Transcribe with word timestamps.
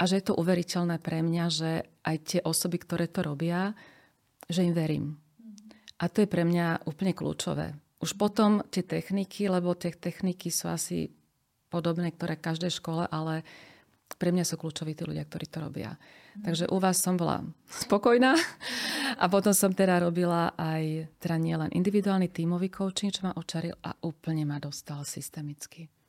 a 0.00 0.08
že 0.08 0.16
je 0.16 0.32
to 0.32 0.38
uveriteľné 0.40 0.96
pre 0.96 1.20
mňa, 1.20 1.44
že 1.52 1.70
aj 2.08 2.16
tie 2.24 2.40
osoby, 2.40 2.80
ktoré 2.80 3.04
to 3.04 3.20
robia, 3.20 3.76
že 4.48 4.64
im 4.64 4.72
verím. 4.72 5.20
A 6.00 6.08
to 6.08 6.24
je 6.24 6.32
pre 6.32 6.48
mňa 6.48 6.88
úplne 6.88 7.12
kľúčové. 7.12 7.76
Už 8.00 8.16
potom 8.16 8.64
tie 8.72 8.80
techniky, 8.80 9.52
lebo 9.52 9.76
tie 9.76 9.92
techniky 9.92 10.48
sú 10.48 10.72
asi 10.72 11.12
podobné, 11.68 12.16
ktoré 12.16 12.40
každej 12.40 12.72
škole, 12.72 13.04
ale 13.12 13.44
pre 14.16 14.32
mňa 14.32 14.48
sú 14.48 14.56
kľúčoví 14.56 14.96
tí 14.96 15.04
ľudia, 15.04 15.28
ktorí 15.28 15.46
to 15.52 15.60
robia. 15.60 16.00
Takže 16.40 16.72
u 16.72 16.80
vás 16.80 16.96
som 16.96 17.20
bola 17.20 17.44
spokojná 17.68 18.32
a 19.20 19.24
potom 19.28 19.52
som 19.52 19.76
teda 19.76 20.00
robila 20.00 20.56
aj, 20.56 21.12
teda 21.20 21.36
nie 21.36 21.52
individuálny 21.52 22.32
tímový 22.32 22.72
coaching, 22.72 23.12
čo 23.12 23.28
ma 23.28 23.36
očaril 23.36 23.76
a 23.84 23.92
úplne 24.00 24.48
ma 24.48 24.56
dostal 24.56 25.04
systemicky. 25.04 25.99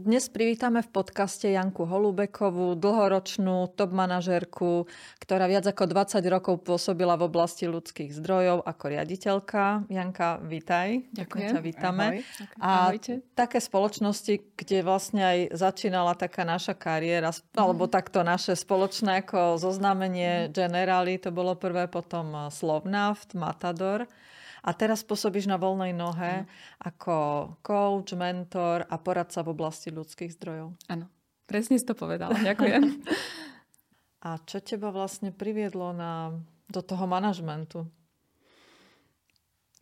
Dnes 0.00 0.32
privítame 0.32 0.80
v 0.80 0.88
podcaste 0.88 1.52
Janku 1.52 1.84
Holubekovú, 1.84 2.72
dlhoročnú 2.72 3.68
top 3.76 3.92
manažérku, 3.92 4.88
ktorá 5.20 5.44
viac 5.44 5.68
ako 5.68 5.84
20 5.92 6.24
rokov 6.24 6.64
pôsobila 6.64 7.20
v 7.20 7.28
oblasti 7.28 7.68
ľudských 7.68 8.08
zdrojov 8.16 8.64
ako 8.64 8.84
riaditeľka. 8.96 9.84
Janka, 9.92 10.40
vítaj. 10.40 11.04
Ďakujem. 11.12 11.52
Ťa 11.52 11.60
vítame. 11.60 12.04
Ahoj. 12.24 12.64
A 12.64 12.70
Ahojte. 12.88 13.20
také 13.36 13.60
spoločnosti, 13.60 14.40
kde 14.56 14.78
vlastne 14.80 15.20
aj 15.20 15.38
začínala 15.52 16.16
taká 16.16 16.48
naša 16.48 16.72
kariéra, 16.72 17.36
mm. 17.36 17.60
alebo 17.60 17.84
takto 17.84 18.24
naše 18.24 18.56
spoločné 18.56 19.20
ako 19.28 19.60
zoznámenie 19.60 20.48
mm. 20.48 20.56
Generali, 20.56 21.20
to 21.20 21.28
bolo 21.28 21.60
prvé, 21.60 21.92
potom 21.92 22.48
Slovnaft, 22.48 23.36
Matador. 23.36 24.08
A 24.60 24.70
teraz 24.76 25.00
pôsobíš 25.00 25.48
na 25.48 25.56
voľnej 25.56 25.96
nohe 25.96 26.44
mm. 26.44 26.46
ako 26.84 27.16
coach, 27.64 28.12
mentor 28.12 28.84
a 28.84 28.96
poradca 29.00 29.40
v 29.40 29.52
oblasti 29.56 29.88
ľudských 29.88 30.36
zdrojov. 30.36 30.76
Áno, 30.92 31.08
presne 31.48 31.80
si 31.80 31.84
to 31.88 31.96
povedala. 31.96 32.36
Ďakujem. 32.36 32.82
a 34.26 34.28
čo 34.44 34.60
teba 34.60 34.92
vlastne 34.92 35.32
priviedlo 35.32 35.96
na, 35.96 36.36
do 36.68 36.80
toho 36.84 37.08
manažmentu? 37.08 37.88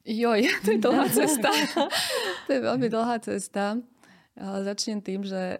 Joj, 0.08 0.40
to 0.64 0.68
je 0.72 0.78
dlhá 0.78 1.06
cesta. 1.20 1.50
to 2.46 2.50
je 2.54 2.60
veľmi 2.62 2.86
dlhá 2.86 3.18
cesta. 3.20 3.82
Ale 4.38 4.58
začnem 4.62 5.02
tým, 5.02 5.26
že 5.26 5.58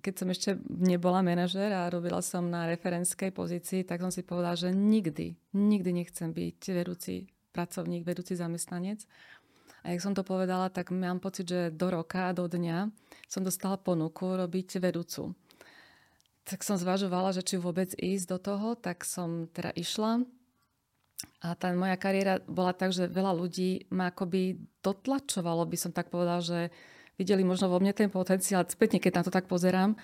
keď 0.00 0.14
som 0.16 0.28
ešte 0.32 0.50
nebola 0.66 1.20
manažer 1.20 1.68
a 1.68 1.92
robila 1.92 2.24
som 2.24 2.48
na 2.48 2.64
referenskej 2.64 3.30
pozícii, 3.30 3.84
tak 3.84 4.00
som 4.00 4.08
si 4.08 4.24
povedala, 4.24 4.56
že 4.56 4.72
nikdy, 4.72 5.36
nikdy 5.52 5.90
nechcem 5.92 6.32
byť 6.32 6.60
vedúci 6.72 7.28
pracovník, 7.50 8.06
vedúci 8.06 8.38
zamestnanec. 8.38 9.04
A 9.80 9.96
jak 9.96 10.04
som 10.04 10.12
to 10.12 10.20
povedala, 10.20 10.68
tak 10.68 10.92
mám 10.92 11.18
pocit, 11.24 11.48
že 11.48 11.60
do 11.72 11.88
roka, 11.88 12.36
do 12.36 12.44
dňa 12.44 12.92
som 13.28 13.40
dostala 13.40 13.80
ponuku 13.80 14.36
robiť 14.36 14.76
vedúcu. 14.76 15.32
Tak 16.44 16.60
som 16.66 16.76
zvažovala, 16.76 17.32
že 17.32 17.46
či 17.46 17.56
vôbec 17.56 17.94
ísť 17.96 18.26
do 18.28 18.38
toho, 18.40 18.68
tak 18.76 19.06
som 19.08 19.48
teda 19.48 19.72
išla. 19.72 20.26
A 21.44 21.52
tá 21.56 21.72
moja 21.76 21.96
kariéra 22.00 22.40
bola 22.44 22.72
tak, 22.72 22.92
že 22.96 23.08
veľa 23.08 23.32
ľudí 23.36 23.88
ma 23.92 24.08
akoby 24.08 24.56
dotlačovalo, 24.80 25.68
by 25.68 25.76
som 25.76 25.92
tak 25.92 26.08
povedala, 26.08 26.40
že 26.40 26.72
videli 27.20 27.44
možno 27.44 27.68
vo 27.68 27.76
mne 27.76 27.92
ten 27.92 28.08
potenciál, 28.08 28.64
spätne 28.64 28.96
keď 28.96 29.20
na 29.20 29.24
to 29.28 29.32
tak 29.32 29.44
pozerám, 29.44 29.96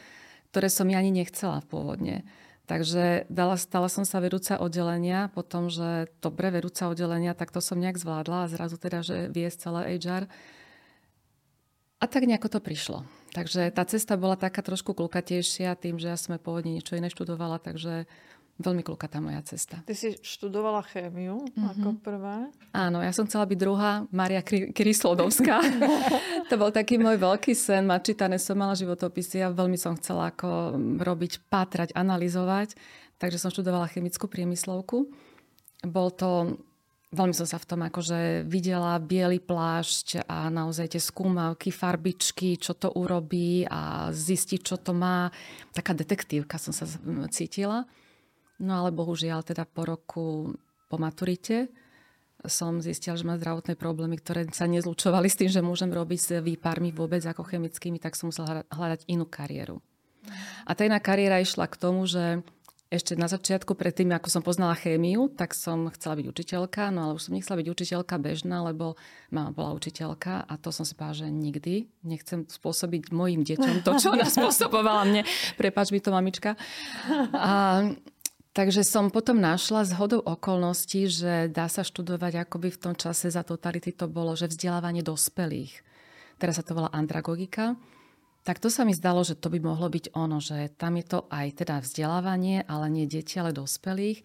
ktoré 0.52 0.68
som 0.68 0.88
ja 0.88 1.00
ani 1.00 1.12
nechcela 1.12 1.64
pôvodne. 1.64 2.28
Takže 2.66 3.30
dala, 3.30 3.54
stala 3.54 3.86
som 3.86 4.02
sa 4.02 4.18
vedúca 4.18 4.58
oddelenia, 4.58 5.30
potom, 5.30 5.70
že 5.70 6.10
dobre 6.18 6.50
vedúca 6.50 6.90
oddelenia, 6.90 7.30
tak 7.38 7.54
to 7.54 7.62
som 7.62 7.78
nejak 7.78 7.94
zvládla 7.94 8.42
a 8.42 8.50
zrazu 8.50 8.74
teda, 8.74 9.06
že 9.06 9.30
vie 9.30 9.46
celé 9.54 9.94
HR. 10.02 10.26
A 12.02 12.04
tak 12.10 12.26
nejako 12.26 12.58
to 12.58 12.60
prišlo. 12.60 13.06
Takže 13.32 13.70
tá 13.70 13.86
cesta 13.86 14.18
bola 14.18 14.34
taká 14.34 14.66
trošku 14.66 14.98
klukatejšia 14.98 15.78
tým, 15.78 16.02
že 16.02 16.10
ja 16.10 16.18
som 16.18 16.34
pôvodne 16.42 16.74
niečo 16.74 16.98
iné 16.98 17.06
študovala, 17.06 17.62
takže 17.62 18.10
veľmi 18.56 18.80
klukatá 18.80 19.20
moja 19.20 19.40
cesta. 19.44 19.84
Ty 19.84 19.92
si 19.92 20.16
študovala 20.20 20.80
chémiu 20.88 21.44
mm-hmm. 21.44 21.70
ako 21.76 21.88
prvé? 22.00 22.48
Áno, 22.72 23.04
ja 23.04 23.12
som 23.12 23.28
chcela 23.28 23.44
byť 23.44 23.58
druhá, 23.60 24.08
Maria 24.08 24.40
Kryslodovská. 24.42 25.60
to 26.50 26.54
bol 26.56 26.72
taký 26.72 26.96
môj 26.96 27.20
veľký 27.20 27.52
sen, 27.52 27.84
mať 27.84 28.16
čítané 28.16 28.40
som 28.40 28.56
mala 28.56 28.72
životopisy 28.72 29.44
a 29.44 29.52
veľmi 29.52 29.76
som 29.76 29.96
chcela 30.00 30.32
ako 30.32 30.76
robiť, 31.00 31.44
pátrať, 31.52 31.92
analyzovať. 31.92 32.76
Takže 33.16 33.40
som 33.40 33.52
študovala 33.52 33.88
chemickú 33.92 34.28
priemyslovku. 34.28 35.08
Bol 35.84 36.08
to 36.12 36.56
Veľmi 37.14 37.38
som 37.38 37.46
sa 37.46 37.62
v 37.62 37.68
tom 37.70 37.80
akože 37.86 38.44
videla 38.50 38.98
biely 38.98 39.38
plášť 39.38 40.26
a 40.26 40.50
naozaj 40.50 40.98
tie 40.98 41.00
skúmavky, 41.00 41.70
farbičky, 41.70 42.58
čo 42.58 42.74
to 42.74 42.90
urobí 42.92 43.62
a 43.62 44.10
zistiť, 44.10 44.60
čo 44.60 44.76
to 44.76 44.90
má. 44.90 45.30
Taká 45.70 45.94
detektívka 45.94 46.58
som 46.58 46.74
sa 46.74 46.82
cítila. 47.30 47.86
No 48.62 48.84
ale 48.84 48.90
bohužiaľ 48.92 49.44
teda 49.44 49.68
po 49.68 49.84
roku 49.84 50.56
po 50.86 50.96
maturite 50.96 51.68
som 52.46 52.78
zistila, 52.78 53.18
že 53.18 53.26
mám 53.26 53.40
zdravotné 53.42 53.74
problémy, 53.74 54.20
ktoré 54.22 54.46
sa 54.54 54.70
nezlučovali 54.70 55.26
s 55.26 55.38
tým, 55.40 55.50
že 55.50 55.64
môžem 55.64 55.90
robiť 55.90 56.20
s 56.20 56.30
výparmi 56.38 56.94
vôbec 56.94 57.24
ako 57.24 57.42
chemickými, 57.42 57.98
tak 57.98 58.14
som 58.14 58.30
musela 58.30 58.62
hľadať 58.70 59.08
inú 59.10 59.26
kariéru. 59.26 59.82
A 60.66 60.74
tá 60.74 60.86
iná 60.86 60.98
kariéra 61.02 61.42
išla 61.42 61.66
k 61.66 61.78
tomu, 61.78 62.06
že 62.06 62.42
ešte 62.86 63.18
na 63.18 63.26
začiatku, 63.26 63.74
predtým, 63.74 64.14
ako 64.14 64.30
som 64.30 64.42
poznala 64.46 64.78
chémiu, 64.78 65.26
tak 65.26 65.58
som 65.58 65.90
chcela 65.90 66.22
byť 66.22 66.26
učiteľka, 66.30 66.94
no 66.94 66.98
ale 67.02 67.12
už 67.18 67.26
som 67.26 67.34
nechcela 67.34 67.58
byť 67.58 67.66
učiteľka 67.66 68.14
bežná, 68.22 68.62
lebo 68.62 68.94
mama 69.34 69.50
bola 69.50 69.74
učiteľka 69.74 70.46
a 70.46 70.54
to 70.54 70.70
som 70.70 70.86
si 70.86 70.94
povedala, 70.94 71.26
že 71.26 71.28
nikdy 71.34 71.90
nechcem 72.06 72.46
spôsobiť 72.46 73.10
mojim 73.10 73.42
deťom 73.42 73.82
to, 73.82 73.90
čo 73.98 74.14
ona 74.14 74.30
spôsobovala 74.38 75.02
mne. 75.02 75.22
Prepač 75.58 75.90
mi 75.90 75.98
to, 75.98 76.14
mamička. 76.14 76.54
A 77.34 77.82
Takže 78.56 78.88
som 78.88 79.12
potom 79.12 79.36
našla 79.36 79.84
z 79.84 79.92
okolností, 80.00 81.12
že 81.12 81.52
dá 81.52 81.68
sa 81.68 81.84
študovať 81.84 82.48
akoby 82.48 82.72
v 82.72 82.80
tom 82.80 82.94
čase 82.96 83.28
za 83.28 83.44
totality 83.44 83.92
to 83.92 84.08
bolo, 84.08 84.32
že 84.32 84.48
vzdelávanie 84.48 85.04
dospelých. 85.04 85.84
Teraz 86.40 86.56
sa 86.56 86.64
to 86.64 86.72
volá 86.72 86.88
andragogika. 86.88 87.76
Tak 88.48 88.56
to 88.56 88.72
sa 88.72 88.88
mi 88.88 88.96
zdalo, 88.96 89.20
že 89.28 89.36
to 89.36 89.52
by 89.52 89.60
mohlo 89.60 89.92
byť 89.92 90.16
ono, 90.16 90.40
že 90.40 90.72
tam 90.72 90.96
je 90.96 91.04
to 91.04 91.28
aj 91.28 91.52
teda 91.52 91.84
vzdelávanie, 91.84 92.64
ale 92.64 92.88
nie 92.88 93.04
deti, 93.04 93.36
ale 93.36 93.52
dospelých. 93.52 94.24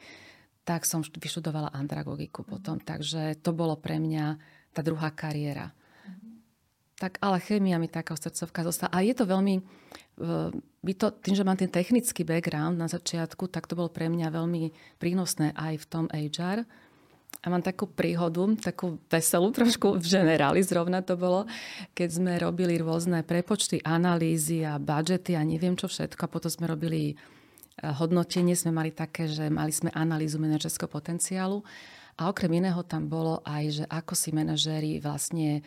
Tak 0.64 0.88
som 0.88 1.04
vyštudovala 1.04 1.76
andragogiku 1.76 2.48
potom. 2.48 2.80
Takže 2.80 3.36
to 3.44 3.52
bolo 3.52 3.76
pre 3.76 4.00
mňa 4.00 4.40
tá 4.72 4.80
druhá 4.80 5.12
kariéra. 5.12 5.76
Tak 7.02 7.18
ale 7.18 7.42
chémia 7.42 7.82
mi 7.82 7.90
taká 7.90 8.14
srdcovka 8.14 8.62
zostala. 8.62 8.94
A 8.94 9.02
je 9.02 9.18
to 9.18 9.26
veľmi, 9.26 9.66
by 10.86 10.94
to, 10.94 11.10
tým, 11.18 11.34
že 11.34 11.42
mám 11.42 11.58
ten 11.58 11.66
technický 11.66 12.22
background 12.22 12.78
na 12.78 12.86
začiatku, 12.86 13.50
tak 13.50 13.66
to 13.66 13.74
bolo 13.74 13.90
pre 13.90 14.06
mňa 14.06 14.30
veľmi 14.30 14.70
prínosné 15.02 15.58
aj 15.58 15.82
v 15.82 15.86
tom 15.90 16.06
HR. 16.14 16.62
A 17.42 17.50
mám 17.50 17.66
takú 17.66 17.90
príhodu, 17.90 18.46
takú 18.62 19.02
veselú 19.10 19.50
trošku, 19.58 19.98
v 19.98 20.06
generáli 20.06 20.62
zrovna 20.62 21.02
to 21.02 21.18
bolo, 21.18 21.50
keď 21.98 22.10
sme 22.22 22.32
robili 22.38 22.78
rôzne 22.78 23.26
prepočty, 23.26 23.82
analýzy 23.82 24.62
a 24.62 24.78
budžety 24.78 25.34
a 25.34 25.42
neviem 25.42 25.74
čo 25.74 25.90
všetko. 25.90 26.30
A 26.30 26.30
potom 26.30 26.54
sme 26.54 26.70
robili 26.70 27.02
e, 27.10 27.16
hodnotenie, 27.82 28.54
sme 28.54 28.70
mali 28.70 28.94
také, 28.94 29.26
že 29.26 29.50
mali 29.50 29.74
sme 29.74 29.90
analýzu 29.90 30.38
manažerského 30.38 30.86
potenciálu. 30.86 31.66
A 32.22 32.30
okrem 32.30 32.62
iného 32.62 32.86
tam 32.86 33.10
bolo 33.10 33.42
aj, 33.42 33.64
že 33.82 33.84
ako 33.90 34.14
si 34.14 34.30
manažéri 34.30 35.02
vlastne 35.02 35.66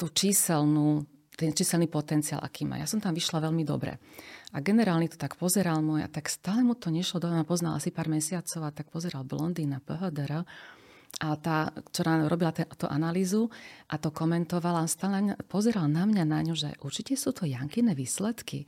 tú 0.00 0.08
číselnú, 0.08 1.04
ten 1.36 1.52
číselný 1.52 1.84
potenciál, 1.92 2.40
aký 2.40 2.64
má. 2.64 2.80
Ja 2.80 2.88
som 2.88 3.04
tam 3.04 3.12
vyšla 3.12 3.44
veľmi 3.44 3.68
dobre. 3.68 4.00
A 4.56 4.64
generálny 4.64 5.12
to 5.12 5.20
tak 5.20 5.36
pozeral 5.36 5.84
môj 5.84 6.02
a 6.04 6.08
tak 6.08 6.32
stále 6.32 6.64
mu 6.64 6.72
to 6.72 6.88
nešlo 6.88 7.20
do 7.20 7.28
mňa, 7.28 7.44
poznal 7.44 7.76
asi 7.76 7.92
pár 7.92 8.08
mesiacov 8.08 8.64
a 8.64 8.72
tak 8.72 8.88
pozeral 8.88 9.28
blondín 9.28 9.76
na 9.76 9.84
PHDR 9.84 10.48
a 11.20 11.36
tá, 11.36 11.74
ktorá 11.74 12.22
robila 12.30 12.54
tú 12.54 12.86
analýzu 12.86 13.50
a 13.90 13.98
to 13.98 14.14
komentovala, 14.14 14.86
stále 14.86 15.34
pozeral 15.50 15.90
na 15.90 16.06
mňa 16.06 16.24
na 16.24 16.40
ňu, 16.46 16.54
že 16.54 16.70
určite 16.80 17.18
sú 17.18 17.34
to 17.34 17.50
Jankine 17.50 17.98
výsledky. 17.98 18.64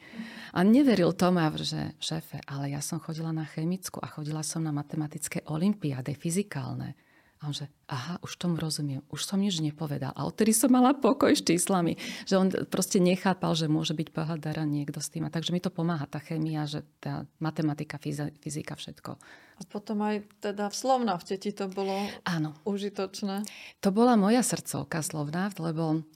A 0.52 0.66
neveril 0.66 1.14
tomu, 1.14 1.38
že 1.62 1.94
šéfe, 2.02 2.42
ale 2.50 2.74
ja 2.74 2.82
som 2.82 2.98
chodila 2.98 3.30
na 3.30 3.46
chemickú 3.46 4.02
a 4.02 4.10
chodila 4.10 4.42
som 4.42 4.60
na 4.60 4.74
matematické 4.74 5.46
olimpiáde, 5.48 6.12
fyzikálne. 6.18 6.98
A 7.42 7.50
on 7.50 7.54
že, 7.58 7.66
aha, 7.90 8.22
už 8.22 8.38
tomu 8.38 8.54
rozumiem, 8.54 9.02
už 9.10 9.26
som 9.26 9.42
nič 9.42 9.58
nepovedal. 9.58 10.14
A 10.14 10.22
odtedy 10.30 10.54
som 10.54 10.70
mala 10.70 10.94
pokoj 10.94 11.34
s 11.34 11.42
číslami. 11.42 11.98
Že 12.30 12.34
on 12.38 12.48
proste 12.70 13.02
nechápal, 13.02 13.58
že 13.58 13.66
môže 13.66 13.98
byť 13.98 14.14
pohádara 14.14 14.62
niekto 14.62 15.02
s 15.02 15.10
tým. 15.10 15.26
A 15.26 15.34
takže 15.34 15.50
mi 15.50 15.58
to 15.58 15.74
pomáha 15.74 16.06
tá 16.06 16.22
chémia, 16.22 16.70
že 16.70 16.86
tá 17.02 17.26
matematika, 17.42 17.98
fyzika, 17.98 18.78
všetko. 18.78 19.18
A 19.58 19.60
potom 19.66 20.06
aj 20.06 20.22
teda 20.38 20.70
v 20.70 20.76
Slovnafte 20.78 21.34
ti 21.34 21.50
to 21.50 21.66
bolo 21.66 22.06
Áno. 22.22 22.54
užitočné? 22.62 23.42
To 23.82 23.90
bola 23.90 24.14
moja 24.14 24.46
srdcovka 24.46 25.02
Slovnaft, 25.02 25.58
lebo 25.58 26.06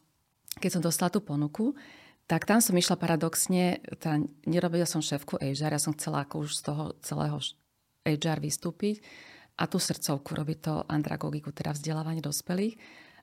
keď 0.63 0.79
som 0.79 0.83
dostala 0.87 1.11
tú 1.11 1.19
ponuku, 1.19 1.75
tak 2.31 2.47
tam 2.47 2.63
som 2.63 2.75
išla 2.79 2.95
paradoxne, 2.99 3.83
tá, 3.99 4.19
nerobila 4.47 4.87
som 4.87 5.03
šéfku 5.03 5.43
HR, 5.43 5.75
ja 5.75 5.83
som 5.83 5.95
chcela 5.95 6.23
ako 6.23 6.47
už 6.47 6.59
z 6.59 6.63
toho 6.71 6.85
celého 7.03 7.39
HR 8.07 8.39
vystúpiť 8.39 9.03
a 9.57 9.65
tú 9.65 9.81
srdcovku, 9.81 10.37
robí 10.37 10.61
to 10.61 10.85
andragogiku, 10.85 11.49
teda 11.51 11.73
vzdelávanie 11.73 12.21
dospelých. 12.21 12.77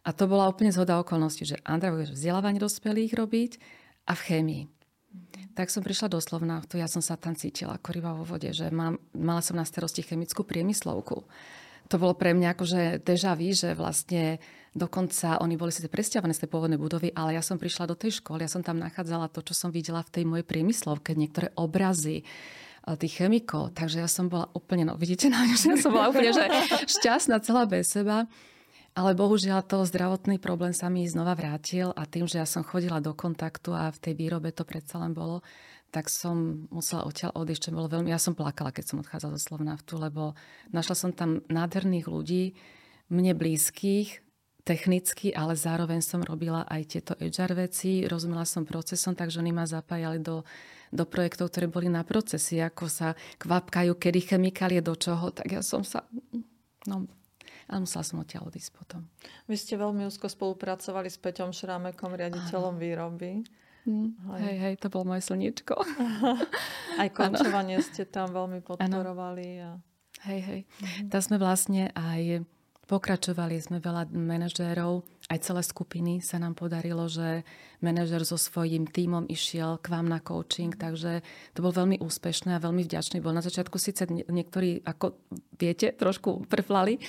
A 0.04 0.12
to 0.12 0.28
bola 0.28 0.50
úplne 0.50 0.74
zhoda 0.74 1.00
okolností, 1.00 1.48
že 1.48 1.62
andragogiku 1.64 2.18
vzdelávanie 2.18 2.60
dospelých 2.60 3.14
robiť 3.16 3.52
a 4.10 4.14
v 4.18 4.22
chémii. 4.26 4.64
Tak 5.54 5.70
som 5.70 5.86
prišla 5.86 6.10
do 6.10 6.18
Slovnaftu, 6.18 6.82
ja 6.82 6.90
som 6.90 7.06
sa 7.06 7.14
tam 7.14 7.38
cítila 7.38 7.78
ako 7.78 7.90
ryba 7.94 8.18
vo 8.18 8.26
vode, 8.26 8.50
že 8.50 8.74
mám, 8.74 8.98
mala 9.14 9.46
som 9.46 9.54
na 9.54 9.64
starosti 9.64 10.02
chemickú 10.02 10.42
priemyslovku. 10.42 11.30
To 11.94 11.96
bolo 12.02 12.18
pre 12.18 12.34
mňa 12.34 12.58
akože 12.58 12.82
deja 13.06 13.38
vu, 13.38 13.54
že 13.54 13.78
vlastne 13.78 14.42
dokonca 14.74 15.38
oni 15.38 15.54
boli 15.54 15.70
síce 15.70 15.86
presťahované 15.86 16.34
z 16.34 16.42
tej 16.42 16.50
pôvodnej 16.50 16.82
budovy, 16.82 17.14
ale 17.14 17.38
ja 17.38 17.46
som 17.46 17.62
prišla 17.62 17.94
do 17.94 17.96
tej 18.00 18.18
školy, 18.18 18.42
ja 18.42 18.50
som 18.50 18.66
tam 18.66 18.82
nachádzala 18.82 19.30
to, 19.30 19.46
čo 19.46 19.54
som 19.54 19.70
videla 19.70 20.02
v 20.02 20.10
tej 20.10 20.24
mojej 20.26 20.46
priemyslovke, 20.48 21.14
niektoré 21.14 21.54
obrazy, 21.54 22.26
tých 23.00 23.24
chemikov. 23.24 23.72
Takže 23.72 24.04
ja 24.04 24.10
som 24.12 24.28
bola 24.28 24.52
úplne, 24.52 24.84
no 24.84 25.00
vidíte 25.00 25.32
na 25.32 25.48
mňa, 25.48 25.56
že 25.56 25.68
ja 25.72 25.78
som 25.80 25.92
bola 25.96 26.12
úplne 26.12 26.36
že 26.36 26.44
šťastná 27.00 27.40
celá 27.40 27.64
bez 27.64 27.88
seba. 27.88 28.28
Ale 28.94 29.18
bohužiaľ 29.18 29.66
to 29.66 29.82
zdravotný 29.90 30.38
problém 30.38 30.70
sa 30.70 30.86
mi 30.86 31.02
znova 31.10 31.34
vrátil 31.34 31.90
a 31.98 32.06
tým, 32.06 32.30
že 32.30 32.38
ja 32.38 32.46
som 32.46 32.62
chodila 32.62 33.02
do 33.02 33.18
kontaktu 33.18 33.74
a 33.74 33.90
v 33.90 33.98
tej 33.98 34.14
výrobe 34.14 34.54
to 34.54 34.62
predsa 34.62 35.02
len 35.02 35.18
bolo, 35.18 35.42
tak 35.90 36.14
som 36.14 36.70
musela 36.70 37.02
odtiaľ 37.02 37.34
odísť, 37.34 37.70
čo 37.70 37.74
bolo 37.74 37.90
veľmi... 37.90 38.14
Ja 38.14 38.22
som 38.22 38.38
plakala, 38.38 38.70
keď 38.70 38.94
som 38.94 39.02
odchádzala 39.02 39.38
zo 39.38 39.42
Slovnaftu, 39.50 39.98
lebo 39.98 40.38
našla 40.70 40.94
som 40.94 41.10
tam 41.10 41.42
nádherných 41.50 42.06
ľudí, 42.06 42.54
mne 43.10 43.34
blízkych, 43.34 44.22
technicky, 44.64 45.34
ale 45.34 45.58
zároveň 45.60 46.00
som 46.00 46.24
robila 46.24 46.64
aj 46.70 46.82
tieto 46.88 47.14
HR 47.20 47.68
veci, 47.68 48.06
rozumela 48.08 48.48
som 48.48 48.64
procesom, 48.64 49.14
takže 49.14 49.42
oni 49.44 49.52
ma 49.52 49.66
zapájali 49.66 50.24
do 50.24 50.46
do 50.94 51.10
projektov, 51.10 51.50
ktoré 51.50 51.66
boli 51.66 51.90
na 51.90 52.06
procesy, 52.06 52.62
ako 52.62 52.86
sa 52.86 53.18
kvapkajú, 53.42 53.98
kedy 53.98 54.38
chemikálie 54.38 54.80
do 54.86 54.94
čoho, 54.94 55.34
tak 55.34 55.50
ja 55.50 55.66
som 55.66 55.82
sa... 55.82 56.06
No, 56.86 57.10
ale 57.66 57.80
musela 57.82 58.06
som 58.06 58.22
odtiaľ 58.22 58.54
odísť 58.54 58.72
potom. 58.78 59.10
Vy 59.50 59.58
ste 59.58 59.74
veľmi 59.80 60.06
úzko 60.06 60.30
spolupracovali 60.30 61.10
s 61.10 61.18
Peťom 61.18 61.50
Šrámekom, 61.50 62.14
riaditeľom 62.14 62.78
Áno. 62.78 62.82
výroby. 62.82 63.42
Mm, 63.84 64.16
hej, 64.40 64.56
hej, 64.64 64.74
to 64.80 64.88
bolo 64.88 65.12
moje 65.12 65.28
slniečko. 65.28 65.76
aj 67.02 67.10
končovanie 67.12 67.84
ste 67.84 68.08
tam 68.08 68.32
veľmi 68.32 68.64
podporovali. 68.64 69.48
A... 69.60 69.76
Hej, 70.24 70.40
hej. 70.40 70.62
Mm-hmm. 70.64 71.08
Tam 71.12 71.20
sme 71.20 71.38
vlastne 71.42 71.92
aj 71.92 72.48
Pokračovali 72.84 73.64
sme 73.64 73.80
veľa 73.80 74.12
manažérov, 74.12 75.08
aj 75.32 75.40
celé 75.40 75.64
skupiny 75.64 76.20
sa 76.20 76.36
nám 76.36 76.52
podarilo, 76.52 77.08
že 77.08 77.48
manažer 77.80 78.28
so 78.28 78.36
svojím 78.36 78.92
tímom 78.92 79.24
išiel 79.32 79.80
k 79.80 79.88
vám 79.88 80.12
na 80.12 80.20
coaching, 80.20 80.76
takže 80.76 81.24
to 81.56 81.64
bol 81.64 81.72
veľmi 81.72 82.04
úspešné 82.04 82.60
a 82.60 82.60
veľmi 82.60 82.84
vďačný. 82.84 83.24
Bol 83.24 83.32
na 83.32 83.40
začiatku 83.40 83.80
síce 83.80 84.04
niektorí, 84.12 84.84
ako 84.84 85.16
viete, 85.56 85.96
trošku 85.96 86.44
prflali, 86.52 87.00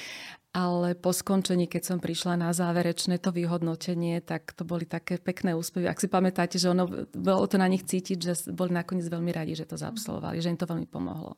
ale 0.55 0.95
po 0.95 1.11
skončení, 1.11 1.67
keď 1.67 1.83
som 1.83 1.99
prišla 1.99 2.39
na 2.39 2.55
záverečné 2.55 3.19
to 3.19 3.35
vyhodnotenie, 3.35 4.23
tak 4.23 4.55
to 4.55 4.63
boli 4.63 4.87
také 4.87 5.19
pekné 5.19 5.59
úspevy. 5.59 5.91
Ak 5.91 5.99
si 5.99 6.07
pamätáte, 6.07 6.55
že 6.55 6.71
ono, 6.71 6.87
bolo 7.11 7.51
to 7.51 7.59
na 7.59 7.67
nich 7.67 7.83
cítiť, 7.83 8.19
že 8.23 8.55
boli 8.55 8.71
nakoniec 8.71 9.11
veľmi 9.11 9.35
radi, 9.35 9.59
že 9.59 9.67
to 9.67 9.75
zaabsolvovali, 9.75 10.39
že 10.39 10.55
im 10.55 10.61
to 10.63 10.71
veľmi 10.71 10.87
pomohlo. 10.87 11.35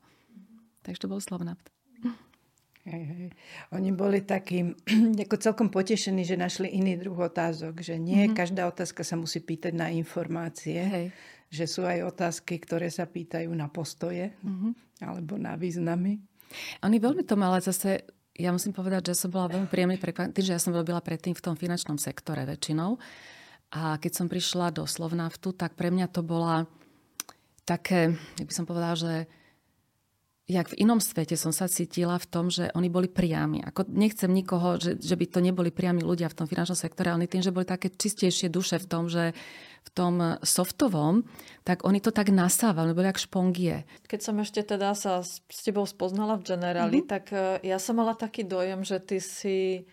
Takže 0.85 1.09
to 1.09 1.09
bol 1.09 1.25
Slovnaft. 1.25 1.75
Hej, 2.87 3.03
hej. 3.03 3.29
Oni 3.75 3.91
boli 3.91 4.23
takí 4.23 4.62
ako 5.27 5.37
celkom 5.43 5.69
potešení, 5.75 6.23
že 6.23 6.38
našli 6.38 6.71
iný 6.71 6.94
druh 6.94 7.19
otázok. 7.19 7.83
Že 7.83 7.99
nie 7.99 8.31
mm-hmm. 8.31 8.38
každá 8.38 8.71
otázka 8.71 9.03
sa 9.03 9.19
musí 9.19 9.43
pýtať 9.43 9.75
na 9.75 9.91
informácie. 9.91 10.79
Hej. 10.79 11.06
Že 11.50 11.65
sú 11.67 11.83
aj 11.83 12.06
otázky, 12.06 12.62
ktoré 12.62 12.87
sa 12.91 13.11
pýtajú 13.11 13.50
na 13.50 13.67
postoje 13.67 14.31
mm-hmm. 14.38 15.03
alebo 15.03 15.35
na 15.35 15.59
významy. 15.59 16.23
Oni 16.87 17.03
veľmi 17.03 17.27
to 17.27 17.35
mali 17.35 17.59
zase, 17.59 18.06
ja 18.38 18.55
musím 18.55 18.71
povedať, 18.71 19.11
že 19.11 19.27
som 19.27 19.35
bola 19.35 19.50
veľmi 19.50 19.67
príjemne 19.67 19.99
prekvapená, 19.99 20.38
že 20.38 20.55
ja 20.55 20.62
som 20.62 20.71
robila 20.71 21.03
predtým 21.03 21.35
v 21.35 21.43
tom 21.43 21.59
finančnom 21.59 21.99
sektore 21.99 22.47
väčšinou. 22.47 23.03
A 23.75 23.99
keď 23.99 24.12
som 24.15 24.31
prišla 24.31 24.71
do 24.71 24.87
Slovnaftu, 24.87 25.50
tak 25.59 25.75
pre 25.75 25.91
mňa 25.91 26.06
to 26.06 26.23
bola 26.23 26.71
také, 27.67 28.15
jak 28.38 28.47
by 28.47 28.55
som 28.55 28.62
povedala, 28.62 28.94
že 28.94 29.12
jak 30.47 30.71
v 30.71 30.79
inom 30.87 31.03
svete 31.03 31.35
som 31.35 31.51
sa 31.51 31.67
cítila 31.67 32.15
v 32.23 32.27
tom, 32.31 32.47
že 32.55 32.71
oni 32.79 32.87
boli 32.87 33.11
priami. 33.11 33.67
Ako 33.67 33.91
nechcem 33.91 34.31
nikoho, 34.31 34.79
že, 34.79 34.95
že 35.03 35.19
by 35.19 35.27
to 35.27 35.43
neboli 35.43 35.75
priami 35.75 36.07
ľudia 36.07 36.31
v 36.31 36.39
tom 36.39 36.47
finančnom 36.47 36.79
sektore, 36.79 37.11
ale 37.11 37.27
tým, 37.27 37.43
že 37.43 37.51
boli 37.51 37.67
také 37.67 37.91
čistejšie 37.91 38.47
duše 38.47 38.79
v 38.79 38.87
tom, 38.87 39.11
že 39.11 39.35
v 39.87 39.91
tom 39.95 40.15
softovom, 40.43 41.23
tak 41.63 41.87
oni 41.87 42.03
to 42.03 42.11
tak 42.11 42.35
nasávali, 42.35 42.91
boli 42.91 43.07
ako 43.07 43.23
špongie. 43.23 43.87
Keď 44.11 44.21
som 44.23 44.39
ešte 44.43 44.67
teda 44.67 44.95
sa 44.99 45.23
s 45.23 45.43
tebou 45.63 45.87
spoznala 45.87 46.35
v 46.39 46.47
Generali, 46.47 46.99
mm-hmm. 47.03 47.11
tak 47.11 47.31
e, 47.31 47.63
ja 47.63 47.79
som 47.79 47.95
mala 48.03 48.19
taký 48.19 48.43
dojem, 48.43 48.83
že 48.83 48.99
ty 48.99 49.23
si 49.23 49.87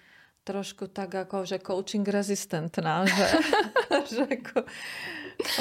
trošku 0.44 0.90
tak 0.90 1.14
ako, 1.14 1.46
že 1.46 1.62
coaching 1.62 2.04
rezistentná, 2.04 3.06
že, 3.06 3.28
že 4.18 4.24
ako, 4.26 4.66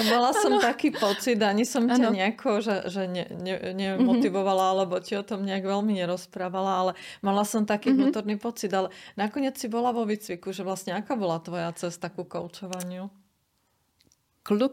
Mala 0.09 0.31
som 0.37 0.57
ano. 0.57 0.63
taký 0.63 0.93
pocit, 0.95 1.41
ani 1.43 1.67
som 1.67 1.89
ťa 1.89 2.09
ano. 2.09 2.17
nejako, 2.17 2.63
že, 2.63 2.77
že 2.89 3.03
ne, 3.11 3.25
ne, 3.33 3.55
nemotivovala, 3.75 4.71
mm-hmm. 4.71 4.75
alebo 4.79 4.95
ti 5.03 5.19
o 5.19 5.25
tom 5.27 5.43
nejak 5.43 5.65
veľmi 5.65 5.97
nerozprávala, 5.99 6.73
ale 6.73 6.93
mala 7.25 7.43
som 7.43 7.67
taký 7.67 7.91
mm-hmm. 7.91 8.01
vnútorný 8.01 8.37
pocit. 8.39 8.71
Ale 8.73 8.93
nakoniec 9.19 9.59
si 9.59 9.67
bola 9.67 9.91
vo 9.91 10.07
výcviku, 10.07 10.55
že 10.55 10.63
vlastne 10.63 10.95
aká 10.95 11.19
bola 11.19 11.43
tvoja 11.43 11.73
cesta 11.75 12.09
ku 12.13 12.25
koučovaniu? 12.25 13.11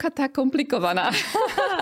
tá 0.10 0.26
komplikovaná. 0.34 1.14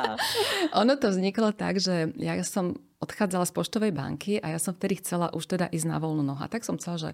ono 0.81 0.93
to 0.99 1.07
vzniklo 1.07 1.55
tak, 1.55 1.79
že 1.79 2.11
ja 2.19 2.35
som 2.43 2.75
odchádzala 2.97 3.45
z 3.45 3.53
poštovej 3.53 3.91
banky 3.94 4.41
a 4.41 4.57
ja 4.57 4.59
som 4.59 4.73
vtedy 4.73 4.97
chcela 4.97 5.29
už 5.29 5.45
teda 5.45 5.69
ísť 5.69 5.85
na 5.85 6.01
voľnú 6.01 6.25
nohu. 6.25 6.41
A 6.41 6.49
tak 6.49 6.65
som 6.65 6.81
chcela, 6.81 6.97
že 6.97 7.11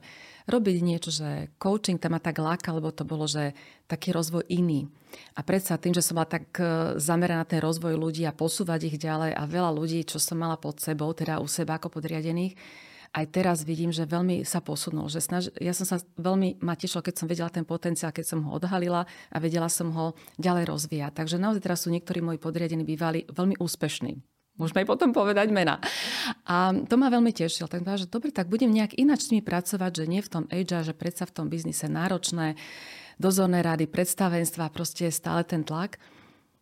robiť 0.48 0.80
niečo, 0.80 1.12
že 1.12 1.52
coaching 1.60 2.00
tam 2.00 2.16
ma 2.16 2.24
tak 2.24 2.40
láka, 2.40 2.72
lebo 2.72 2.96
to 2.96 3.04
bolo, 3.04 3.28
že 3.28 3.52
taký 3.92 4.16
rozvoj 4.16 4.48
iný. 4.48 4.88
A 5.36 5.44
predsa 5.44 5.76
tým, 5.76 5.92
že 5.92 6.00
som 6.00 6.16
bola 6.16 6.40
tak 6.40 6.48
e, 6.56 6.96
zameraná 6.98 7.44
na 7.44 7.50
ten 7.50 7.60
rozvoj 7.60 8.00
ľudí 8.00 8.24
a 8.24 8.34
posúvať 8.34 8.88
ich 8.90 8.98
ďalej 8.98 9.36
a 9.36 9.44
veľa 9.44 9.72
ľudí, 9.76 10.08
čo 10.08 10.24
som 10.24 10.40
mala 10.40 10.56
pod 10.56 10.80
sebou, 10.80 11.12
teda 11.12 11.44
u 11.44 11.48
seba 11.52 11.76
ako 11.76 12.00
podriadených, 12.00 12.56
aj 13.14 13.30
teraz 13.30 13.62
vidím, 13.62 13.94
že 13.94 14.10
veľmi 14.10 14.42
sa 14.42 14.58
posunul. 14.58 15.06
Že 15.06 15.20
snaž... 15.22 15.44
Ja 15.62 15.70
som 15.78 15.86
sa 15.86 16.02
veľmi 16.18 16.64
ma 16.66 16.74
tešila, 16.74 17.06
keď 17.06 17.16
som 17.22 17.30
vedela 17.30 17.54
ten 17.54 17.62
potenciál, 17.62 18.10
keď 18.10 18.26
som 18.26 18.42
ho 18.42 18.58
odhalila 18.58 19.06
a 19.30 19.38
vedela 19.38 19.70
som 19.70 19.94
ho 19.94 20.18
ďalej 20.42 20.66
rozvíjať. 20.66 21.14
Takže 21.14 21.38
naozaj 21.38 21.62
teraz 21.62 21.86
sú 21.86 21.94
niektorí 21.94 22.26
moji 22.26 22.42
podriadení 22.42 22.82
bývali 22.82 23.30
veľmi 23.30 23.62
úspešní. 23.62 24.33
Môžeme 24.54 24.86
aj 24.86 24.88
potom 24.90 25.10
povedať 25.10 25.50
mena. 25.50 25.82
A 26.46 26.70
to 26.86 26.94
ma 26.94 27.10
veľmi 27.10 27.34
tešilo. 27.34 27.66
Tak 27.66 27.82
že 27.98 28.06
dobre, 28.06 28.30
tak 28.30 28.54
budem 28.54 28.70
nejak 28.70 28.94
ináč 29.02 29.26
s 29.26 29.32
nimi 29.34 29.42
pracovať, 29.42 29.92
že 29.92 30.06
nie 30.06 30.22
v 30.22 30.30
tom 30.30 30.46
age, 30.54 30.78
že 30.86 30.94
predsa 30.94 31.26
v 31.26 31.34
tom 31.34 31.46
biznise 31.50 31.90
náročné, 31.90 32.54
dozorné 33.18 33.66
rady, 33.66 33.90
predstavenstva, 33.90 34.70
proste 34.70 35.10
je 35.10 35.14
stále 35.14 35.42
ten 35.42 35.66
tlak. 35.66 35.98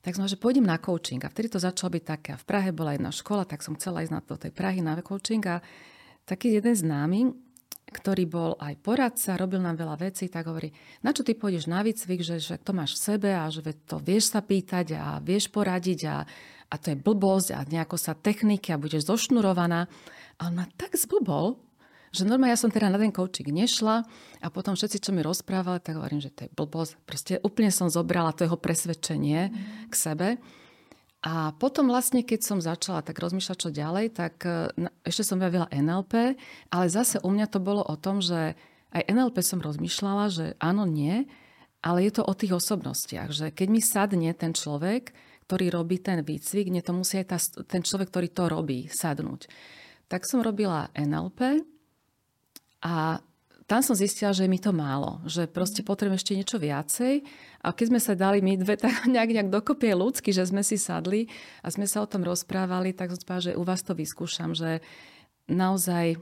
Tak 0.02 0.18
som 0.18 0.26
že 0.26 0.40
pôjdem 0.40 0.64
na 0.64 0.80
coaching. 0.80 1.20
A 1.22 1.30
vtedy 1.30 1.52
to 1.52 1.60
začalo 1.60 1.92
byť 2.00 2.04
také. 2.08 2.30
A 2.34 2.40
v 2.40 2.48
Prahe 2.48 2.72
bola 2.72 2.96
jedna 2.96 3.12
škola, 3.12 3.44
tak 3.44 3.60
som 3.60 3.76
chcela 3.76 4.08
ísť 4.08 4.14
na 4.16 4.22
to 4.24 4.40
tej 4.40 4.56
Prahy 4.56 4.80
na 4.80 4.96
coaching 5.04 5.44
a 5.52 5.60
taký 6.24 6.58
jeden 6.58 6.74
známy, 6.74 7.36
ktorý 7.92 8.24
bol 8.24 8.52
aj 8.56 8.80
poradca, 8.80 9.36
robil 9.36 9.60
nám 9.60 9.76
veľa 9.76 10.00
vecí, 10.00 10.32
tak 10.32 10.48
hovorí, 10.48 10.72
na 11.04 11.12
čo 11.12 11.28
ty 11.28 11.36
pôjdeš 11.36 11.68
na 11.68 11.84
výcvik, 11.84 12.24
že, 12.24 12.40
že 12.40 12.56
to 12.56 12.72
máš 12.72 12.96
v 12.96 13.04
sebe 13.04 13.30
a 13.36 13.52
že 13.52 13.68
to 13.84 14.00
vieš 14.00 14.32
sa 14.32 14.40
pýtať 14.40 14.96
a 14.96 15.20
vieš 15.20 15.52
poradiť 15.52 16.00
a, 16.08 16.24
a 16.72 16.76
to 16.80 16.96
je 16.96 16.98
blbosť 16.98 17.52
a 17.52 17.68
nejako 17.68 18.00
sa 18.00 18.16
techniky 18.16 18.72
a 18.72 18.80
budeš 18.80 19.12
zošnurovaná. 19.12 19.92
A 20.40 20.42
on 20.48 20.56
ma 20.56 20.66
tak 20.80 20.96
zblbol, 20.96 21.60
že 22.16 22.24
normálne 22.24 22.56
ja 22.56 22.60
som 22.60 22.72
teda 22.72 22.88
na 22.88 23.00
ten 23.00 23.12
coaching 23.12 23.52
nešla 23.52 24.08
a 24.40 24.48
potom 24.48 24.76
všetci, 24.76 25.04
čo 25.04 25.12
mi 25.12 25.20
rozprávali, 25.20 25.84
tak 25.84 26.00
hovorím, 26.00 26.24
že 26.24 26.32
to 26.32 26.48
je 26.48 26.56
blbosť. 26.56 26.92
Proste 27.04 27.34
úplne 27.44 27.72
som 27.72 27.92
zobrala 27.92 28.32
to 28.32 28.48
jeho 28.48 28.60
presvedčenie 28.60 29.52
mm. 29.52 29.56
k 29.92 29.94
sebe. 29.96 30.28
A 31.22 31.54
potom 31.54 31.86
vlastne, 31.86 32.26
keď 32.26 32.40
som 32.42 32.58
začala 32.58 33.06
tak 33.06 33.22
rozmýšľať, 33.22 33.58
čo 33.62 33.70
ďalej, 33.70 34.06
tak 34.18 34.42
e, 34.42 34.74
ešte 35.06 35.22
som 35.22 35.38
vyjavila 35.38 35.70
NLP, 35.70 36.34
ale 36.74 36.86
zase 36.90 37.22
u 37.22 37.30
mňa 37.30 37.46
to 37.46 37.62
bolo 37.62 37.86
o 37.86 37.94
tom, 37.94 38.26
že 38.26 38.58
aj 38.92 39.06
NLP 39.06 39.38
som 39.46 39.62
rozmýšľala, 39.62 40.26
že 40.34 40.46
áno, 40.58 40.90
nie, 40.90 41.30
ale 41.86 42.10
je 42.10 42.12
to 42.18 42.24
o 42.26 42.34
tých 42.34 42.58
osobnostiach, 42.58 43.30
že 43.30 43.54
keď 43.54 43.68
mi 43.70 43.82
sadne 43.86 44.34
ten 44.34 44.52
človek, 44.58 45.14
ktorý 45.52 45.68
robí 45.68 46.00
ten 46.00 46.24
výcvik, 46.24 46.72
nie 46.72 46.80
to 46.80 46.96
musí 46.96 47.20
aj 47.20 47.28
tá, 47.28 47.38
ten 47.68 47.84
človek, 47.84 48.08
ktorý 48.08 48.32
to 48.32 48.48
robí, 48.48 48.88
sadnúť. 48.88 49.52
Tak 50.08 50.24
som 50.24 50.40
robila 50.40 50.88
NLP 50.96 51.60
a 52.88 53.20
tam 53.68 53.84
som 53.84 53.92
zistila, 53.92 54.32
že 54.32 54.48
je 54.48 54.52
mi 54.52 54.64
to 54.64 54.72
málo, 54.72 55.20
že 55.28 55.52
proste 55.52 55.84
potrebujem 55.84 56.16
ešte 56.16 56.36
niečo 56.40 56.56
viacej. 56.56 57.28
A 57.64 57.76
keď 57.76 57.86
sme 57.92 58.00
sa 58.00 58.16
dali 58.16 58.40
my 58.40 58.64
dve 58.64 58.80
tak 58.80 59.04
nejak, 59.12 59.32
nejak 59.36 59.52
dokopie 59.52 59.92
ľudsky, 59.92 60.32
že 60.32 60.48
sme 60.48 60.64
si 60.64 60.80
sadli 60.80 61.28
a 61.60 61.68
sme 61.68 61.84
sa 61.84 62.00
o 62.00 62.08
tom 62.08 62.24
rozprávali, 62.24 62.96
tak 62.96 63.12
som 63.12 63.20
spala, 63.20 63.52
že 63.52 63.60
u 63.60 63.68
vás 63.68 63.84
to 63.84 63.92
vyskúšam, 63.92 64.56
že 64.56 64.80
naozaj, 65.52 66.16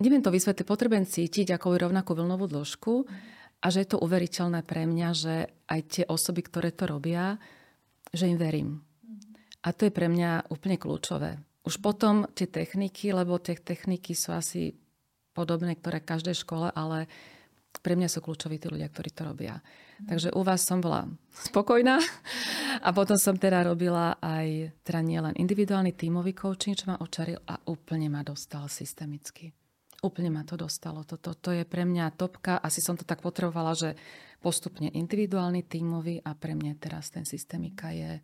neviem 0.00 0.24
to 0.24 0.32
vysvetliť, 0.32 0.64
potrebujem 0.64 1.04
cítiť 1.04 1.52
ako 1.60 1.76
rovnakú 1.76 2.16
vlnovú 2.16 2.48
dĺžku 2.48 3.04
a 3.60 3.66
že 3.68 3.84
je 3.84 3.88
to 3.92 4.00
uveriteľné 4.00 4.64
pre 4.64 4.88
mňa, 4.88 5.08
že 5.12 5.34
aj 5.68 5.80
tie 5.92 6.04
osoby, 6.08 6.40
ktoré 6.40 6.72
to 6.72 6.88
robia, 6.88 7.36
že 8.12 8.28
im 8.28 8.38
verím. 8.38 8.84
A 9.64 9.72
to 9.72 9.88
je 9.88 9.92
pre 9.94 10.06
mňa 10.06 10.52
úplne 10.52 10.76
kľúčové 10.76 11.40
už 11.62 11.78
potom 11.78 12.26
tie 12.34 12.50
techniky, 12.50 13.14
lebo 13.14 13.38
tie 13.38 13.54
techniky 13.54 14.18
sú 14.18 14.34
asi 14.34 14.74
podobné, 15.32 15.78
ktoré 15.78 16.02
každej 16.02 16.42
škole, 16.42 16.68
ale 16.74 17.06
pre 17.80 17.96
mňa 17.96 18.10
sú 18.10 18.20
kľúčoví 18.20 18.60
tí 18.60 18.68
ľudia, 18.68 18.90
ktorí 18.90 19.10
to 19.14 19.24
robia. 19.24 19.56
Mm. 20.02 20.06
Takže 20.12 20.28
u 20.36 20.42
vás 20.44 20.60
som 20.60 20.82
bola 20.82 21.08
spokojná 21.48 21.96
a 22.86 22.88
potom 22.92 23.16
som 23.16 23.38
teda 23.38 23.64
robila 23.64 24.18
aj, 24.20 24.76
teda 24.84 25.00
nielen 25.00 25.34
individuálny 25.38 25.96
tímový 25.96 26.36
coaching, 26.36 26.76
čo 26.76 26.90
ma 26.92 27.00
očaril 27.00 27.40
a 27.48 27.56
úplne 27.70 28.12
ma 28.12 28.20
dostal 28.20 28.68
systemicky. 28.68 29.54
Úplne 30.02 30.34
ma 30.34 30.42
to 30.42 30.58
dostalo. 30.58 31.06
Toto 31.06 31.30
to 31.38 31.54
je 31.54 31.62
pre 31.62 31.86
mňa 31.86 32.18
topka. 32.18 32.58
Asi 32.58 32.82
som 32.82 32.98
to 32.98 33.06
tak 33.06 33.22
potrebovala, 33.22 33.78
že 33.78 33.94
postupne 34.42 34.90
individuálny, 34.90 35.62
tímový 35.62 36.18
a 36.26 36.34
pre 36.34 36.58
mňa 36.58 36.74
teraz 36.82 37.14
ten 37.14 37.22
systemika 37.22 37.94
je 37.94 38.18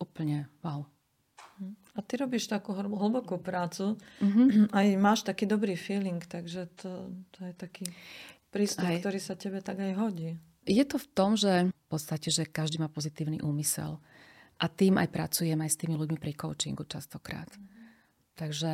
úplne 0.00 0.48
wow. 0.64 0.88
A 1.96 2.04
ty 2.04 2.20
robíš 2.20 2.48
takú 2.48 2.76
hlbokú 2.76 3.40
prácu, 3.40 3.96
mm-hmm. 4.20 4.72
aj 4.80 4.86
máš 4.96 5.24
taký 5.24 5.48
dobrý 5.48 5.76
feeling, 5.76 6.20
takže 6.20 6.68
to, 6.80 7.12
to 7.32 7.38
je 7.44 7.52
taký 7.56 7.84
prístup, 8.52 8.88
aj. 8.88 9.04
ktorý 9.04 9.18
sa 9.20 9.36
tebe 9.36 9.60
tak 9.60 9.80
aj 9.80 9.92
hodí. 9.96 10.36
Je 10.64 10.84
to 10.84 10.96
v 10.96 11.08
tom, 11.12 11.36
že 11.36 11.68
v 11.68 11.86
podstate, 11.88 12.28
že 12.32 12.48
každý 12.48 12.82
má 12.82 12.88
pozitívny 12.88 13.40
úmysel. 13.40 14.02
A 14.56 14.72
tým 14.72 14.96
aj 14.96 15.12
pracujem 15.12 15.60
aj 15.60 15.70
s 15.70 15.80
tými 15.80 16.00
ľuďmi 16.00 16.16
pri 16.16 16.32
coachingu 16.32 16.88
častokrát. 16.88 17.48
Mm-hmm. 17.52 17.76
Takže 18.36 18.70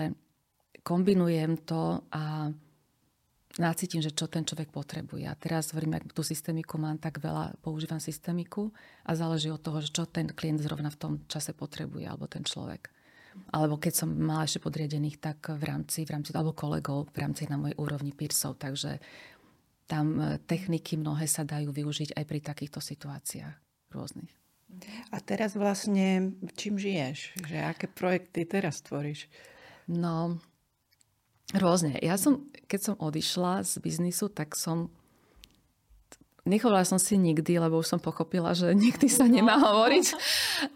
kombinujem 0.83 1.63
to 1.63 2.03
a 2.11 2.51
nacítim, 3.59 4.01
že 4.01 4.15
čo 4.15 4.31
ten 4.31 4.47
človek 4.47 4.73
potrebuje. 4.73 5.29
A 5.29 5.35
teraz 5.37 5.73
hovorím, 5.73 6.01
ak 6.01 6.15
tú 6.15 6.25
systémiku 6.25 6.81
mám 6.81 6.97
tak 6.97 7.21
veľa, 7.21 7.59
používam 7.61 8.01
systémiku 8.01 8.73
a 9.05 9.13
záleží 9.13 9.53
od 9.53 9.61
toho, 9.61 9.83
že 9.85 9.93
čo 9.93 10.09
ten 10.09 10.31
klient 10.31 10.63
zrovna 10.63 10.89
v 10.89 11.01
tom 11.01 11.13
čase 11.29 11.53
potrebuje, 11.53 12.09
alebo 12.09 12.25
ten 12.31 12.45
človek. 12.47 12.89
Alebo 13.53 13.81
keď 13.81 13.93
som 14.05 14.09
mala 14.13 14.45
ešte 14.45 14.61
podriadených, 14.61 15.17
tak 15.17 15.57
v 15.57 15.65
rámci, 15.65 16.05
v 16.05 16.13
rámci 16.13 16.37
alebo 16.37 16.53
kolegov, 16.53 17.09
v 17.13 17.19
rámci 17.25 17.49
na 17.49 17.57
mojej 17.57 17.77
úrovni 17.81 18.13
PIRSov. 18.13 18.61
Takže 18.61 19.01
tam 19.89 20.21
e, 20.21 20.37
techniky 20.45 21.01
mnohé 21.01 21.25
sa 21.25 21.41
dajú 21.41 21.73
využiť 21.73 22.13
aj 22.13 22.25
pri 22.29 22.41
takýchto 22.45 22.85
situáciách 22.85 23.57
rôznych. 23.93 24.33
A 25.13 25.21
teraz 25.21 25.53
vlastne 25.57 26.33
čím 26.57 26.81
žiješ? 26.81 27.37
Že 27.45 27.57
aké 27.61 27.87
projekty 27.89 28.49
teraz 28.49 28.81
tvoríš? 28.85 29.29
No, 29.89 30.41
Rôzne. 31.53 32.01
Ja 32.01 32.17
som, 32.17 32.49
keď 32.65 32.81
som 32.81 32.95
odišla 32.97 33.65
z 33.65 33.77
biznisu, 33.85 34.33
tak 34.33 34.57
som 34.57 34.89
Nechovala 36.43 36.83
som 36.83 36.99
si 36.99 37.15
nikdy, 37.15 37.63
lebo 37.63 37.79
už 37.79 37.87
som 37.87 38.01
pochopila, 38.03 38.51
že 38.51 38.75
nikdy 38.87 39.07
sa 39.07 39.31
nemá 39.31 39.63
hovoriť. 39.63 40.07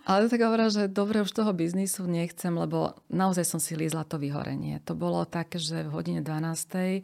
Ale 0.07 0.31
tak 0.31 0.47
hovorila, 0.47 0.71
že 0.71 0.87
dobre, 0.87 1.19
už 1.27 1.35
toho 1.35 1.51
biznisu 1.51 2.07
nechcem, 2.07 2.55
lebo 2.55 2.95
naozaj 3.11 3.43
som 3.43 3.59
si 3.59 3.75
lízla 3.75 4.07
to 4.07 4.15
vyhorenie. 4.23 4.79
To 4.87 4.95
bolo 4.95 5.27
také, 5.27 5.59
že 5.59 5.83
v 5.83 5.91
hodine 5.91 6.23
12. 6.23 7.03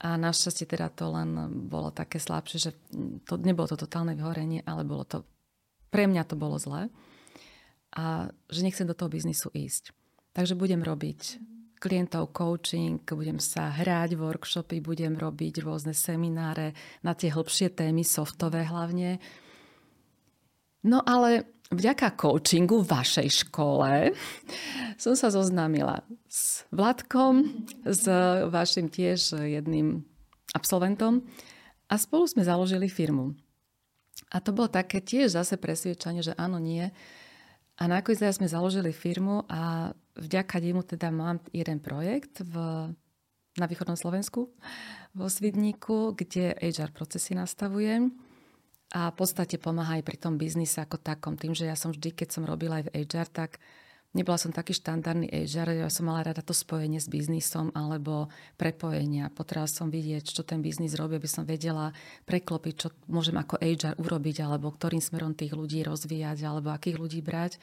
A 0.00 0.16
našťastie 0.18 0.66
teda 0.66 0.90
to 0.90 1.14
len 1.14 1.30
bolo 1.70 1.94
také 1.94 2.18
slabšie, 2.18 2.58
že 2.58 2.70
to 3.28 3.38
nebolo 3.38 3.70
to 3.70 3.78
totálne 3.78 4.18
vyhorenie, 4.18 4.66
ale 4.66 4.82
bolo 4.82 5.06
to, 5.06 5.22
pre 5.94 6.10
mňa 6.10 6.26
to 6.26 6.34
bolo 6.34 6.58
zlé. 6.58 6.90
A 7.94 8.34
že 8.50 8.66
nechcem 8.66 8.88
do 8.88 8.98
toho 8.98 9.12
biznisu 9.12 9.46
ísť. 9.54 9.94
Takže 10.34 10.58
budem 10.58 10.82
robiť 10.82 11.38
klientov 11.80 12.36
coaching, 12.36 13.00
budem 13.08 13.40
sa 13.40 13.72
hrať 13.72 14.14
workshopy, 14.20 14.84
budem 14.84 15.16
robiť 15.16 15.64
rôzne 15.64 15.96
semináre 15.96 16.76
na 17.00 17.16
tie 17.16 17.32
hĺbšie 17.32 17.72
témy, 17.72 18.04
softové 18.04 18.68
hlavne. 18.68 19.16
No 20.84 21.00
ale 21.00 21.48
vďaka 21.72 22.20
coachingu 22.20 22.84
v 22.84 22.90
vašej 22.92 23.28
škole 23.48 24.12
som 25.02 25.16
sa 25.16 25.32
zoznámila 25.32 26.04
s 26.28 26.68
Vladkom, 26.68 27.48
s 27.88 28.04
vašim 28.52 28.92
tiež 28.92 29.40
jedným 29.40 30.04
absolventom 30.52 31.24
a 31.88 31.94
spolu 31.96 32.28
sme 32.28 32.44
založili 32.44 32.92
firmu. 32.92 33.32
A 34.30 34.38
to 34.38 34.54
bolo 34.54 34.70
také 34.70 35.02
tiež 35.02 35.34
zase 35.34 35.58
presviečanie, 35.58 36.22
že 36.22 36.36
áno, 36.38 36.62
nie. 36.62 36.86
A 37.80 37.82
nakoniec 37.88 38.20
sme 38.36 38.46
založili 38.46 38.92
firmu 38.92 39.48
a 39.48 39.90
vďaka 40.16 40.56
nemu 40.58 40.82
teda 40.82 41.12
mám 41.12 41.38
jeden 41.54 41.78
projekt 41.78 42.42
v, 42.42 42.54
na 43.58 43.66
východnom 43.66 43.98
Slovensku, 43.98 44.50
vo 45.14 45.26
Svidníku, 45.26 46.14
kde 46.14 46.54
HR 46.58 46.94
procesy 46.94 47.34
nastavujem 47.34 48.14
a 48.90 49.10
v 49.10 49.16
podstate 49.18 49.58
pomáha 49.58 49.98
aj 49.98 50.06
pri 50.06 50.18
tom 50.18 50.34
biznise 50.34 50.82
ako 50.82 50.98
takom. 50.98 51.38
Tým, 51.38 51.54
že 51.54 51.66
ja 51.70 51.78
som 51.78 51.94
vždy, 51.94 52.10
keď 52.10 52.28
som 52.30 52.42
robila 52.42 52.82
aj 52.82 52.90
v 52.90 52.92
HR, 53.06 53.28
tak 53.30 53.50
nebola 54.10 54.34
som 54.38 54.50
taký 54.50 54.74
štandardný 54.74 55.30
HR, 55.30 55.86
ja 55.86 55.90
som 55.90 56.10
mala 56.10 56.26
rada 56.26 56.42
to 56.42 56.50
spojenie 56.50 56.98
s 56.98 57.06
biznisom 57.06 57.70
alebo 57.74 58.26
prepojenia. 58.58 59.30
Potrebovala 59.30 59.70
som 59.70 59.94
vidieť, 59.94 60.26
čo 60.26 60.42
ten 60.42 60.58
biznis 60.58 60.98
robí, 60.98 61.22
aby 61.22 61.30
som 61.30 61.46
vedela 61.46 61.94
preklopiť, 62.26 62.74
čo 62.74 62.88
môžem 63.06 63.38
ako 63.38 63.62
HR 63.62 63.94
urobiť, 64.02 64.42
alebo 64.42 64.74
ktorým 64.74 65.02
smerom 65.02 65.38
tých 65.38 65.54
ľudí 65.54 65.86
rozvíjať, 65.86 66.42
alebo 66.42 66.74
akých 66.74 66.98
ľudí 66.98 67.22
brať. 67.22 67.62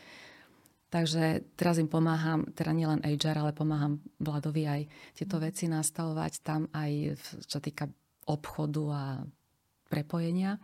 Takže 0.88 1.44
teraz 1.60 1.84
im 1.84 1.92
pomáham, 1.92 2.48
teda 2.56 2.72
nielen 2.72 3.04
HR, 3.04 3.44
ale 3.44 3.52
pomáham 3.52 4.00
Vladovi 4.24 4.64
aj 4.64 4.82
tieto 5.16 5.36
mhm. 5.40 5.44
veci 5.44 5.66
nastavovať 5.68 6.34
tam 6.44 6.72
aj 6.72 7.20
čo 7.44 7.60
týka 7.60 7.92
obchodu 8.28 8.84
a 8.92 9.04
prepojenia. 9.88 10.60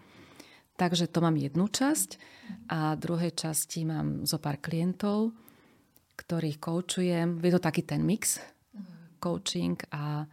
Takže 0.73 1.05
to 1.07 1.21
mám 1.21 1.37
jednu 1.37 1.69
časť 1.69 2.17
a 2.73 2.97
druhej 2.97 3.37
časti 3.37 3.85
mám 3.85 4.25
zo 4.25 4.41
pár 4.41 4.57
klientov, 4.57 5.31
ktorých 6.17 6.57
koučujem. 6.57 7.37
Je 7.39 7.53
to 7.53 7.61
taký 7.61 7.85
ten 7.85 8.01
mix, 8.01 8.41
coaching 9.21 9.79
a 9.93 10.27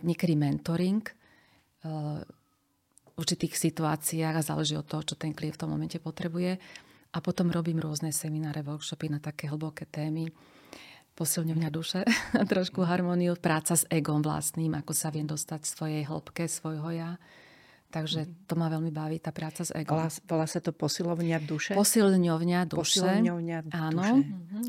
niekedy 0.00 0.38
mentoring 0.38 1.04
eh, 1.04 2.24
v 2.24 3.14
určitých 3.20 3.52
situáciách 3.52 4.34
a 4.40 4.46
záleží 4.46 4.78
od 4.80 4.88
toho, 4.88 5.04
čo 5.04 5.20
ten 5.20 5.36
klient 5.36 5.60
v 5.60 5.60
tom 5.60 5.70
momente 5.76 6.00
potrebuje. 6.00 6.56
A 7.10 7.18
potom 7.18 7.50
robím 7.50 7.82
rôzne 7.82 8.14
semináre, 8.14 8.62
workshopy 8.62 9.10
na 9.10 9.18
také 9.18 9.50
hlboké 9.50 9.82
témy. 9.90 10.30
Posilňovňa 11.18 11.68
duše, 11.74 12.06
trošku 12.52 12.86
harmóniu, 12.86 13.34
práca 13.34 13.74
s 13.74 13.84
egom 13.90 14.22
vlastným, 14.22 14.78
ako 14.78 14.94
sa 14.94 15.10
viem 15.10 15.26
dostať 15.26 15.66
svojej 15.66 16.02
hĺbke, 16.06 16.46
svojho 16.46 16.90
ja. 16.94 17.18
Takže 17.90 18.22
mhm. 18.22 18.46
to 18.46 18.54
ma 18.54 18.70
veľmi 18.70 18.94
baví, 18.94 19.18
tá 19.18 19.34
práca 19.34 19.66
s 19.66 19.74
egom. 19.74 19.98
Volá, 19.98 20.06
volá 20.30 20.46
sa 20.46 20.62
to 20.62 20.70
posilovňa 20.70 21.42
duše? 21.42 21.74
Posilňovňa 21.74 22.60
duše. 22.70 23.02
Posilňovňa 23.02 23.58
duše. 23.66 23.74
Áno. 23.74 24.02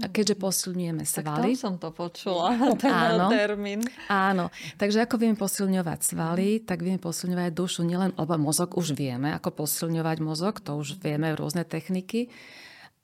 A 0.02 0.06
keďže 0.10 0.36
posilňujeme 0.42 1.06
svaly. 1.06 1.54
Tak 1.54 1.62
som 1.62 1.78
to 1.78 1.94
počula, 1.94 2.58
ten 2.82 2.90
áno, 2.90 3.30
termín. 3.30 3.86
Áno. 4.10 4.50
Takže 4.82 5.06
ako 5.06 5.22
vieme 5.22 5.38
posilňovať 5.38 6.00
svaly, 6.02 6.66
tak 6.66 6.82
vieme 6.82 6.98
posilňovať 6.98 7.54
dušu. 7.54 7.86
Nielen, 7.86 8.18
lebo 8.18 8.42
mozog 8.42 8.74
už 8.74 8.98
vieme, 8.98 9.30
ako 9.38 9.54
posilňovať 9.54 10.18
mozog, 10.26 10.58
to 10.58 10.74
už 10.82 10.98
vieme 10.98 11.30
rôzne 11.38 11.62
techniky, 11.62 12.34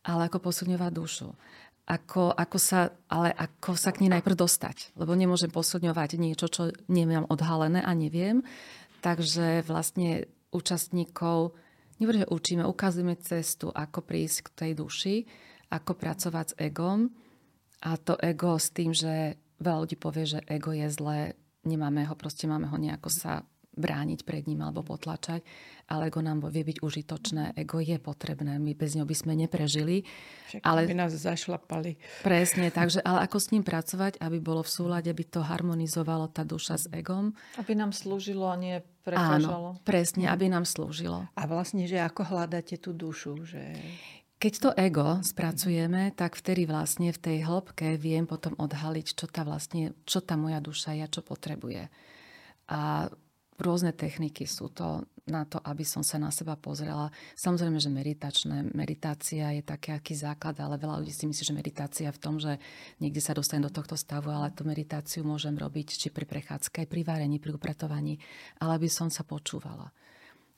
ale 0.01 0.33
ako 0.33 0.49
posilňovať 0.49 0.91
dušu. 0.97 1.29
Ako, 1.87 2.35
ako 2.35 2.57
sa, 2.59 2.91
ale 3.07 3.31
ako 3.31 3.79
sa 3.79 3.95
k 3.95 4.03
nej 4.03 4.19
najprv 4.19 4.35
dostať. 4.35 4.97
Lebo 4.99 5.15
nemôžem 5.15 5.47
posilňovať 5.47 6.19
niečo, 6.19 6.51
čo 6.51 6.73
nemám 6.91 7.29
odhalené 7.31 7.79
a 7.79 7.95
neviem 7.95 8.43
Takže 9.01 9.61
vlastne 9.67 10.25
účastníkov, 10.49 11.53
nebude, 12.01 12.25
že 12.25 12.33
učíme, 12.33 12.63
ukazujeme 12.65 13.15
cestu, 13.21 13.69
ako 13.69 14.01
prísť 14.01 14.37
k 14.45 14.49
tej 14.53 14.71
duši, 14.77 15.15
ako 15.69 15.91
pracovať 15.93 16.45
s 16.53 16.57
egom. 16.57 17.11
A 17.85 17.93
to 18.01 18.17
ego 18.17 18.57
s 18.57 18.73
tým, 18.73 18.89
že 18.95 19.37
veľa 19.61 19.77
ľudí 19.85 19.97
povie, 19.99 20.25
že 20.25 20.39
ego 20.49 20.73
je 20.73 20.87
zlé, 20.89 21.19
nemáme 21.61 22.05
ho, 22.09 22.13
proste 22.17 22.49
máme 22.49 22.65
ho 22.69 22.77
nejako 22.77 23.09
sa 23.13 23.45
brániť 23.77 24.25
pred 24.25 24.43
ním 24.49 24.65
alebo 24.65 24.83
potlačať, 24.83 25.45
ale 25.87 26.11
ego 26.11 26.19
nám 26.19 26.43
vie 26.49 26.67
byť 26.67 26.83
užitočné. 26.83 27.55
Ego 27.55 27.79
je 27.79 27.95
potrebné, 28.01 28.59
my 28.59 28.75
bez 28.75 28.97
ňo 28.97 29.07
by 29.07 29.15
sme 29.15 29.33
neprežili. 29.37 30.03
Však 30.51 30.65
ale 30.65 30.89
by 30.89 30.95
nás 30.97 31.15
zašlapali. 31.15 31.95
Presne, 32.25 32.73
takže 32.73 32.99
ale 33.05 33.23
ako 33.23 33.37
s 33.39 33.55
ním 33.55 33.63
pracovať, 33.63 34.19
aby 34.19 34.37
bolo 34.41 34.65
v 34.65 34.73
súlade, 34.73 35.07
aby 35.07 35.23
to 35.23 35.39
harmonizovalo 35.45 36.27
tá 36.27 36.43
duša 36.43 36.75
s 36.75 36.85
egom. 36.91 37.31
Aby 37.55 37.77
nám 37.79 37.95
slúžilo 37.95 38.49
a 38.51 38.59
nie 38.59 38.83
prekážalo. 39.07 39.79
Áno, 39.79 39.85
presne, 39.87 40.27
aby 40.27 40.51
nám 40.51 40.67
slúžilo. 40.67 41.31
A 41.31 41.43
vlastne, 41.47 41.87
že 41.87 42.03
ako 42.03 42.27
hľadáte 42.27 42.75
tú 42.75 42.91
dušu, 42.91 43.47
že... 43.47 43.61
Keď 44.37 44.53
to 44.61 44.69
ego 44.77 45.17
spracujeme, 45.25 46.13
tak 46.13 46.37
vtedy 46.37 46.69
vlastne 46.69 47.09
v 47.09 47.17
tej 47.17 47.37
hĺbke 47.41 47.97
viem 47.97 48.29
potom 48.29 48.53
odhaliť, 48.61 49.17
čo 49.17 49.25
tá, 49.25 49.41
vlastne, 49.41 49.97
čo 50.05 50.21
tá 50.21 50.37
moja 50.37 50.61
duša 50.61 50.93
ja 50.93 51.09
čo 51.09 51.25
potrebuje. 51.25 51.89
A 52.69 53.09
rôzne 53.57 53.91
techniky 53.93 54.45
sú 54.45 54.69
to 54.69 55.05
na 55.27 55.43
to, 55.43 55.59
aby 55.59 55.83
som 55.83 56.01
sa 56.01 56.15
na 56.15 56.31
seba 56.31 56.55
pozrela. 56.55 57.11
Samozrejme, 57.35 57.83
že 57.83 57.91
meditačné, 57.91 58.71
meditácia 58.71 59.51
je 59.51 59.61
taký 59.65 59.91
aký 59.91 60.15
základ, 60.15 60.55
ale 60.63 60.79
veľa 60.79 61.03
ľudí 61.03 61.11
si 61.11 61.27
myslí, 61.27 61.43
že 61.43 61.57
meditácia 61.57 62.07
v 62.07 62.21
tom, 62.21 62.39
že 62.39 62.55
niekde 63.03 63.19
sa 63.19 63.35
dostane 63.35 63.67
do 63.67 63.73
tohto 63.73 63.99
stavu, 63.99 64.31
ale 64.31 64.55
tú 64.55 64.63
meditáciu 64.63 65.27
môžem 65.27 65.53
robiť 65.53 65.99
či 65.99 66.07
pri 66.15 66.23
prechádzke, 66.23 66.85
aj 66.85 66.87
pri 66.87 67.01
varení, 67.03 67.43
pri 67.43 67.59
upratovaní, 67.59 68.15
ale 68.63 68.79
aby 68.79 68.87
som 68.87 69.11
sa 69.11 69.27
počúvala. 69.27 69.91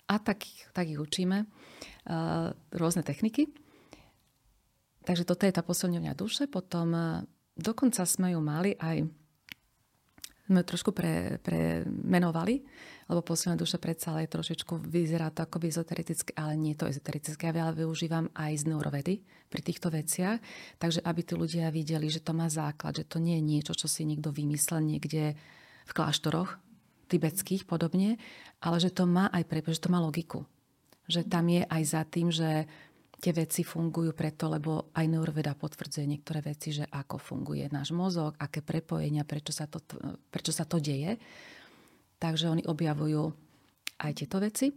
A 0.10 0.15
tak, 0.22 0.46
tak 0.74 0.89
ich 0.89 0.98
učíme. 0.98 1.46
Uh, 2.10 2.50
rôzne 2.74 3.06
techniky. 3.06 3.50
Takže 5.06 5.25
toto 5.25 5.50
je 5.50 5.53
tá 5.53 5.65
posilňovňa 5.65 6.13
duše. 6.13 6.46
Potom 6.46 6.94
e, 6.94 7.01
dokonca 7.58 8.06
sme 8.06 8.38
ju 8.38 8.41
mali 8.46 8.77
aj 8.77 9.10
sme 10.50 10.65
trošku 10.65 10.89
pre, 10.98 11.38
lebo 13.06 13.22
posilná 13.22 13.53
duša 13.53 13.77
predsa 13.77 14.18
ale 14.18 14.25
trošičku 14.25 14.82
vyzerá 14.82 15.29
to 15.29 15.46
ako 15.46 15.62
ezoterické, 15.62 16.34
ale 16.34 16.58
nie 16.58 16.74
je 16.74 16.82
to 16.82 16.89
ezoterické. 16.89 17.46
Ja 17.46 17.53
veľa 17.53 17.77
využívam 17.77 18.34
aj 18.34 18.65
z 18.65 18.74
neurovedy 18.74 19.13
pri 19.46 19.62
týchto 19.62 19.94
veciach, 19.94 20.41
takže 20.82 21.06
aby 21.06 21.22
tí 21.22 21.34
ľudia 21.38 21.70
videli, 21.70 22.10
že 22.10 22.25
to 22.25 22.34
má 22.34 22.50
základ, 22.50 22.98
že 22.98 23.06
to 23.06 23.22
nie 23.22 23.38
je 23.38 23.44
niečo, 23.46 23.74
čo 23.77 23.86
si 23.86 24.10
niekto 24.10 24.34
vymyslel 24.34 24.82
niekde 24.82 25.38
v 25.86 25.91
kláštoroch 25.94 26.58
tibetských 27.10 27.70
podobne, 27.70 28.18
ale 28.62 28.77
že 28.82 28.89
to 28.89 29.06
má 29.06 29.29
aj 29.29 29.46
pre, 29.46 29.62
že 29.65 29.82
to 29.82 29.94
má 29.94 30.01
logiku. 30.01 30.46
Že 31.10 31.25
tam 31.25 31.46
je 31.50 31.65
aj 31.65 31.84
za 31.86 32.01
tým, 32.06 32.29
že 32.29 32.70
tie 33.19 33.35
veci 33.35 33.67
fungujú 33.67 34.15
preto, 34.15 34.47
lebo 34.47 34.95
aj 34.95 35.05
neuroveda 35.05 35.51
potvrdzuje 35.53 36.07
niektoré 36.07 36.39
veci, 36.39 36.71
že 36.71 36.88
ako 36.88 37.19
funguje 37.19 37.67
náš 37.67 37.91
mozog, 37.91 38.39
aké 38.39 38.63
prepojenia, 38.63 39.27
prečo 39.27 39.51
sa 39.51 39.67
to, 39.67 39.83
prečo 40.31 40.55
sa 40.55 40.63
to 40.63 40.79
deje. 40.79 41.19
Takže 42.19 42.51
oni 42.51 42.63
objavujú 42.63 43.31
aj 43.99 44.11
tieto 44.15 44.39
veci. 44.39 44.71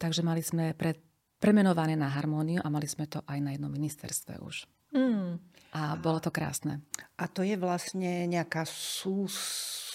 Takže 0.00 0.22
mali 0.22 0.40
sme 0.40 0.72
pre, 0.72 0.96
premenované 1.42 1.98
na 1.98 2.08
harmóniu 2.08 2.62
a 2.62 2.72
mali 2.72 2.86
sme 2.86 3.10
to 3.10 3.20
aj 3.26 3.38
na 3.42 3.52
jednom 3.52 3.70
ministerstve 3.70 4.38
už. 4.40 4.79
Mm. 4.90 5.38
A 5.70 5.94
bolo 5.94 6.18
to 6.18 6.34
krásne. 6.34 6.82
A 7.14 7.30
to 7.30 7.46
je 7.46 7.54
vlastne 7.54 8.26
nejaká 8.26 8.66
sús 8.66 9.38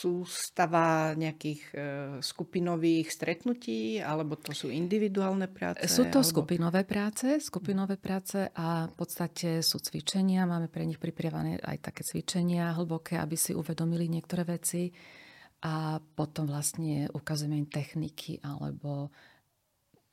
sústava 0.05 1.17
nejakých 1.17 1.61
e, 1.73 1.77
skupinových 2.21 3.09
stretnutí, 3.09 3.97
alebo 3.97 4.37
to 4.37 4.53
sú 4.53 4.69
individuálne 4.69 5.49
práce? 5.49 5.81
Sú 5.89 6.05
to 6.13 6.21
alebo... 6.21 6.29
skupinové 6.29 6.85
práce, 6.85 7.41
skupinové 7.41 7.97
práce 7.97 8.45
a 8.53 8.85
v 8.85 8.93
podstate 8.93 9.65
sú 9.65 9.81
cvičenia. 9.81 10.45
Máme 10.45 10.69
pre 10.69 10.85
nich 10.85 11.01
pripravené 11.01 11.57
aj 11.57 11.89
také 11.89 12.05
cvičenia 12.05 12.77
hlboké, 12.77 13.17
aby 13.17 13.33
si 13.33 13.57
uvedomili 13.57 14.05
niektoré 14.05 14.45
veci. 14.45 14.93
A 15.65 15.97
potom 15.97 16.45
vlastne 16.45 17.09
ukazujeme 17.09 17.57
im 17.57 17.65
techniky 17.65 18.37
alebo 18.45 19.09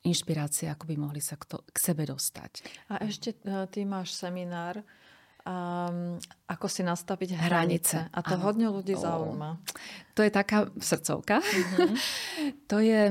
inšpirácie, 0.03 0.67
ako 0.67 0.83
by 0.91 0.95
mohli 0.99 1.23
sa 1.23 1.39
k, 1.39 1.47
to, 1.47 1.57
k 1.63 1.77
sebe 1.79 2.03
dostať. 2.03 2.63
A 2.91 3.07
ešte 3.07 3.39
e, 3.39 3.67
ty 3.71 3.87
máš 3.87 4.15
seminár, 4.15 4.83
um, 5.47 6.19
ako 6.47 6.67
si 6.67 6.83
nastaviť 6.83 7.39
hranice. 7.39 7.47
hranice. 7.47 7.97
A 8.11 8.19
to 8.19 8.35
ano. 8.35 8.43
hodne 8.43 8.67
ľudí 8.67 8.95
zaujíma. 8.99 9.63
To 10.15 10.21
je 10.21 10.31
taká 10.31 10.67
srdcovka. 10.75 11.39
Mm-hmm. 11.39 11.93
to 12.71 12.77
je 12.83 13.01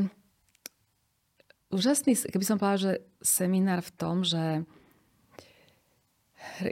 úžasný, 1.73 2.13
keby 2.29 2.45
som 2.45 2.61
povedala, 2.61 2.85
že 2.85 2.93
seminár 3.25 3.81
v 3.81 3.93
tom, 3.97 4.21
že 4.23 4.69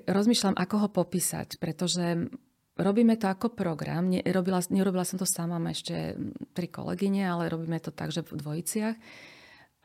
rozmýšľam, 0.04 0.58
ako 0.58 0.76
ho 0.86 0.88
popísať, 0.92 1.56
pretože 1.56 2.28
robíme 2.76 3.16
to 3.16 3.26
ako 3.30 3.56
program. 3.56 4.10
Nerobila, 4.10 4.60
nerobila 4.68 5.04
som 5.06 5.16
to 5.16 5.24
sama, 5.24 5.56
mám 5.56 5.72
ešte 5.72 6.18
tri 6.52 6.68
kolegyne, 6.68 7.24
ale 7.24 7.48
robíme 7.48 7.80
to 7.80 7.94
tak, 7.94 8.12
že 8.12 8.26
v 8.26 8.36
dvojiciach. 8.36 8.96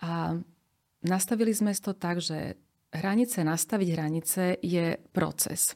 A 0.04 0.36
nastavili 1.06 1.56
sme 1.56 1.72
to 1.78 1.96
tak, 1.96 2.20
že 2.20 2.60
hranice, 2.92 3.44
nastaviť 3.44 3.88
hranice 3.92 4.42
je 4.60 5.00
proces. 5.12 5.76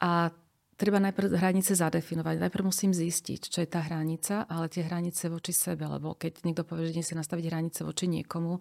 A 0.00 0.32
treba 0.78 1.02
najprv 1.02 1.34
hranice 1.36 1.74
zadefinovať. 1.74 2.38
Najprv 2.38 2.64
musím 2.64 2.94
zistiť, 2.94 3.50
čo 3.50 3.58
je 3.60 3.68
tá 3.68 3.82
hranica, 3.84 4.46
ale 4.46 4.70
tie 4.70 4.86
hranice 4.86 5.26
voči 5.28 5.50
sebe, 5.50 5.84
lebo 5.84 6.14
keď 6.14 6.46
niekto 6.46 6.62
povie, 6.62 6.88
že 6.94 7.12
si 7.12 7.18
nastaviť 7.18 7.44
hranice 7.50 7.80
voči 7.82 8.06
niekomu, 8.06 8.56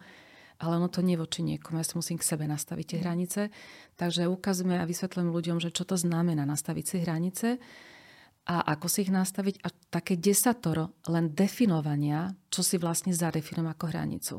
ale 0.58 0.74
ono 0.82 0.89
to 0.89 1.06
nie 1.06 1.13
voči 1.13 1.46
niekomu. 1.46 1.77
Ja 1.77 1.86
si 1.86 1.94
musím 1.94 2.17
k 2.17 2.25
sebe 2.25 2.50
nastaviť 2.50 2.86
tie 2.89 3.00
hranice. 3.06 3.41
Takže 3.94 4.25
ukazujeme 4.25 4.82
a 4.82 4.89
vysvetľujem 4.89 5.29
ľuďom, 5.29 5.58
že 5.62 5.70
čo 5.70 5.86
to 5.86 5.94
znamená 5.94 6.50
nastaviť 6.50 6.86
si 6.86 6.98
hranice 7.06 7.48
a 8.50 8.65
ako 8.74 8.89
si 8.89 9.06
ich 9.06 9.13
nastaviť 9.13 9.62
a 9.62 9.70
také 9.94 10.17
desatoro 10.17 10.98
len 11.13 11.36
definovania, 11.36 12.34
čo 12.50 12.65
si 12.65 12.82
vlastne 12.82 13.13
zadefinujem 13.13 13.70
ako 13.70 13.86
hranicu 13.86 14.36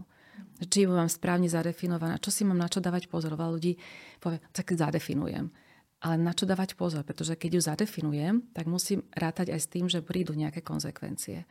či 0.66 0.84
ju 0.84 0.90
mám 0.90 1.10
správne 1.10 1.46
zadefinovaná, 1.46 2.18
čo 2.18 2.34
si 2.34 2.42
mám 2.42 2.58
na 2.58 2.66
čo 2.66 2.82
dávať 2.82 3.06
pozor. 3.06 3.38
Veľa 3.38 3.52
ľudí 3.54 3.72
povie, 4.18 4.42
tak 4.50 4.74
zadefinujem. 4.74 5.50
Ale 5.98 6.14
na 6.18 6.30
čo 6.30 6.46
dávať 6.46 6.78
pozor, 6.78 7.02
pretože 7.02 7.34
keď 7.34 7.50
ju 7.58 7.60
zadefinujem, 7.62 8.34
tak 8.54 8.70
musím 8.70 9.02
rátať 9.14 9.50
aj 9.50 9.60
s 9.60 9.70
tým, 9.70 9.86
že 9.90 10.02
prídu 10.02 10.34
nejaké 10.34 10.62
konsekvencie. 10.62 11.42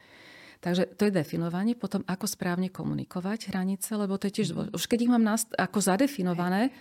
Takže 0.58 0.98
to 0.98 1.06
je 1.08 1.14
definovanie, 1.14 1.78
potom 1.78 2.02
ako 2.10 2.26
správne 2.26 2.74
komunikovať 2.74 3.54
hranice, 3.54 3.94
lebo 3.94 4.18
to 4.18 4.32
je 4.32 4.42
tiež 4.42 4.56
dôležité. 4.56 4.74
Už 4.74 4.88
keď 4.90 5.00
ich 5.06 5.12
mám 5.14 5.22
nast- 5.22 5.54
ako 5.54 5.78
zadefinované, 5.84 6.74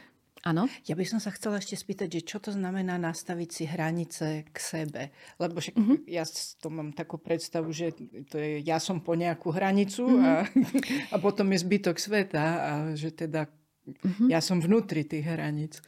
Áno. 0.45 0.69
Ja 0.85 0.95
by 0.95 1.05
som 1.09 1.19
sa 1.19 1.33
chcela 1.33 1.59
ešte 1.59 1.75
spýtať, 1.75 2.21
že 2.21 2.27
čo 2.27 2.39
to 2.39 2.53
znamená 2.53 3.01
nastaviť 3.01 3.49
si 3.51 3.65
hranice 3.65 4.45
k 4.47 4.57
sebe. 4.57 5.03
Lebo 5.41 5.59
však 5.59 5.75
uh-huh. 5.75 5.99
ja 6.07 6.23
to 6.61 6.69
mám 6.69 6.93
takú 6.93 7.17
predstavu, 7.17 7.73
že 7.73 7.97
to 8.29 8.37
je, 8.37 8.61
ja 8.61 8.77
som 8.77 9.01
po 9.01 9.17
nejakú 9.17 9.51
hranicu 9.51 10.07
uh-huh. 10.07 10.23
a, 10.23 10.33
a 11.15 11.17
potom 11.19 11.51
je 11.51 11.65
zbytok 11.65 11.97
sveta 11.97 12.45
a 12.45 12.73
že 12.93 13.17
teda 13.17 13.49
uh-huh. 13.49 14.29
ja 14.29 14.39
som 14.45 14.61
vnútri 14.61 15.09
tých 15.09 15.25
hraníc. 15.25 15.81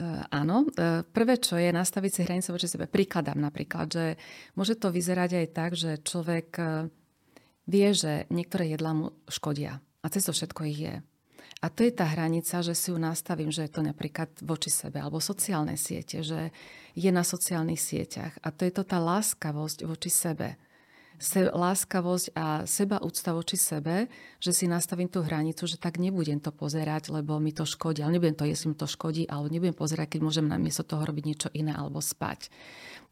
Uh, 0.00 0.24
áno. 0.32 0.64
Uh, 0.80 1.04
prvé, 1.04 1.36
čo 1.36 1.60
je 1.60 1.68
nastaviť 1.68 2.10
si 2.14 2.20
hranice 2.24 2.48
voči 2.54 2.70
sebe. 2.70 2.88
Príkladám 2.88 3.36
napríklad, 3.36 3.90
že 3.90 4.06
môže 4.56 4.80
to 4.80 4.88
vyzerať 4.88 5.44
aj 5.44 5.46
tak, 5.52 5.70
že 5.76 6.00
človek 6.00 6.48
uh, 6.56 6.88
vie, 7.68 7.88
že 7.92 8.24
niektoré 8.32 8.72
jedlá 8.72 8.96
mu 8.96 9.12
škodia. 9.28 9.82
A 10.00 10.06
cez 10.08 10.24
to 10.24 10.32
všetko 10.32 10.60
ich 10.72 10.80
je. 10.80 10.94
A 11.60 11.68
to 11.68 11.84
je 11.84 11.92
tá 11.92 12.08
hranica, 12.08 12.64
že 12.64 12.72
si 12.72 12.88
ju 12.88 12.96
nastavím, 12.96 13.52
že 13.52 13.68
je 13.68 13.72
to 13.76 13.84
napríklad 13.84 14.32
voči 14.40 14.72
sebe, 14.72 14.96
alebo 14.96 15.20
sociálne 15.20 15.76
siete, 15.76 16.24
že 16.24 16.56
je 16.96 17.10
na 17.12 17.20
sociálnych 17.20 17.76
sieťach. 17.76 18.40
A 18.40 18.48
to 18.48 18.64
je 18.64 18.72
to 18.72 18.80
tá 18.80 18.96
láskavosť 18.96 19.84
voči 19.84 20.08
sebe. 20.08 20.56
Se, 21.20 21.52
láskavosť 21.52 22.32
a 22.32 22.64
seba 22.64 22.96
úcta 23.04 23.36
voči 23.36 23.60
sebe, 23.60 24.08
že 24.40 24.56
si 24.56 24.64
nastavím 24.64 25.12
tú 25.12 25.20
hranicu, 25.20 25.68
že 25.68 25.76
tak 25.76 26.00
nebudem 26.00 26.40
to 26.40 26.48
pozerať, 26.48 27.12
lebo 27.12 27.36
mi 27.36 27.52
to 27.52 27.68
škodí. 27.68 28.00
Ale 28.00 28.16
nebudem 28.16 28.40
to 28.40 28.48
jesť, 28.48 28.72
mi 28.72 28.76
to 28.80 28.88
škodí, 28.88 29.28
alebo 29.28 29.52
nebudem 29.52 29.76
pozerať, 29.76 30.16
keď 30.16 30.20
môžem 30.24 30.48
namiesto 30.48 30.80
toho 30.80 31.04
robiť 31.04 31.24
niečo 31.28 31.48
iné 31.52 31.76
alebo 31.76 32.00
spať. 32.00 32.48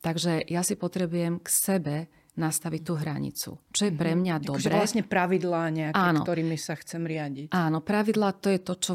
Takže 0.01 0.41
ja 0.49 0.65
si 0.65 0.73
potrebujem 0.73 1.37
k 1.37 1.49
sebe 1.53 1.97
nastaviť 2.39 2.83
tú 2.87 2.95
hranicu. 2.95 3.51
Čo 3.75 3.83
je 3.91 3.93
pre 3.93 4.15
mhm. 4.15 4.19
mňa 4.23 4.35
mm-hmm. 4.39 4.49
dobré. 4.49 4.73
vlastne 4.73 5.03
pravidlá 5.03 5.63
nejaké, 5.75 5.99
Áno. 5.99 6.23
ktorými 6.23 6.57
sa 6.57 6.79
chcem 6.79 7.03
riadiť. 7.03 7.49
Áno, 7.51 7.83
pravidlá 7.83 8.39
to 8.39 8.49
je 8.49 8.61
to, 8.63 8.75
čo, 8.79 8.93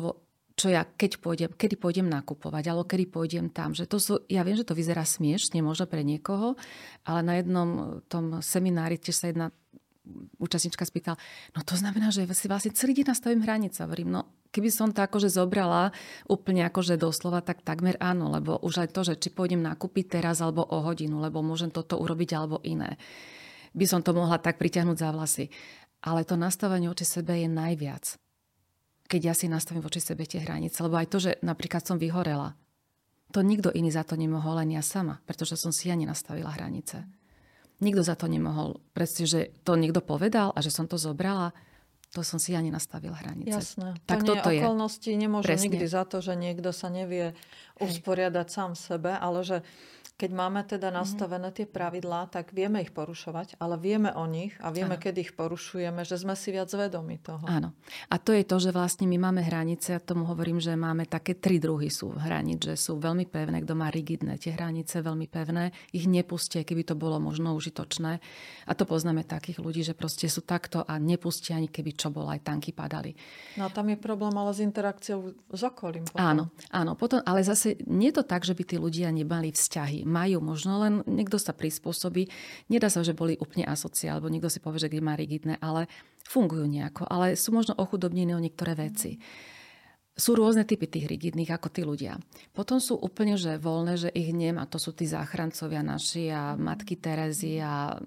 čo 0.56 0.67
ja 0.71 0.88
keď 0.88 1.12
pôjdem, 1.19 1.51
kedy 1.53 1.75
pôjdem 1.75 2.08
nakupovať, 2.08 2.63
alebo 2.71 2.88
kedy 2.88 3.06
pôjdem 3.12 3.51
tam. 3.51 3.75
Že 3.75 3.86
to 3.86 3.97
sú, 3.99 4.13
ja 4.32 4.41
viem, 4.47 4.56
že 4.56 4.65
to 4.65 4.73
vyzerá 4.73 5.03
smiešne 5.03 5.60
možno 5.60 5.86
pre 5.86 6.01
niekoho, 6.01 6.56
ale 7.03 7.19
na 7.21 7.34
jednom 7.38 7.99
tom 8.08 8.39
seminári 8.39 8.95
tiež 8.97 9.15
sa 9.19 9.27
jedna 9.27 9.51
účastnička 10.36 10.84
spýtala, 10.84 11.15
no 11.56 11.63
to 11.63 11.79
znamená, 11.79 12.12
že 12.12 12.27
si 12.36 12.51
vlastne 12.51 12.75
celý 12.75 12.91
deň 12.91 13.15
nastavím 13.15 13.39
hranice. 13.47 13.88
Hovorím, 13.88 14.12
no 14.12 14.42
keby 14.53 14.69
som 14.69 14.93
to 14.93 15.01
akože 15.01 15.33
zobrala 15.33 15.89
úplne 16.29 16.61
akože 16.69 17.01
doslova, 17.01 17.41
tak 17.41 17.65
takmer 17.65 17.97
áno, 17.97 18.29
lebo 18.29 18.61
už 18.61 18.85
aj 18.85 18.89
to, 18.93 19.01
že 19.01 19.17
či 19.17 19.33
pôjdem 19.33 19.65
nakúpiť 19.65 20.21
teraz 20.21 20.45
alebo 20.45 20.61
o 20.61 20.77
hodinu, 20.85 21.17
lebo 21.17 21.41
môžem 21.41 21.73
toto 21.73 21.97
urobiť 21.97 22.29
alebo 22.37 22.61
iné. 22.61 23.01
By 23.73 23.89
som 23.89 24.05
to 24.05 24.13
mohla 24.13 24.37
tak 24.37 24.61
pritiahnuť 24.61 24.97
za 25.01 25.09
vlasy. 25.09 25.49
Ale 26.03 26.27
to 26.27 26.37
nastavenie 26.37 26.85
voči 26.85 27.07
sebe 27.07 27.33
je 27.41 27.49
najviac. 27.49 28.21
Keď 29.09 29.21
ja 29.23 29.33
si 29.33 29.49
nastavím 29.49 29.81
voči 29.81 29.97
sebe 29.97 30.29
tie 30.29 30.45
hranice. 30.45 30.77
Lebo 30.85 30.99
aj 30.99 31.09
to, 31.09 31.17
že 31.17 31.31
napríklad 31.41 31.81
som 31.81 31.97
vyhorela, 31.97 32.53
to 33.33 33.41
nikto 33.41 33.73
iný 33.73 33.89
za 33.89 34.05
to 34.05 34.13
nemohol, 34.13 34.61
len 34.61 34.77
ja 34.77 34.85
sama, 34.85 35.17
pretože 35.25 35.57
som 35.57 35.73
si 35.73 35.89
ja 35.89 35.97
nenastavila 35.97 36.53
hranice. 36.53 37.01
Nikto 37.81 38.05
za 38.05 38.13
to 38.13 38.29
nemohol. 38.29 38.77
Presne, 38.93 39.25
že 39.25 39.39
to 39.65 39.73
niekto 39.73 40.05
povedal 40.05 40.53
a 40.53 40.61
že 40.61 40.69
som 40.69 40.85
to 40.85 41.01
zobrala, 41.01 41.49
to 42.13 42.21
som 42.21 42.38
si 42.38 42.54
ja 42.54 42.62
nenastavila 42.62 43.17
hranice. 43.17 43.58
Jasné. 43.58 43.97
Tak 44.06 44.21
to 44.21 44.38
nie 44.38 44.62
okolnosti 44.62 45.10
je. 45.10 45.17
nemôžu 45.17 45.49
Presne. 45.49 45.65
nikdy 45.65 45.86
za 45.89 46.06
to, 46.06 46.21
že 46.21 46.38
niekto 46.38 46.69
sa 46.69 46.93
nevie 46.93 47.34
usporiadať 47.82 48.47
sám 48.54 48.71
sebe, 48.78 49.17
ale 49.17 49.41
že 49.41 49.58
keď 50.13 50.30
máme 50.30 50.62
teda 50.62 50.93
mhm. 50.93 50.95
nastavené 51.02 51.49
tie 51.49 51.65
pravidlá, 51.65 52.30
tak 52.30 52.54
vieme 52.54 52.86
ich 52.86 52.93
porušovať, 52.93 53.58
ale 53.58 53.82
vieme 53.82 54.13
o 54.13 54.30
nich 54.30 54.54
a 54.62 54.69
vieme, 54.69 54.95
ano. 54.95 55.02
kedy 55.02 55.19
ich 55.26 55.34
porušujeme, 55.34 56.06
že 56.06 56.21
sme 56.21 56.38
si 56.38 56.54
viac 56.54 56.69
vedomi 56.69 57.17
toho. 57.17 57.41
Áno. 57.49 57.73
A 58.13 58.15
to 58.21 58.30
je 58.30 58.45
to, 58.45 58.62
že 58.62 58.69
vlastne 58.69 59.10
my 59.10 59.17
máme 59.17 59.41
hranice, 59.41 59.97
a 59.97 59.99
tomu 59.99 60.30
hovorím, 60.30 60.62
že 60.62 60.78
máme 60.78 61.10
také 61.10 61.34
tri 61.34 61.58
druhy 61.58 61.89
sú 61.89 62.13
hranic, 62.13 62.62
že 62.62 62.76
sú 62.78 63.02
veľmi 63.02 63.26
pevné, 63.26 63.65
kto 63.65 63.73
má 63.73 63.89
rigidné 63.89 64.38
tie 64.38 64.54
hranice, 64.54 65.02
veľmi 65.02 65.26
pevné, 65.26 65.73
ich 65.89 66.06
nepustie, 66.06 66.62
keby 66.62 66.86
to 66.86 66.93
bolo 66.93 67.17
možno 67.17 67.58
užitočné. 67.58 68.21
A 68.69 68.71
to 68.78 68.86
poznáme 68.86 69.26
takých 69.26 69.60
ľudí, 69.60 69.82
že 69.82 69.97
proste 69.97 70.30
sú 70.30 70.45
takto 70.45 70.86
a 70.86 71.02
nepustia 71.02 71.58
ani 71.58 71.73
keby 71.73 71.97
čo 71.97 72.13
bolo, 72.13 72.30
aj 72.30 72.45
tanky 72.45 72.69
padali. 72.69 73.17
No 73.58 73.65
a 73.65 73.69
tam 73.73 73.89
je 73.89 73.97
problém 73.97 74.34
ale 74.38 74.54
s 74.54 74.62
interakciou 74.62 75.34
s 75.49 75.62
okolím. 75.65 76.06
Potom. 76.06 76.21
Áno, 76.21 76.43
áno. 76.69 76.93
Potom, 76.93 77.19
ale 77.26 77.41
zase 77.41 77.82
nie 77.89 78.13
je 78.13 78.21
to 78.21 78.26
tak, 78.30 78.45
že 78.45 78.54
by 78.54 78.63
tí 78.63 78.76
ľudia 78.78 79.10
nemali 79.10 79.49
vzťahy 79.49 80.02
majú 80.03 80.43
možno, 80.43 80.79
len 80.83 80.93
niekto 81.07 81.39
sa 81.39 81.55
prispôsobí. 81.55 82.27
Nedá 82.69 82.87
sa, 82.91 83.01
že 83.01 83.17
boli 83.17 83.39
úplne 83.39 83.65
asociál, 83.67 84.19
alebo 84.19 84.29
niekto 84.29 84.51
si 84.51 84.59
povie, 84.63 84.83
že 84.83 84.91
má 85.03 85.17
rigidné, 85.17 85.57
ale 85.59 85.87
fungujú 86.27 86.67
nejako. 86.67 87.07
Ale 87.07 87.35
sú 87.39 87.51
možno 87.51 87.75
ochudobnení 87.75 88.31
o 88.35 88.43
niektoré 88.43 88.75
veci. 88.77 89.19
sú 90.13 90.37
rôzne 90.37 90.61
typy 90.61 90.85
tých 90.85 91.09
rigidných 91.09 91.49
ako 91.49 91.67
tí 91.73 91.81
ľudia. 91.81 92.21
Potom 92.53 92.77
sú 92.77 92.93
úplne 93.01 93.33
že 93.33 93.57
voľné, 93.57 93.93
že 93.97 94.09
ich 94.13 94.29
nemá. 94.29 94.69
To 94.69 94.77
sú 94.77 94.93
tí 94.93 95.09
záchrancovia 95.09 95.81
naši 95.81 96.29
a 96.29 96.53
matky 96.53 97.01
Terezy 97.01 97.57
a 97.57 97.97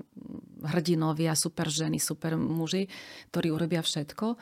hrdinovia, 0.63 1.35
super 1.35 1.67
ženy, 1.67 1.99
super 1.99 2.39
muži, 2.39 2.87
ktorí 3.35 3.51
urobia 3.51 3.83
všetko. 3.83 4.39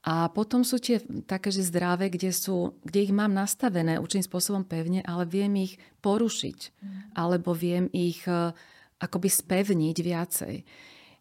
A 0.00 0.32
potom 0.32 0.64
sú 0.64 0.80
tie 0.80 1.04
také, 1.28 1.52
že 1.52 1.68
zdravé, 1.68 2.08
kde, 2.08 2.32
sú, 2.32 2.72
kde 2.88 3.04
ich 3.04 3.12
mám 3.12 3.36
nastavené 3.36 4.00
určitým 4.00 4.24
spôsobom 4.32 4.64
pevne, 4.64 5.04
ale 5.04 5.28
viem 5.28 5.52
ich 5.60 5.76
porušiť. 6.00 6.58
Mm. 6.80 7.00
Alebo 7.12 7.52
viem 7.52 7.84
ich 7.92 8.24
uh, 8.24 8.56
akoby 8.96 9.28
spevniť 9.28 9.96
viacej. 10.00 10.54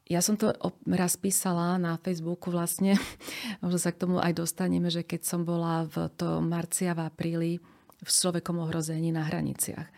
Ja 0.08 0.24
som 0.24 0.40
to 0.40 0.56
raz 0.88 1.20
písala 1.20 1.76
na 1.76 2.00
Facebooku 2.00 2.56
vlastne, 2.56 2.96
možno 3.64 3.80
sa 3.84 3.92
k 3.92 4.00
tomu 4.08 4.24
aj 4.24 4.40
dostaneme, 4.40 4.88
že 4.88 5.04
keď 5.04 5.22
som 5.28 5.44
bola 5.44 5.84
v 5.84 6.08
to 6.16 6.40
marcia 6.40 6.96
v 6.96 7.04
apríli 7.04 7.52
v 8.00 8.08
človekom 8.10 8.64
ohrození 8.64 9.12
na 9.12 9.28
hraniciach. 9.28 9.92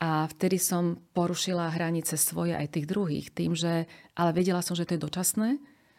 A 0.00 0.28
vtedy 0.28 0.60
som 0.60 0.96
porušila 1.16 1.72
hranice 1.72 2.20
svoje 2.20 2.52
aj 2.52 2.72
tých 2.72 2.88
druhých 2.88 3.32
tým, 3.32 3.56
že, 3.56 3.88
ale 4.12 4.36
vedela 4.36 4.60
som, 4.60 4.76
že 4.76 4.84
to 4.84 4.96
je 4.96 5.04
dočasné 5.08 5.48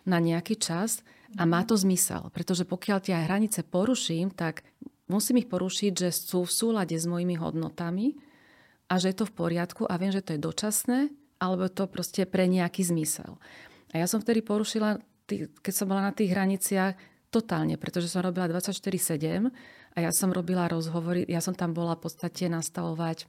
na 0.05 0.17
nejaký 0.17 0.57
čas 0.57 1.05
a 1.37 1.47
má 1.47 1.63
to 1.63 1.77
zmysel. 1.77 2.29
Pretože 2.33 2.67
pokiaľ 2.67 2.97
tie 3.01 3.15
hranice 3.15 3.63
poruším, 3.63 4.33
tak 4.33 4.65
musím 5.07 5.43
ich 5.43 5.51
porušiť, 5.51 5.91
že 5.93 6.09
sú 6.11 6.43
v 6.47 6.51
súlade 6.51 6.95
s 6.95 7.05
mojimi 7.07 7.35
hodnotami 7.39 8.15
a 8.91 8.99
že 8.99 9.11
je 9.11 9.17
to 9.23 9.25
v 9.27 9.35
poriadku 9.35 9.83
a 9.87 9.95
viem, 9.95 10.11
že 10.11 10.23
to 10.23 10.35
je 10.35 10.43
dočasné 10.43 10.99
alebo 11.41 11.65
to 11.67 11.89
proste 11.89 12.29
pre 12.29 12.45
nejaký 12.45 12.85
zmysel. 12.85 13.41
A 13.91 13.99
ja 13.99 14.05
som 14.05 14.21
vtedy 14.21 14.45
porušila, 14.45 15.01
keď 15.65 15.73
som 15.73 15.89
bola 15.89 16.11
na 16.11 16.13
tých 16.13 16.31
hraniciach, 16.31 16.93
totálne, 17.31 17.79
pretože 17.79 18.11
som 18.11 18.21
robila 18.21 18.51
24-7 18.51 19.49
a 19.95 19.97
ja 19.97 20.11
som 20.11 20.29
robila 20.35 20.67
rozhovory, 20.67 21.23
ja 21.25 21.39
som 21.39 21.55
tam 21.55 21.71
bola 21.71 21.95
v 21.95 22.03
podstate 22.05 22.51
nastavovať 22.51 23.25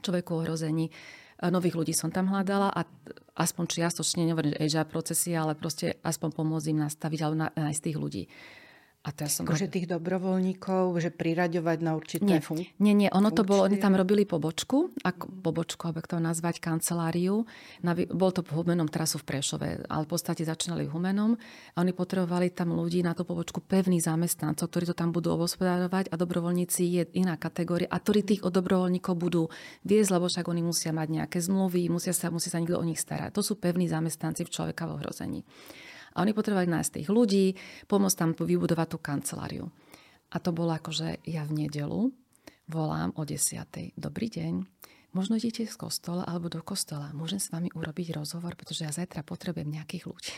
človeku 0.00 0.32
ohrození. 0.32 0.88
Nových 1.38 1.78
ľudí 1.78 1.94
som 1.94 2.10
tam 2.10 2.26
hľadala 2.34 2.74
a 2.74 2.82
aspoň 3.38 3.64
čiastočne, 3.70 4.26
nehovorím, 4.26 4.58
že 4.58 4.82
procesy, 4.82 5.38
ale 5.38 5.54
proste 5.54 5.94
aspoň 6.02 6.34
pomôcť 6.34 6.66
im 6.74 6.82
nastaviť 6.82 7.18
alebo 7.22 7.36
nájsť 7.54 7.82
tých 7.86 7.98
ľudí. 7.98 8.22
A 9.08 9.16
ja 9.16 9.28
som... 9.32 9.48
Akože 9.48 9.72
tých 9.72 9.88
dobrovoľníkov, 9.88 11.00
že 11.00 11.08
priraďovať 11.08 11.78
na 11.80 11.96
určité 11.96 12.28
nie, 12.28 12.44
fun- 12.44 12.60
Nie, 12.76 12.92
nie, 12.92 13.08
ono 13.08 13.32
to 13.32 13.40
bolo, 13.40 13.64
oni 13.64 13.80
tam 13.80 13.96
robili 13.96 14.28
pobočku, 14.28 14.92
ako, 15.00 15.32
pobočku, 15.40 15.88
aby 15.88 16.04
to 16.04 16.20
nazvať, 16.20 16.60
kanceláriu. 16.60 17.48
Na, 17.80 17.96
bol 17.96 18.36
to 18.36 18.44
Humenom 18.44 18.92
trasu 18.92 19.16
v 19.16 19.24
Prešove, 19.24 19.88
ale 19.88 20.02
v 20.04 20.10
podstate 20.12 20.44
začínali 20.44 20.84
Humenom 20.84 21.40
a 21.72 21.76
oni 21.80 21.96
potrebovali 21.96 22.52
tam 22.52 22.76
ľudí 22.76 23.00
na 23.00 23.16
tú 23.16 23.24
pobočku 23.24 23.64
pevných 23.64 24.04
zamestnancov, 24.04 24.68
ktorí 24.68 24.84
to 24.92 24.96
tam 24.98 25.08
budú 25.08 25.32
obospodárovať 25.32 26.12
a 26.12 26.14
dobrovoľníci 26.20 26.82
je 26.84 27.02
iná 27.16 27.40
kategória 27.40 27.88
a 27.88 27.96
ktorí 27.96 28.20
tých 28.20 28.44
od 28.44 28.52
dobrovoľníkov 28.52 29.14
budú 29.16 29.48
viesť, 29.88 30.10
lebo 30.12 30.28
však 30.28 30.44
oni 30.44 30.60
musia 30.60 30.92
mať 30.92 31.08
nejaké 31.08 31.38
zmluvy, 31.40 31.88
musia 31.88 32.12
sa, 32.12 32.28
musia 32.28 32.52
sa 32.52 32.60
niekto 32.60 32.76
o 32.76 32.84
nich 32.84 33.00
starať. 33.00 33.32
To 33.32 33.40
sú 33.40 33.56
pevní 33.56 33.88
zamestnanci 33.88 34.44
v 34.44 34.52
človeka 34.52 34.84
v 34.84 35.00
ohrození. 35.00 35.40
A 36.18 36.26
oni 36.26 36.34
potrebovali 36.34 36.66
nájsť 36.66 36.98
tých 36.98 37.08
ľudí, 37.14 37.54
pomôcť 37.86 38.18
tam 38.18 38.30
vybudovať 38.34 38.86
tú 38.90 38.98
kanceláriu. 38.98 39.70
A 40.34 40.42
to 40.42 40.50
bolo 40.50 40.74
ako, 40.74 40.90
že 40.90 41.22
ja 41.22 41.46
v 41.46 41.62
nedelu 41.62 42.10
volám 42.66 43.14
o 43.14 43.22
10. 43.22 43.94
Dobrý 43.94 44.26
deň, 44.26 44.66
možno 45.14 45.38
idete 45.38 45.64
z 45.64 45.78
kostola 45.78 46.26
alebo 46.26 46.50
do 46.50 46.60
kostola. 46.60 47.14
Môžem 47.14 47.38
s 47.38 47.54
vami 47.54 47.70
urobiť 47.70 48.18
rozhovor, 48.18 48.58
pretože 48.58 48.82
ja 48.82 48.90
zajtra 48.90 49.22
potrebujem 49.22 49.70
nejakých 49.70 50.04
ľudí. 50.10 50.34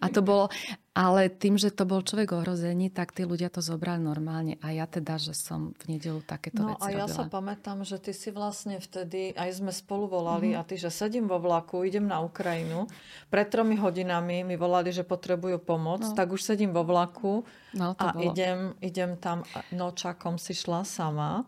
A 0.00 0.06
to 0.12 0.20
bolo, 0.20 0.52
ale 0.96 1.28
tým, 1.28 1.60
že 1.60 1.72
to 1.72 1.84
bol 1.84 2.00
človek 2.00 2.32
ohrozený, 2.32 2.88
tak 2.88 3.12
tí 3.12 3.28
ľudia 3.28 3.52
to 3.52 3.60
zobrali 3.60 4.00
normálne. 4.00 4.56
A 4.64 4.72
ja 4.72 4.88
teda, 4.88 5.16
že 5.16 5.36
som 5.36 5.76
v 5.76 5.96
nedelu 5.96 6.20
takéto 6.24 6.64
no, 6.64 6.72
veci 6.72 6.92
a 6.92 7.04
ja 7.04 7.04
robila. 7.04 7.16
sa 7.16 7.22
pamätám, 7.28 7.78
že 7.84 7.96
ty 8.00 8.12
si 8.16 8.32
vlastne 8.32 8.80
vtedy, 8.80 9.36
aj 9.36 9.60
sme 9.60 9.72
spolu 9.72 10.08
volali 10.08 10.52
mm-hmm. 10.52 10.64
a 10.64 10.68
ty, 10.68 10.80
že 10.80 10.92
sedím 10.92 11.28
vo 11.28 11.40
vlaku, 11.40 11.84
idem 11.84 12.04
na 12.04 12.20
Ukrajinu. 12.24 12.88
Pred 13.32 13.48
tromi 13.48 13.76
hodinami 13.76 14.44
mi 14.44 14.56
volali, 14.56 14.92
že 14.92 15.04
potrebujú 15.04 15.60
pomoc, 15.60 16.04
no. 16.04 16.16
tak 16.16 16.32
už 16.32 16.40
sedím 16.40 16.72
vo 16.72 16.84
vlaku 16.84 17.44
no, 17.76 17.96
a 17.96 18.16
idem, 18.20 18.76
idem 18.84 19.16
tam, 19.16 19.44
nočakom 19.72 20.36
si 20.40 20.52
šla 20.56 20.84
sama. 20.84 21.44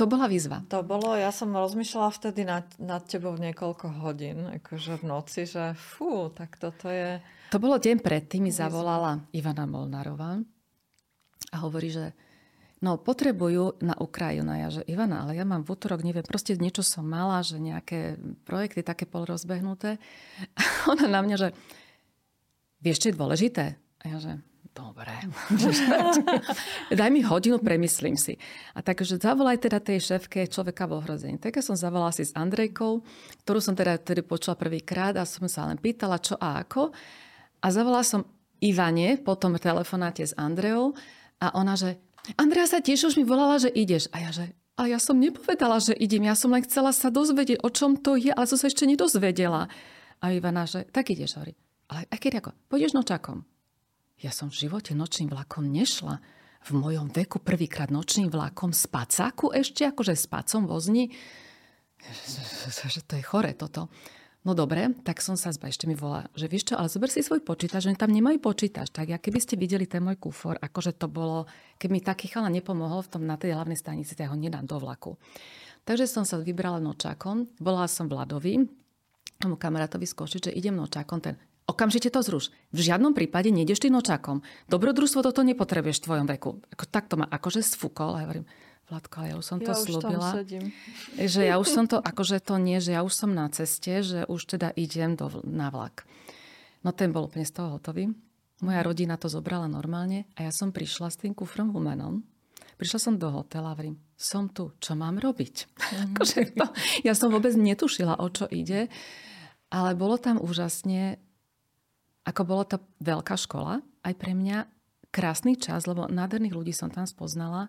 To 0.00 0.08
bola 0.08 0.32
výzva. 0.32 0.64
To 0.72 0.80
bolo, 0.80 1.12
ja 1.12 1.28
som 1.28 1.52
rozmýšľala 1.52 2.08
vtedy 2.16 2.48
nad, 2.48 2.64
nad 2.80 3.04
tebou 3.04 3.36
niekoľko 3.36 4.00
hodín, 4.00 4.48
akože 4.48 4.96
v 4.96 5.04
noci, 5.04 5.44
že 5.44 5.76
fú, 5.76 6.32
tak 6.32 6.56
toto 6.56 6.88
je... 6.88 7.20
To 7.52 7.60
bolo 7.60 7.76
deň 7.76 8.00
predtým, 8.00 8.48
mi 8.48 8.52
zavolala 8.54 9.20
Ivana 9.36 9.68
Molnárová 9.68 10.40
a 11.52 11.56
hovorí, 11.60 11.92
že 11.92 12.16
no 12.80 12.96
potrebujú 12.96 13.76
na 13.84 13.92
Ukrajinu. 14.00 14.48
Ja, 14.56 14.72
že 14.72 14.88
Ivana, 14.88 15.28
ale 15.28 15.36
ja 15.36 15.44
mám 15.44 15.68
v 15.68 15.76
útorok, 15.76 16.00
neviem, 16.00 16.24
proste 16.24 16.56
niečo 16.56 16.80
som 16.80 17.04
mala, 17.04 17.44
že 17.44 17.60
nejaké 17.60 18.16
projekty 18.48 18.80
také 18.80 19.04
pol 19.04 19.28
rozbehnuté. 19.28 20.00
A 20.56 20.96
ona 20.96 21.12
na 21.12 21.20
mňa, 21.20 21.36
že 21.36 21.48
vieš, 22.80 23.04
čo 23.04 23.08
je 23.12 23.18
dôležité? 23.20 23.76
A 24.00 24.04
ja, 24.08 24.16
že 24.16 24.32
dobre, 24.74 25.12
daj 26.98 27.10
mi 27.10 27.20
hodinu, 27.22 27.58
premyslím 27.58 28.16
si. 28.16 28.38
A 28.74 28.80
takže 28.80 29.18
zavolaj 29.18 29.66
teda 29.66 29.82
tej 29.82 30.00
šéfke 30.00 30.46
človeka 30.46 30.86
v 30.86 31.02
ohrození. 31.02 31.36
Tak 31.36 31.58
ja 31.58 31.64
som 31.64 31.76
zavolala 31.76 32.14
si 32.14 32.26
s 32.26 32.36
Andrejkou, 32.36 33.02
ktorú 33.46 33.60
som 33.60 33.74
teda 33.74 33.98
tedy 33.98 34.22
počula 34.22 34.54
prvýkrát 34.54 35.14
a 35.18 35.28
som 35.28 35.46
sa 35.50 35.66
len 35.66 35.76
pýtala, 35.76 36.22
čo 36.22 36.38
a 36.38 36.62
ako. 36.62 36.94
A 37.60 37.66
zavolala 37.68 38.06
som 38.06 38.24
Ivane 38.60 39.16
po 39.20 39.36
tom 39.36 39.56
telefonáte 39.56 40.24
s 40.24 40.36
Andreou 40.36 40.92
a 41.40 41.56
ona, 41.56 41.74
že 41.74 41.96
Andrea 42.36 42.68
sa 42.68 42.84
tiež 42.84 43.12
už 43.12 43.14
mi 43.16 43.24
volala, 43.24 43.56
že 43.56 43.72
ideš. 43.72 44.12
A 44.12 44.20
ja, 44.20 44.30
že 44.30 44.52
a 44.80 44.88
ja 44.88 44.96
som 44.96 45.20
nepovedala, 45.20 45.76
že 45.76 45.92
idem. 45.92 46.24
Ja 46.24 46.32
som 46.32 46.52
len 46.52 46.64
chcela 46.64 46.92
sa 46.96 47.12
dozvedieť, 47.12 47.60
o 47.60 47.68
čom 47.68 48.00
to 48.00 48.16
je, 48.16 48.32
ale 48.32 48.48
som 48.48 48.56
sa 48.56 48.68
ešte 48.68 48.88
nedozvedela. 48.88 49.68
A 50.20 50.24
Ivana, 50.32 50.64
že 50.64 50.88
tak 50.88 51.12
ideš, 51.12 51.36
hovorí. 51.36 51.52
Ale 51.92 52.08
keď 52.08 52.40
ako, 52.40 52.50
pôjdeš 52.72 52.96
nočakom. 52.96 53.44
Ja 54.20 54.28
som 54.28 54.52
v 54.52 54.68
živote 54.68 54.92
nočným 54.92 55.32
vlakom 55.32 55.64
nešla. 55.64 56.20
V 56.60 56.70
mojom 56.76 57.08
veku 57.08 57.40
prvýkrát 57.40 57.88
nočným 57.88 58.28
vlakom 58.28 58.76
z 58.76 58.84
pacáku 58.84 59.48
ešte, 59.56 59.88
akože 59.88 60.12
s 60.12 60.28
vozni. 60.68 61.16
Že 62.92 63.00
to 63.08 63.14
je 63.16 63.24
chore 63.24 63.52
toto. 63.56 63.88
No 64.40 64.56
dobre, 64.56 64.96
tak 65.04 65.20
som 65.20 65.36
sa 65.36 65.52
zba, 65.52 65.68
ešte 65.68 65.84
mi 65.84 65.92
volá, 65.92 66.24
že 66.32 66.48
vieš 66.48 66.72
čo, 66.72 66.74
ale 66.80 66.88
zober 66.88 67.12
si 67.12 67.20
svoj 67.20 67.44
počítač, 67.44 67.84
že 67.84 67.92
tam 67.92 68.08
nemajú 68.08 68.40
počítač. 68.40 68.88
Tak 68.88 69.12
ja 69.12 69.20
keby 69.20 69.36
ste 69.36 69.60
videli 69.60 69.84
ten 69.84 70.00
môj 70.00 70.16
kufor, 70.16 70.56
akože 70.56 70.96
to 70.96 71.12
bolo, 71.12 71.44
keď 71.76 71.88
mi 71.92 72.00
taký 72.00 72.32
chala 72.32 72.48
nepomohol 72.48 73.04
v 73.04 73.12
tom 73.12 73.28
na 73.28 73.36
tej 73.36 73.52
hlavnej 73.52 73.76
stanici, 73.76 74.16
tak 74.16 74.32
ho 74.32 74.36
nedám 74.40 74.64
do 74.64 74.80
vlaku. 74.80 75.20
Takže 75.84 76.08
som 76.08 76.24
sa 76.24 76.40
vybrala 76.40 76.80
nočákom, 76.80 77.52
volala 77.60 77.84
som 77.84 78.08
Vladovi, 78.08 78.64
tomu 79.36 79.60
kamarátovi 79.60 80.08
z 80.08 80.16
že 80.40 80.56
idem 80.56 80.72
nočákom, 80.72 81.20
ten 81.20 81.36
Okamžite 81.70 82.10
to 82.10 82.18
zruš. 82.18 82.50
V 82.74 82.82
žiadnom 82.82 83.14
prípade 83.14 83.54
nejdeš 83.54 83.86
ty 83.86 83.88
nočákom. 83.94 84.42
Dobrodružstvo 84.66 85.22
toto 85.22 85.46
nepotrebuješ 85.46 86.02
v 86.02 86.06
tvojom 86.10 86.26
veku. 86.26 86.50
Ako, 86.74 86.84
tak 86.90 87.06
to 87.06 87.14
ma 87.14 87.30
akože 87.30 87.62
sfúkol. 87.62 88.18
A 88.18 88.22
ja 88.22 88.26
hovorím, 88.26 88.46
Vladko, 88.90 89.22
ale 89.22 89.26
ja 89.30 89.36
už 89.38 89.46
som 89.46 89.58
to 89.62 89.70
ja 89.70 89.78
slúbila. 89.78 90.30
Že 91.14 91.40
ja 91.46 91.62
už 91.62 91.68
som 91.70 91.86
to, 91.86 92.02
akože 92.02 92.42
to 92.42 92.58
nie, 92.58 92.82
že 92.82 92.98
ja 92.98 93.06
už 93.06 93.14
som 93.14 93.30
na 93.30 93.46
ceste, 93.54 94.02
že 94.02 94.26
už 94.26 94.58
teda 94.58 94.74
idem 94.74 95.14
do, 95.14 95.30
na 95.46 95.70
vlak. 95.70 96.02
No 96.82 96.90
ten 96.90 97.14
bol 97.14 97.30
úplne 97.30 97.46
z 97.46 97.54
toho 97.54 97.78
hotový. 97.78 98.10
Moja 98.66 98.82
rodina 98.82 99.14
to 99.14 99.30
zobrala 99.30 99.70
normálne 99.70 100.26
a 100.34 100.42
ja 100.42 100.52
som 100.52 100.74
prišla 100.74 101.06
s 101.06 101.22
tým 101.22 101.38
kufrom 101.38 101.70
humenom. 101.70 102.26
Prišla 102.82 102.98
som 102.98 103.14
do 103.14 103.30
hotela 103.30 103.70
a 103.70 103.78
hovorím, 103.78 103.94
som 104.18 104.50
tu, 104.50 104.74
čo 104.82 104.98
mám 104.98 105.22
robiť? 105.22 105.54
Mm. 105.70 105.96
akože 106.18 106.38
to, 106.58 106.66
ja 107.06 107.14
som 107.14 107.30
vôbec 107.30 107.54
netušila, 107.54 108.18
o 108.18 108.26
čo 108.26 108.50
ide. 108.50 108.90
Ale 109.70 109.94
bolo 109.94 110.18
tam 110.18 110.42
úžasne 110.42 111.22
ako 112.30 112.42
bolo 112.46 112.62
to 112.62 112.78
veľká 113.02 113.34
škola, 113.34 113.82
aj 114.06 114.14
pre 114.14 114.38
mňa 114.38 114.70
krásny 115.10 115.58
čas, 115.58 115.90
lebo 115.90 116.06
nádherných 116.06 116.54
ľudí 116.54 116.70
som 116.70 116.86
tam 116.86 117.04
spoznala. 117.04 117.66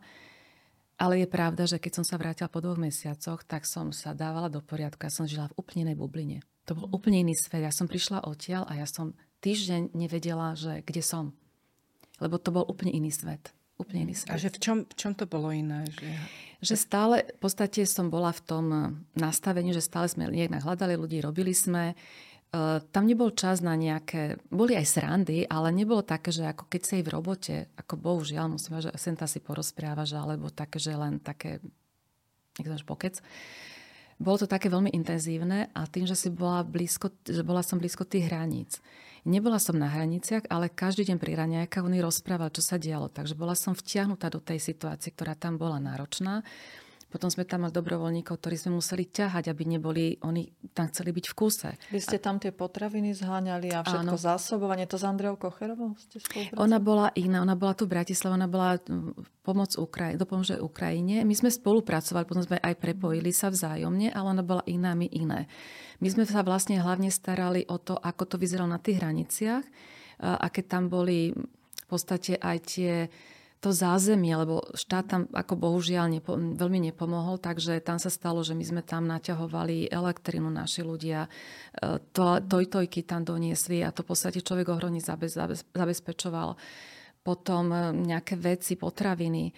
Ale 1.01 1.17
je 1.17 1.25
pravda, 1.25 1.65
že 1.65 1.81
keď 1.81 1.97
som 1.97 2.05
sa 2.05 2.21
vrátila 2.21 2.45
po 2.45 2.61
dvoch 2.61 2.77
mesiacoch, 2.77 3.41
tak 3.41 3.65
som 3.65 3.89
sa 3.89 4.13
dávala 4.13 4.53
do 4.53 4.61
poriadku. 4.61 5.01
Ja 5.01 5.09
som 5.09 5.25
žila 5.25 5.49
v 5.49 5.57
úplne 5.57 5.89
inej 5.89 5.97
bubline. 5.97 6.45
To 6.69 6.77
bol 6.77 6.85
úplne 6.93 7.25
iný 7.25 7.33
svet. 7.33 7.65
Ja 7.65 7.73
som 7.73 7.89
prišla 7.89 8.29
odtiaľ 8.29 8.69
a 8.69 8.77
ja 8.77 8.85
som 8.85 9.17
týždeň 9.41 9.97
nevedela, 9.97 10.53
že 10.53 10.85
kde 10.85 11.01
som. 11.01 11.33
Lebo 12.21 12.37
to 12.37 12.53
bol 12.53 12.61
úplne 12.69 12.93
iný 12.93 13.09
svet. 13.09 13.49
Úplne 13.81 14.05
iný 14.05 14.13
svet. 14.13 14.29
A 14.29 14.37
že 14.37 14.53
v 14.53 14.61
čom, 14.61 14.77
v 14.85 14.93
čom 14.93 15.17
to 15.17 15.25
bolo 15.25 15.49
iné? 15.49 15.89
Že... 15.89 16.09
že 16.61 16.75
stále, 16.77 17.25
v 17.33 17.39
podstate 17.41 17.81
som 17.89 18.13
bola 18.13 18.29
v 18.29 18.41
tom 18.45 18.65
nastavení, 19.17 19.73
že 19.73 19.81
stále 19.81 20.05
sme 20.05 20.29
nejak 20.29 20.61
hľadali 20.61 20.93
ľudí, 21.01 21.17
robili 21.17 21.57
sme. 21.57 21.97
Eh, 21.97 22.30
tam 22.91 23.07
nebol 23.07 23.31
čas 23.31 23.63
na 23.63 23.79
nejaké, 23.79 24.35
boli 24.51 24.75
aj 24.75 24.83
srandy, 24.83 25.47
ale 25.47 25.71
nebolo 25.71 26.03
také, 26.03 26.35
že 26.35 26.43
ako 26.43 26.67
keď 26.67 26.81
si 26.83 26.99
v 26.99 27.07
robote, 27.07 27.55
ako 27.79 27.95
bohužiaľ 27.95 28.51
musím 28.51 28.83
že 28.83 28.91
sem 28.99 29.15
si 29.15 29.39
porozprávaš, 29.39 30.11
alebo 30.11 30.51
také, 30.51 30.75
že 30.75 30.91
len 30.91 31.23
také, 31.23 31.63
nech 32.59 32.83
pokec. 32.83 33.23
bolo 34.19 34.35
to 34.35 34.51
také 34.51 34.67
veľmi 34.67 34.91
intenzívne 34.91 35.71
a 35.71 35.87
tým, 35.87 36.03
že, 36.03 36.19
si 36.19 36.27
bola, 36.27 36.67
blízko, 36.67 37.15
že 37.23 37.39
bola 37.39 37.63
som 37.63 37.79
blízko 37.79 38.03
tých 38.03 38.27
hraníc. 38.27 38.83
Nebola 39.23 39.55
som 39.55 39.79
na 39.79 39.87
hraniciach, 39.87 40.51
ale 40.51 40.67
každý 40.67 41.07
deň 41.07 41.17
pri 41.23 41.39
raňajkách 41.39 41.87
oni 41.87 42.03
rozprával, 42.03 42.51
čo 42.51 42.65
sa 42.65 42.75
dialo. 42.75 43.07
Takže 43.07 43.37
bola 43.37 43.55
som 43.55 43.71
vtiahnutá 43.71 44.27
do 44.27 44.43
tej 44.43 44.59
situácie, 44.59 45.15
ktorá 45.15 45.39
tam 45.39 45.55
bola 45.55 45.79
náročná. 45.79 46.43
Potom 47.11 47.27
sme 47.27 47.43
tam 47.43 47.67
mali 47.67 47.75
dobrovoľníkov, 47.75 48.39
ktorí 48.39 48.55
sme 48.55 48.79
museli 48.79 49.03
ťahať, 49.03 49.51
aby 49.51 49.67
neboli, 49.67 50.15
oni 50.23 50.47
tam 50.71 50.87
chceli 50.87 51.11
byť 51.11 51.25
v 51.27 51.33
kúse. 51.35 51.69
Vy 51.91 51.99
ste 51.99 52.23
tam 52.23 52.39
tie 52.39 52.55
potraviny 52.55 53.11
zháňali 53.11 53.75
a 53.75 53.83
všetko 53.83 54.15
Áno. 54.15 54.25
zásobovanie, 54.31 54.87
to 54.87 54.95
s 54.95 55.03
Andreou 55.03 55.35
Kocherovou 55.35 55.99
ste 55.99 56.23
Ona 56.55 56.79
bola 56.79 57.11
iná, 57.19 57.43
ona 57.43 57.59
bola 57.59 57.75
tu 57.75 57.83
v 57.83 57.99
Bratislave, 57.99 58.39
ona 58.39 58.47
bola 58.47 58.79
pomoc 59.43 59.75
Ukraj- 59.75 60.15
do 60.15 60.23
pomože 60.23 60.55
Ukrajine. 60.55 61.27
My 61.27 61.35
sme 61.35 61.51
spolupracovali, 61.51 62.23
potom 62.23 62.47
sme 62.47 62.63
aj 62.63 62.79
prepojili 62.79 63.35
sa 63.35 63.51
vzájomne, 63.51 64.15
ale 64.15 64.27
ona 64.31 64.43
bola 64.47 64.63
iná, 64.63 64.95
my 64.95 65.11
iné. 65.11 65.51
My 65.99 66.07
sme 66.07 66.23
sa 66.23 66.47
vlastne 66.47 66.79
hlavne 66.79 67.11
starali 67.11 67.67
o 67.67 67.75
to, 67.75 67.99
ako 67.99 68.23
to 68.23 68.35
vyzeralo 68.39 68.71
na 68.71 68.79
tých 68.79 69.03
hraniciach, 69.03 69.65
aké 70.21 70.63
tam 70.63 70.87
boli 70.87 71.35
v 71.35 71.85
podstate 71.91 72.39
aj 72.39 72.57
tie 72.63 72.93
to 73.61 73.69
zázemie, 73.69 74.33
lebo 74.33 74.65
štát 74.73 75.05
tam 75.05 75.21
ako 75.29 75.53
bohužiaľ 75.53 76.09
nepo, 76.09 76.33
veľmi 76.33 76.89
nepomohol, 76.89 77.37
takže 77.37 77.77
tam 77.85 78.01
sa 78.01 78.09
stalo, 78.09 78.41
že 78.41 78.57
my 78.57 78.65
sme 78.65 78.81
tam 78.81 79.05
naťahovali 79.05 79.93
elektrinu 79.93 80.49
naši 80.49 80.81
ľudia, 80.81 81.29
e, 81.29 82.01
to, 82.09 82.41
tojtojky 82.41 83.05
tam 83.05 83.21
doniesli 83.21 83.85
a 83.85 83.93
to 83.93 84.01
v 84.01 84.09
podstate 84.09 84.41
človek 84.41 84.65
ohromne 84.73 84.97
zabez, 84.97 85.37
zabez, 85.37 85.61
zabezpečoval 85.77 86.57
potom 87.21 87.69
e, 87.69 87.77
nejaké 88.01 88.33
veci, 88.33 88.73
potraviny. 88.73 89.53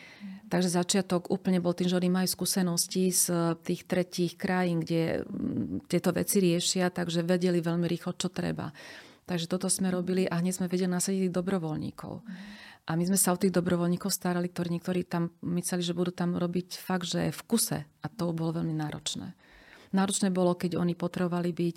Takže 0.51 0.83
začiatok 0.83 1.31
úplne 1.31 1.63
bol 1.63 1.71
tým, 1.71 1.87
že 1.87 1.95
oni 1.95 2.11
majú 2.11 2.27
skúsenosti 2.27 3.07
z 3.07 3.55
tých 3.63 3.87
tretích 3.87 4.35
krajín, 4.35 4.83
kde 4.83 5.23
tieto 5.87 6.11
veci 6.11 6.43
riešia, 6.43 6.91
takže 6.91 7.23
vedeli 7.23 7.63
veľmi 7.63 7.87
rýchlo, 7.87 8.19
čo 8.19 8.27
treba. 8.27 8.67
Takže 9.23 9.47
toto 9.47 9.71
sme 9.71 9.87
robili 9.87 10.27
a 10.27 10.43
hneď 10.43 10.59
sme 10.59 10.67
vedeli 10.67 10.91
nasadiť 10.91 11.31
dobrovoľníkov. 11.31 12.19
A 12.83 12.99
my 12.99 13.03
sme 13.07 13.15
sa 13.15 13.31
o 13.31 13.39
tých 13.39 13.55
dobrovoľníkov 13.55 14.11
starali, 14.11 14.51
ktorí 14.51 14.75
niektorí 14.75 15.07
tam 15.07 15.31
mysleli, 15.39 15.79
že 15.79 15.95
budú 15.95 16.11
tam 16.11 16.35
robiť 16.35 16.75
fakt, 16.83 17.07
že 17.07 17.31
v 17.31 17.41
kuse. 17.47 17.79
A 17.87 18.05
to 18.11 18.35
bolo 18.35 18.59
veľmi 18.59 18.75
náročné. 18.75 19.31
Náročné 19.95 20.33
bolo, 20.35 20.51
keď 20.57 20.75
oni 20.75 20.91
potrebovali 20.91 21.55
byť, 21.55 21.75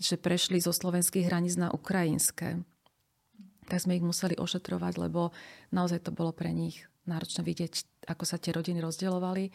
že 0.00 0.16
prešli 0.18 0.58
zo 0.58 0.74
slovenských 0.74 1.28
hraníc 1.30 1.54
na 1.54 1.70
ukrajinské. 1.70 2.66
Tak 3.70 3.78
sme 3.78 4.00
ich 4.00 4.02
museli 4.02 4.34
ošetrovať, 4.34 4.98
lebo 4.98 5.30
naozaj 5.70 6.02
to 6.02 6.10
bolo 6.10 6.34
pre 6.34 6.50
nich 6.50 6.82
náročné 7.06 7.46
vidieť, 7.46 8.06
ako 8.10 8.24
sa 8.26 8.40
tie 8.40 8.50
rodiny 8.50 8.82
rozdielovali. 8.82 9.54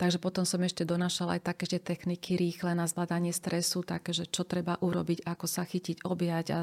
Takže 0.00 0.16
potom 0.16 0.48
som 0.48 0.64
ešte 0.64 0.88
donášala 0.88 1.36
aj 1.36 1.52
také, 1.52 1.68
že 1.68 1.76
techniky 1.76 2.40
rýchle 2.40 2.72
na 2.72 2.88
zvládanie 2.88 3.36
stresu, 3.36 3.84
také, 3.84 4.16
že 4.16 4.24
čo 4.24 4.48
treba 4.48 4.80
urobiť, 4.80 5.28
ako 5.28 5.44
sa 5.44 5.68
chytiť, 5.68 6.08
objať. 6.08 6.46
A... 6.56 6.60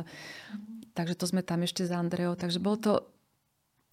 Takže 0.97 1.13
to 1.13 1.29
sme 1.29 1.45
tam 1.45 1.61
ešte 1.61 1.85
s 1.85 1.93
Andreou. 1.93 2.33
Takže 2.33 2.57
bol 2.57 2.81
to 2.81 3.05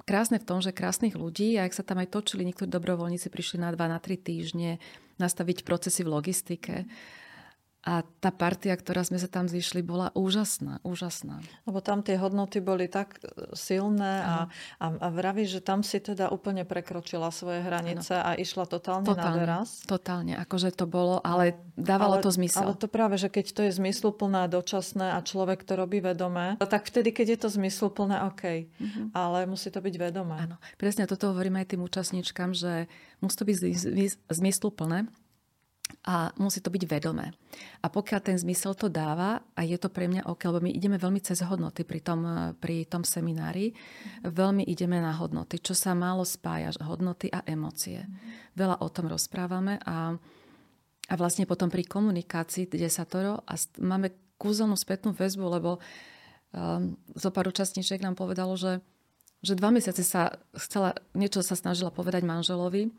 krásne 0.06 0.38
v 0.38 0.46
tom, 0.46 0.62
že 0.62 0.70
krásnych 0.70 1.18
ľudí, 1.18 1.58
a 1.58 1.66
ak 1.66 1.74
sa 1.74 1.82
tam 1.82 1.98
aj 1.98 2.14
točili, 2.14 2.46
niektorí 2.46 2.70
dobrovoľníci 2.70 3.28
prišli 3.28 3.58
na 3.60 3.74
2, 3.74 3.90
na 3.90 3.98
3 3.98 4.16
týždne 4.16 4.78
nastaviť 5.18 5.66
procesy 5.66 6.06
v 6.06 6.12
logistike. 6.14 6.74
A 7.86 8.02
tá 8.02 8.34
partia, 8.34 8.74
ktorá 8.74 9.06
sme 9.06 9.14
sa 9.14 9.30
tam 9.30 9.46
zišli, 9.46 9.78
bola 9.78 10.10
úžasná, 10.18 10.82
úžasná. 10.82 11.38
Lebo 11.70 11.78
tam 11.78 12.02
tie 12.02 12.18
hodnoty 12.18 12.58
boli 12.58 12.90
tak 12.90 13.22
e, 13.22 13.54
silné 13.54 14.26
a, 14.26 14.50
a, 14.82 14.86
a 14.90 15.08
vraví, 15.14 15.46
že 15.46 15.62
tam 15.62 15.86
si 15.86 16.02
teda 16.02 16.34
úplne 16.34 16.66
prekročila 16.66 17.30
svoje 17.30 17.62
hranice 17.62 18.18
ano. 18.18 18.26
a 18.26 18.30
išla 18.34 18.66
totálne, 18.66 19.06
totálne 19.06 19.38
na 19.38 19.62
doraz. 19.62 19.86
Totálne, 19.86 20.34
akože 20.34 20.74
to 20.74 20.90
bolo, 20.90 21.22
ale 21.22 21.54
dávalo 21.78 22.18
ale, 22.18 22.26
to 22.26 22.34
zmysel. 22.34 22.66
Ale 22.66 22.74
to 22.74 22.90
práve, 22.90 23.22
že 23.22 23.30
keď 23.30 23.54
to 23.54 23.60
je 23.70 23.72
zmysluplné 23.78 24.50
dočasné 24.50 25.14
a 25.14 25.22
človek 25.22 25.62
to 25.62 25.78
robí 25.78 26.02
vedomé, 26.02 26.58
tak 26.58 26.90
vtedy, 26.90 27.14
keď 27.14 27.38
je 27.38 27.38
to 27.38 27.48
zmysluplné, 27.54 28.26
OK. 28.26 28.66
Mm-hmm. 28.66 29.06
Ale 29.14 29.46
musí 29.46 29.70
to 29.70 29.78
byť 29.78 29.94
vedomé. 29.94 30.42
Áno, 30.42 30.58
presne 30.74 31.06
toto 31.06 31.30
hovorím 31.30 31.62
aj 31.62 31.70
tým 31.70 31.86
účastníčkam, 31.86 32.50
že 32.50 32.90
musí 33.22 33.36
to 33.38 33.46
byť 33.46 33.56
zmysluplné 34.26 35.06
a 36.06 36.30
musí 36.38 36.58
to 36.62 36.70
byť 36.70 36.82
vedomé. 36.86 37.34
A 37.82 37.86
pokiaľ 37.86 38.20
ten 38.22 38.36
zmysel 38.38 38.74
to 38.74 38.90
dáva, 38.90 39.42
a 39.54 39.60
je 39.62 39.78
to 39.78 39.90
pre 39.90 40.10
mňa 40.10 40.26
OK, 40.26 40.46
lebo 40.46 40.62
my 40.62 40.70
ideme 40.70 40.98
veľmi 40.98 41.22
cez 41.22 41.42
hodnoty 41.42 41.86
pri 41.86 42.02
tom, 42.02 42.26
pri 42.58 42.86
tom 42.86 43.06
seminári, 43.06 43.74
veľmi 44.22 44.66
ideme 44.66 44.98
na 44.98 45.14
hodnoty, 45.14 45.62
čo 45.62 45.74
sa 45.74 45.94
málo 45.94 46.26
spája, 46.26 46.74
hodnoty 46.82 47.30
a 47.30 47.42
emócie. 47.46 48.02
Veľa 48.58 48.82
o 48.82 48.88
tom 48.90 49.06
rozprávame 49.10 49.78
a, 49.82 50.14
a 51.06 51.14
vlastne 51.14 51.46
potom 51.46 51.70
pri 51.70 51.86
komunikácii 51.86 52.70
desatoro 52.70 53.42
a 53.46 53.54
máme 53.78 54.14
kúzelnú 54.38 54.74
spätnú 54.74 55.14
väzbu, 55.14 55.46
lebo 55.58 55.78
um, 56.54 56.94
zo 57.14 57.30
pár 57.30 57.50
účastníčiek 57.50 58.02
nám 58.02 58.18
povedalo, 58.18 58.54
že, 58.58 58.82
že 59.40 59.58
dva 59.58 59.70
mesiace 59.70 60.02
sa 60.02 60.38
chcela, 60.54 60.98
niečo 61.14 61.40
sa 61.46 61.56
snažila 61.58 61.94
povedať 61.94 62.26
manželovi, 62.26 62.90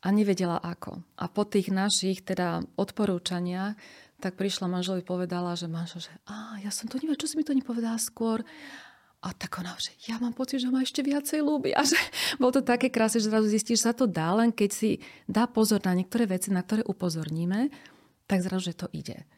a 0.00 0.08
nevedela 0.14 0.56
ako. 0.56 1.02
A 1.18 1.28
po 1.28 1.42
tých 1.44 1.68
našich 1.74 2.24
teda 2.24 2.64
odporúčaniach 2.78 3.74
tak 4.20 4.36
prišla 4.36 4.68
manželovi 4.68 5.02
povedala, 5.02 5.56
že 5.56 5.66
manžel, 5.66 6.04
že 6.04 6.12
a 6.28 6.60
ja 6.60 6.68
som 6.68 6.86
to 6.86 7.00
neviem, 7.00 7.16
čo 7.16 7.26
si 7.26 7.40
mi 7.40 7.44
to 7.44 7.56
nepovedala 7.56 7.96
skôr. 7.96 8.44
A 9.20 9.36
tak 9.36 9.60
ona, 9.60 9.76
že 9.76 9.92
ja 10.08 10.16
mám 10.16 10.32
pocit, 10.32 10.64
že 10.64 10.72
ma 10.72 10.80
ešte 10.80 11.04
viacej 11.04 11.44
ľúbi. 11.44 11.76
A 11.76 11.84
že 11.84 11.96
bolo 12.40 12.56
to 12.56 12.62
také 12.64 12.88
krásne, 12.88 13.20
že 13.20 13.28
zrazu 13.28 13.52
zistíš, 13.52 13.84
že 13.84 13.86
sa 13.90 13.94
to 13.96 14.08
dá, 14.08 14.32
len 14.32 14.52
keď 14.52 14.70
si 14.72 14.90
dá 15.28 15.44
pozor 15.44 15.80
na 15.84 15.92
niektoré 15.92 16.24
veci, 16.24 16.48
na 16.48 16.64
ktoré 16.64 16.84
upozorníme, 16.88 17.68
tak 18.24 18.40
zrazu, 18.40 18.72
že 18.72 18.80
to 18.80 18.86
ide. 18.96 19.28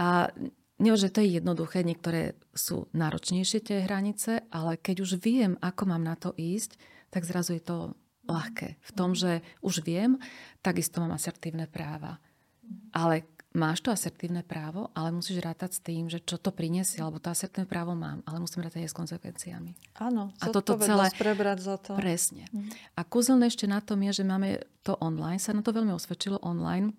A 0.00 0.32
nie, 0.80 0.96
že 0.96 1.12
to 1.12 1.20
je 1.20 1.36
jednoduché, 1.36 1.84
niektoré 1.84 2.32
sú 2.56 2.88
náročnejšie 2.96 3.60
tie 3.60 3.84
hranice, 3.84 4.48
ale 4.48 4.80
keď 4.80 5.04
už 5.04 5.20
viem, 5.20 5.60
ako 5.60 5.82
mám 5.84 6.00
na 6.00 6.16
to 6.16 6.32
ísť, 6.32 6.80
tak 7.12 7.28
zrazu 7.28 7.60
je 7.60 7.64
to 7.68 7.76
ľahké. 8.28 8.76
V 8.80 8.90
tom, 8.92 9.16
že 9.16 9.40
už 9.64 9.84
viem, 9.84 10.20
takisto 10.60 11.00
mám 11.00 11.16
asertívne 11.16 11.64
práva. 11.70 12.20
Ale 12.94 13.26
máš 13.50 13.82
to 13.82 13.90
asertívne 13.90 14.46
právo, 14.46 14.94
ale 14.94 15.10
musíš 15.10 15.42
rátať 15.42 15.70
s 15.74 15.80
tým, 15.82 16.06
že 16.06 16.22
čo 16.22 16.38
to 16.38 16.54
priniesie, 16.54 17.02
alebo 17.02 17.18
to 17.18 17.34
asertívne 17.34 17.66
právo 17.66 17.98
mám, 17.98 18.22
ale 18.26 18.38
musím 18.38 18.62
rátať 18.62 18.86
aj 18.86 18.90
s 18.94 18.98
konsekvenciami. 18.98 19.72
Áno, 19.98 20.30
a 20.38 20.44
toto 20.54 20.78
celé 20.78 21.10
prebrať 21.18 21.58
za 21.66 21.76
to. 21.82 21.98
Presne. 21.98 22.46
Mm. 22.54 22.70
A 22.94 23.00
kúzelné 23.02 23.50
ešte 23.50 23.66
na 23.66 23.82
tom 23.82 23.98
je, 24.06 24.22
že 24.22 24.24
máme 24.24 24.62
to 24.86 24.94
online, 25.02 25.42
sa 25.42 25.50
na 25.50 25.66
to 25.66 25.74
veľmi 25.74 25.90
osvedčilo 25.90 26.38
online. 26.46 26.94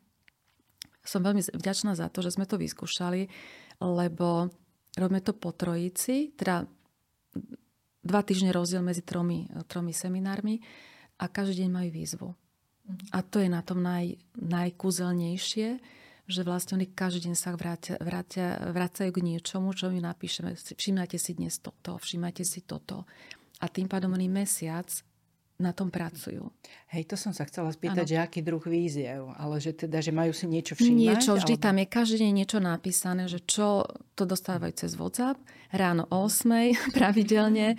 Som 1.01 1.23
veľmi 1.23 1.41
vďačná 1.55 1.95
za 1.95 2.11
to, 2.11 2.21
že 2.21 2.35
sme 2.35 2.45
to 2.45 2.59
vyskúšali, 2.59 3.31
lebo 3.81 4.51
robíme 4.99 5.23
to 5.23 5.33
po 5.33 5.55
trojici, 5.55 6.35
teda 6.35 6.67
dva 8.01 8.21
týždne 8.21 8.51
rozdiel 8.51 8.83
medzi 8.83 9.01
tromi, 9.01 9.47
tromi 9.71 9.95
seminármi 9.95 10.59
a 11.21 11.25
každý 11.29 11.65
deň 11.65 11.69
majú 11.69 11.89
výzvu. 11.93 12.27
A 13.13 13.21
to 13.21 13.37
je 13.37 13.47
na 13.47 13.61
tom 13.61 13.85
naj, 13.85 14.17
najkúzelnejšie, 14.41 15.77
že 16.25 16.41
vlastne 16.41 16.81
oni 16.81 16.89
každý 16.89 17.29
deň 17.29 17.35
sa 17.37 17.53
vrátia, 17.53 17.95
vrátia, 18.01 18.57
vrácajú 18.73 19.13
k 19.13 19.21
niečomu, 19.21 19.77
čo 19.77 19.93
my 19.93 20.01
napíšeme. 20.01 20.57
Všimnajte 20.57 21.17
si 21.21 21.37
dnes 21.37 21.61
toto, 21.61 22.01
všimajte 22.01 22.43
si 22.43 22.65
toto. 22.65 23.05
A 23.61 23.69
tým 23.69 23.85
pádom 23.85 24.17
oni 24.17 24.25
mesiac 24.25 24.89
na 25.61 25.77
tom 25.77 25.93
pracujú. 25.93 26.49
Hej, 26.89 27.13
to 27.13 27.15
som 27.15 27.37
sa 27.37 27.45
chcela 27.45 27.69
spýtať, 27.69 28.03
ano. 28.03 28.09
že 28.09 28.17
aký 28.17 28.41
druh 28.41 28.63
víziev, 28.65 29.29
ale 29.37 29.61
že 29.61 29.77
teda, 29.77 30.01
že 30.01 30.09
majú 30.09 30.33
si 30.33 30.49
niečo 30.49 30.73
všimať? 30.73 30.97
Niečo, 30.97 31.37
vždy 31.37 31.55
alebo... 31.55 31.65
tam 31.69 31.75
je 31.77 31.85
každý 31.85 32.15
deň 32.25 32.31
niečo 32.33 32.57
napísané, 32.57 33.23
že 33.29 33.39
čo 33.45 33.85
to 34.17 34.25
dostávajú 34.25 34.73
cez 34.73 34.97
WhatsApp, 34.97 35.37
ráno 35.69 36.09
o 36.09 36.25
8 36.25 36.73
pravidelne 36.97 37.77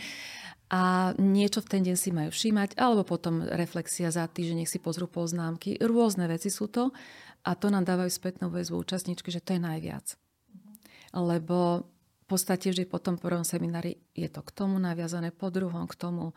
a 0.73 1.13
niečo 1.21 1.61
v 1.61 1.69
ten 1.69 1.83
deň 1.85 1.97
si 2.01 2.09
majú 2.17 2.33
všímať, 2.33 2.81
alebo 2.81 3.05
potom 3.05 3.45
reflexia 3.45 4.09
za 4.09 4.25
týždeň, 4.25 4.65
nech 4.65 4.73
si 4.73 4.81
pozrú 4.81 5.05
poznámky. 5.05 5.77
Rôzne 5.77 6.25
veci 6.33 6.49
sú 6.49 6.65
to 6.73 6.97
a 7.45 7.53
to 7.53 7.69
nám 7.69 7.85
dávajú 7.85 8.09
spätnú 8.09 8.49
väzbu 8.49 8.81
účastníčky, 8.81 9.29
že 9.29 9.45
to 9.45 9.53
je 9.53 9.61
najviac. 9.61 10.17
Lebo 11.13 11.85
v 12.25 12.25
podstate 12.25 12.73
vždy 12.73 12.89
po 12.89 12.97
tom 12.97 13.21
prvom 13.21 13.45
seminári 13.45 14.01
je 14.17 14.25
to 14.33 14.41
k 14.41 14.51
tomu 14.57 14.81
naviazané, 14.81 15.29
po 15.29 15.53
druhom 15.53 15.85
k 15.85 15.93
tomu. 15.93 16.33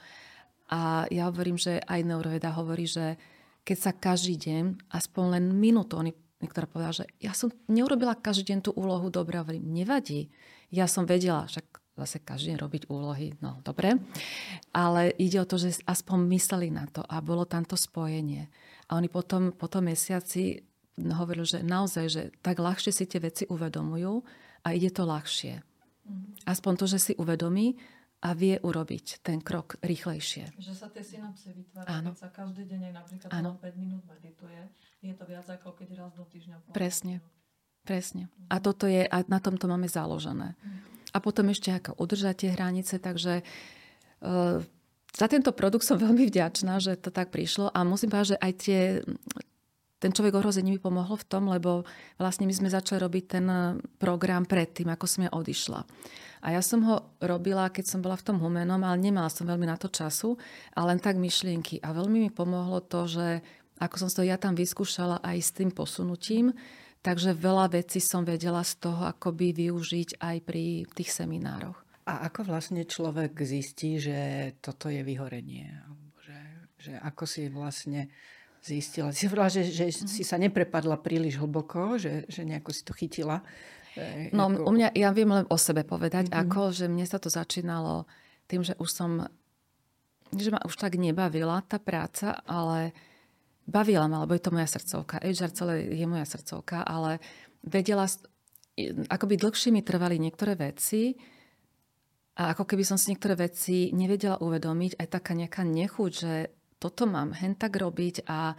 A 0.68 1.08
ja 1.08 1.32
hovorím, 1.32 1.56
že 1.56 1.80
aj 1.80 2.04
neuroveda 2.04 2.52
hovorí, 2.60 2.92
že 2.92 3.16
keď 3.64 3.78
sa 3.80 3.92
každý 3.96 4.36
deň, 4.36 4.92
aspoň 4.92 5.40
len 5.40 5.46
minútu, 5.56 5.96
oni 5.96 6.12
niektorá 6.44 6.68
povedala, 6.68 6.92
že 6.92 7.08
ja 7.24 7.32
som 7.32 7.56
neurobila 7.72 8.20
každý 8.20 8.52
deň 8.52 8.60
tú 8.68 8.72
úlohu 8.76 9.08
dobre, 9.08 9.40
hovorím, 9.40 9.72
nevadí. 9.72 10.28
Ja 10.76 10.92
som 10.92 11.08
vedela, 11.08 11.48
však 11.48 11.75
zase 11.96 12.20
každý 12.20 12.54
deň 12.54 12.60
robiť 12.60 12.84
úlohy, 12.92 13.40
no 13.40 13.64
dobre. 13.64 13.96
Ale 14.76 15.16
ide 15.16 15.40
o 15.40 15.48
to, 15.48 15.56
že 15.56 15.80
aspoň 15.88 16.28
mysleli 16.36 16.68
na 16.68 16.86
to 16.92 17.02
a 17.08 17.24
bolo 17.24 17.48
tam 17.48 17.64
to 17.64 17.80
spojenie. 17.80 18.52
A 18.92 19.00
oni 19.00 19.08
potom, 19.08 19.56
po 19.56 19.72
tom 19.72 19.88
mesiaci 19.88 20.60
hovorili, 21.00 21.48
že 21.48 21.60
naozaj, 21.64 22.06
že 22.12 22.22
tak 22.44 22.60
ľahšie 22.60 22.92
si 22.92 23.08
tie 23.08 23.20
veci 23.24 23.44
uvedomujú 23.48 24.14
a 24.64 24.68
ide 24.76 24.92
to 24.92 25.08
ľahšie. 25.08 25.64
Mhm. 26.06 26.46
Aspoň 26.46 26.74
to, 26.78 26.86
že 26.86 27.00
si 27.00 27.14
uvedomí 27.16 27.80
a 28.26 28.34
vie 28.34 28.58
urobiť 28.58 29.22
ten 29.22 29.38
krok 29.38 29.78
rýchlejšie. 29.86 30.56
Že 30.58 30.74
sa 30.74 30.88
tie 30.90 31.04
synapse 31.06 31.46
vytvárajú, 31.46 32.10
keď 32.10 32.18
sa 32.18 32.30
každý 32.34 32.64
deň 32.66 32.82
napríklad 32.90 33.30
Áno. 33.30 33.62
5 33.62 33.76
minút 33.78 34.04
medituje, 34.10 34.58
je 35.06 35.14
to 35.14 35.24
viac 35.30 35.46
ako 35.46 35.78
keď 35.78 36.02
raz 36.02 36.12
do 36.18 36.26
týždňa. 36.26 36.74
Presne. 36.74 37.22
Presne. 37.86 38.34
A 38.50 38.58
toto 38.58 38.90
je, 38.90 39.06
a 39.06 39.18
na 39.30 39.38
tomto 39.38 39.70
máme 39.70 39.86
založené. 39.86 40.58
A 41.16 41.24
potom 41.24 41.48
ešte 41.48 41.72
ako 41.72 41.96
udržať 41.96 42.52
hranice, 42.52 43.00
takže 43.00 43.40
uh, 44.20 44.60
za 45.16 45.28
tento 45.32 45.56
produkt 45.56 45.88
som 45.88 45.96
veľmi 46.06 46.28
vďačná, 46.28 46.84
že 46.84 47.00
to 47.00 47.10
tak 47.10 47.32
prišlo 47.32 47.72
a 47.72 47.88
musím 47.88 48.12
povedať, 48.12 48.36
že 48.36 48.42
aj 48.44 48.52
tie, 48.60 48.82
ten 50.04 50.12
človek 50.12 50.36
ohrození 50.36 50.76
mi 50.76 50.80
pomohol 50.84 51.16
v 51.16 51.28
tom, 51.32 51.48
lebo 51.48 51.88
vlastne 52.20 52.44
my 52.44 52.54
sme 52.54 52.68
začali 52.68 53.00
robiť 53.00 53.24
ten 53.40 53.46
program 53.96 54.44
predtým, 54.44 54.92
ako 54.92 55.06
som 55.08 55.24
ja 55.24 55.32
odišla. 55.32 55.82
A 56.46 56.54
ja 56.54 56.62
som 56.62 56.86
ho 56.86 57.18
robila, 57.26 57.74
keď 57.74 57.90
som 57.90 58.00
bola 58.06 58.14
v 58.14 58.26
tom 58.30 58.38
humenom, 58.38 58.78
ale 58.86 59.02
nemala 59.02 59.34
som 59.34 59.50
veľmi 59.50 59.66
na 59.66 59.82
to 59.82 59.90
času, 59.90 60.38
ale 60.78 60.94
len 60.94 61.02
tak 61.02 61.18
myšlienky. 61.18 61.82
A 61.82 61.90
veľmi 61.90 62.22
mi 62.22 62.30
pomohlo 62.30 62.86
to, 62.86 63.10
že 63.10 63.42
ako 63.82 63.96
som 63.98 64.10
to 64.14 64.22
ja 64.22 64.38
tam 64.38 64.54
vyskúšala 64.54 65.26
aj 65.26 65.38
s 65.42 65.50
tým 65.58 65.74
posunutím, 65.74 66.54
Takže 67.06 67.38
veľa 67.38 67.70
vecí 67.70 68.02
som 68.02 68.26
vedela 68.26 68.66
z 68.66 68.82
toho 68.82 69.06
akoby 69.06 69.54
využiť 69.54 70.18
aj 70.18 70.38
pri 70.42 70.90
tých 70.90 71.14
seminároch. 71.14 71.86
A 72.10 72.26
ako 72.26 72.50
vlastne 72.50 72.82
človek 72.82 73.38
zistí, 73.46 74.02
že 74.02 74.18
toto 74.58 74.90
je 74.90 75.06
vyhorenie? 75.06 75.70
Že, 76.26 76.40
že 76.82 76.94
ako 76.98 77.24
si 77.30 77.46
vlastne 77.54 78.10
zistila? 78.66 79.14
Si 79.14 79.30
hovorila, 79.30 79.54
že, 79.54 79.70
že 79.70 79.94
mm-hmm. 79.94 80.10
si 80.10 80.22
sa 80.26 80.42
neprepadla 80.42 80.98
príliš 80.98 81.38
hlboko, 81.38 82.02
že, 82.02 82.26
že 82.26 82.42
nejako 82.42 82.74
si 82.74 82.82
to 82.82 82.94
chytila. 82.98 83.46
E, 83.94 84.34
no 84.34 84.50
ako... 84.50 84.66
u 84.66 84.72
mňa, 84.74 84.98
ja 84.98 85.10
viem 85.14 85.30
len 85.30 85.46
o 85.46 85.58
sebe 85.62 85.86
povedať, 85.86 86.34
mm-hmm. 86.34 86.42
ako, 86.42 86.74
že 86.74 86.86
mne 86.90 87.06
sa 87.06 87.22
to 87.22 87.30
začínalo 87.30 88.10
tým, 88.50 88.66
že 88.66 88.74
už 88.82 88.90
som, 88.90 89.30
že 90.34 90.50
ma 90.50 90.62
už 90.66 90.74
tak 90.74 90.98
nebavila 90.98 91.62
tá 91.70 91.78
práca, 91.78 92.42
ale 92.50 92.98
bavila 93.66 94.06
ma, 94.06 94.24
lebo 94.24 94.34
je 94.38 94.44
to 94.46 94.54
moja 94.54 94.70
srdcovka. 94.70 95.22
HR 95.26 95.52
celé 95.52 95.74
je 95.94 96.06
moja 96.06 96.26
srdcovka, 96.26 96.86
ale 96.86 97.18
vedela, 97.66 98.06
akoby 99.10 99.36
dlhšie 99.42 99.74
mi 99.74 99.82
trvali 99.82 100.22
niektoré 100.22 100.54
veci 100.54 101.18
a 102.36 102.54
ako 102.54 102.64
keby 102.68 102.84
som 102.86 103.00
si 103.00 103.12
niektoré 103.12 103.34
veci 103.36 103.90
nevedela 103.96 104.38
uvedomiť, 104.44 105.02
aj 105.02 105.08
taká 105.08 105.32
nejaká 105.34 105.64
nechuť, 105.66 106.12
že 106.12 106.34
toto 106.78 107.08
mám 107.10 107.34
hen 107.34 107.56
tak 107.56 107.80
robiť 107.80 108.28
a 108.28 108.54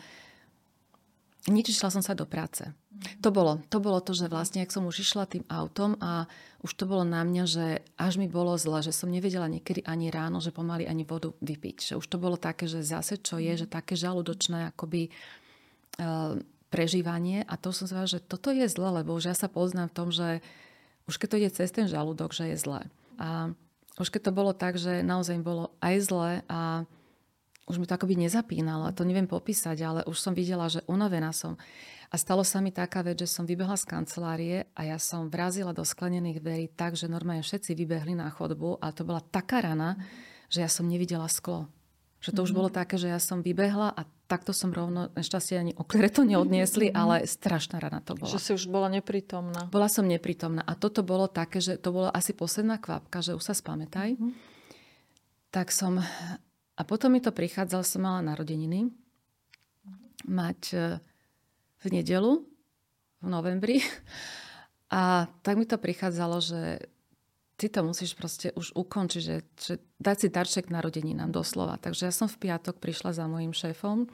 nič 1.46 1.76
išla 1.78 1.94
som 1.94 2.02
sa 2.02 2.14
do 2.14 2.26
práce. 2.26 2.66
To 3.20 3.28
bolo, 3.28 3.60
to 3.68 3.78
bolo 3.78 4.00
to, 4.00 4.16
že 4.16 4.32
vlastne, 4.32 4.64
ak 4.64 4.72
som 4.72 4.88
už 4.88 5.04
išla 5.04 5.28
tým 5.28 5.44
autom 5.52 6.00
a 6.00 6.24
už 6.64 6.72
to 6.74 6.88
bolo 6.88 7.04
na 7.04 7.22
mňa, 7.22 7.44
že 7.44 7.66
až 8.00 8.16
mi 8.16 8.26
bolo 8.26 8.56
zle, 8.56 8.80
že 8.80 8.90
som 8.90 9.12
nevedela 9.12 9.46
niekedy 9.46 9.84
ani 9.84 10.08
ráno, 10.08 10.40
že 10.40 10.50
pomaly 10.50 10.88
ani 10.88 11.04
vodu 11.04 11.36
vypiť. 11.44 11.92
Že 11.92 11.94
už 12.00 12.06
to 12.08 12.16
bolo 12.16 12.40
také, 12.40 12.64
že 12.64 12.80
zase 12.80 13.20
čo 13.20 13.36
je, 13.36 13.52
že 13.52 13.68
také 13.68 13.94
žalúdočné 14.00 14.72
akoby 14.72 15.12
uh, 16.00 16.40
prežívanie 16.72 17.44
a 17.46 17.54
to 17.60 17.70
som 17.70 17.86
sa 17.86 18.08
že 18.08 18.18
toto 18.18 18.50
je 18.50 18.66
zle, 18.66 18.88
lebo 18.90 19.14
už 19.14 19.30
ja 19.30 19.36
sa 19.36 19.46
poznám 19.46 19.92
v 19.92 19.96
tom, 19.96 20.08
že 20.10 20.40
už 21.06 21.20
keď 21.20 21.28
to 21.30 21.38
ide 21.38 21.50
cez 21.54 21.68
ten 21.70 21.86
žalúdok, 21.86 22.34
že 22.34 22.50
je 22.50 22.56
zle. 22.58 22.82
A 23.20 23.54
už 23.96 24.10
keď 24.10 24.28
to 24.28 24.32
bolo 24.34 24.52
tak, 24.56 24.80
že 24.80 25.06
naozaj 25.06 25.40
bolo 25.44 25.72
aj 25.78 25.94
zle 26.02 26.30
a 26.50 26.88
už 27.66 27.82
mi 27.82 27.86
to 27.86 27.98
akoby 27.98 28.14
nezapínalo, 28.14 28.94
to 28.94 29.02
neviem 29.02 29.26
popísať, 29.26 29.76
ale 29.82 30.00
už 30.06 30.16
som 30.16 30.32
videla, 30.32 30.70
že 30.70 30.86
unavená 30.86 31.34
som. 31.34 31.58
A 32.06 32.14
stalo 32.14 32.46
sa 32.46 32.62
mi 32.62 32.70
taká 32.70 33.02
vec, 33.02 33.18
že 33.18 33.26
som 33.26 33.42
vybehla 33.42 33.74
z 33.74 33.90
kancelárie 33.90 34.58
a 34.78 34.86
ja 34.86 34.98
som 35.02 35.26
vrazila 35.26 35.74
do 35.74 35.82
sklenených 35.82 36.38
dverí 36.38 36.66
tak, 36.70 36.94
že 36.94 37.10
normálne 37.10 37.42
všetci 37.42 37.74
vybehli 37.74 38.14
na 38.14 38.30
chodbu 38.30 38.78
a 38.78 38.94
to 38.94 39.02
bola 39.02 39.18
taká 39.18 39.58
rana, 39.58 39.98
že 40.46 40.62
ja 40.62 40.70
som 40.70 40.86
nevidela 40.86 41.26
sklo. 41.26 41.66
Že 42.22 42.30
to 42.30 42.32
mm-hmm. 42.32 42.46
už 42.46 42.50
mhm. 42.54 42.58
bolo 42.62 42.70
také, 42.70 42.94
že 43.02 43.10
ja 43.10 43.18
som 43.18 43.42
vybehla 43.42 43.90
a 43.90 44.06
takto 44.30 44.54
som 44.54 44.70
rovno, 44.70 45.10
našťastie 45.18 45.58
ani 45.58 45.72
oklere 45.74 46.06
to 46.06 46.22
neodniesli, 46.22 46.94
mm-hmm. 46.94 47.02
ale 47.02 47.26
strašná 47.26 47.82
rana 47.82 47.98
to 47.98 48.14
bola. 48.14 48.30
Že 48.30 48.38
si 48.38 48.50
už 48.54 48.70
bola 48.70 48.86
neprítomná. 48.86 49.66
Bola 49.66 49.90
som 49.90 50.06
neprítomná 50.06 50.62
a 50.62 50.78
toto 50.78 51.02
bolo 51.02 51.26
také, 51.26 51.58
že 51.58 51.74
to 51.74 51.90
bolo 51.90 52.08
asi 52.14 52.30
posledná 52.30 52.78
kvapka, 52.78 53.18
že 53.18 53.34
už 53.34 53.42
sa 53.42 53.54
spamätaj. 53.58 54.14
Mm-hmm. 54.14 54.54
Tak 55.50 55.74
som 55.74 55.98
a 56.76 56.80
potom 56.84 57.16
mi 57.16 57.24
to 57.24 57.32
prichádzalo, 57.32 57.80
som 57.80 58.04
mala 58.04 58.20
narodeniny, 58.20 58.92
mať 60.28 60.60
e, 60.76 61.00
v 61.80 61.86
nedelu, 61.88 62.44
v 63.24 63.28
novembri. 63.28 63.80
A 64.86 65.26
tak 65.42 65.58
mi 65.58 65.66
to 65.66 65.82
prichádzalo, 65.82 66.38
že 66.38 66.78
ty 67.58 67.66
to 67.66 67.82
musíš 67.82 68.14
proste 68.14 68.54
už 68.54 68.70
ukončiť, 68.76 69.22
že, 69.24 69.36
že 69.58 69.74
dať 69.98 70.16
si 70.16 70.28
darček 70.30 70.70
narodeninám 70.70 71.34
doslova. 71.34 71.74
Takže 71.80 72.06
ja 72.06 72.12
som 72.14 72.30
v 72.30 72.38
piatok 72.46 72.78
prišla 72.78 73.10
za 73.10 73.26
mojim 73.26 73.50
šéfom. 73.50 74.06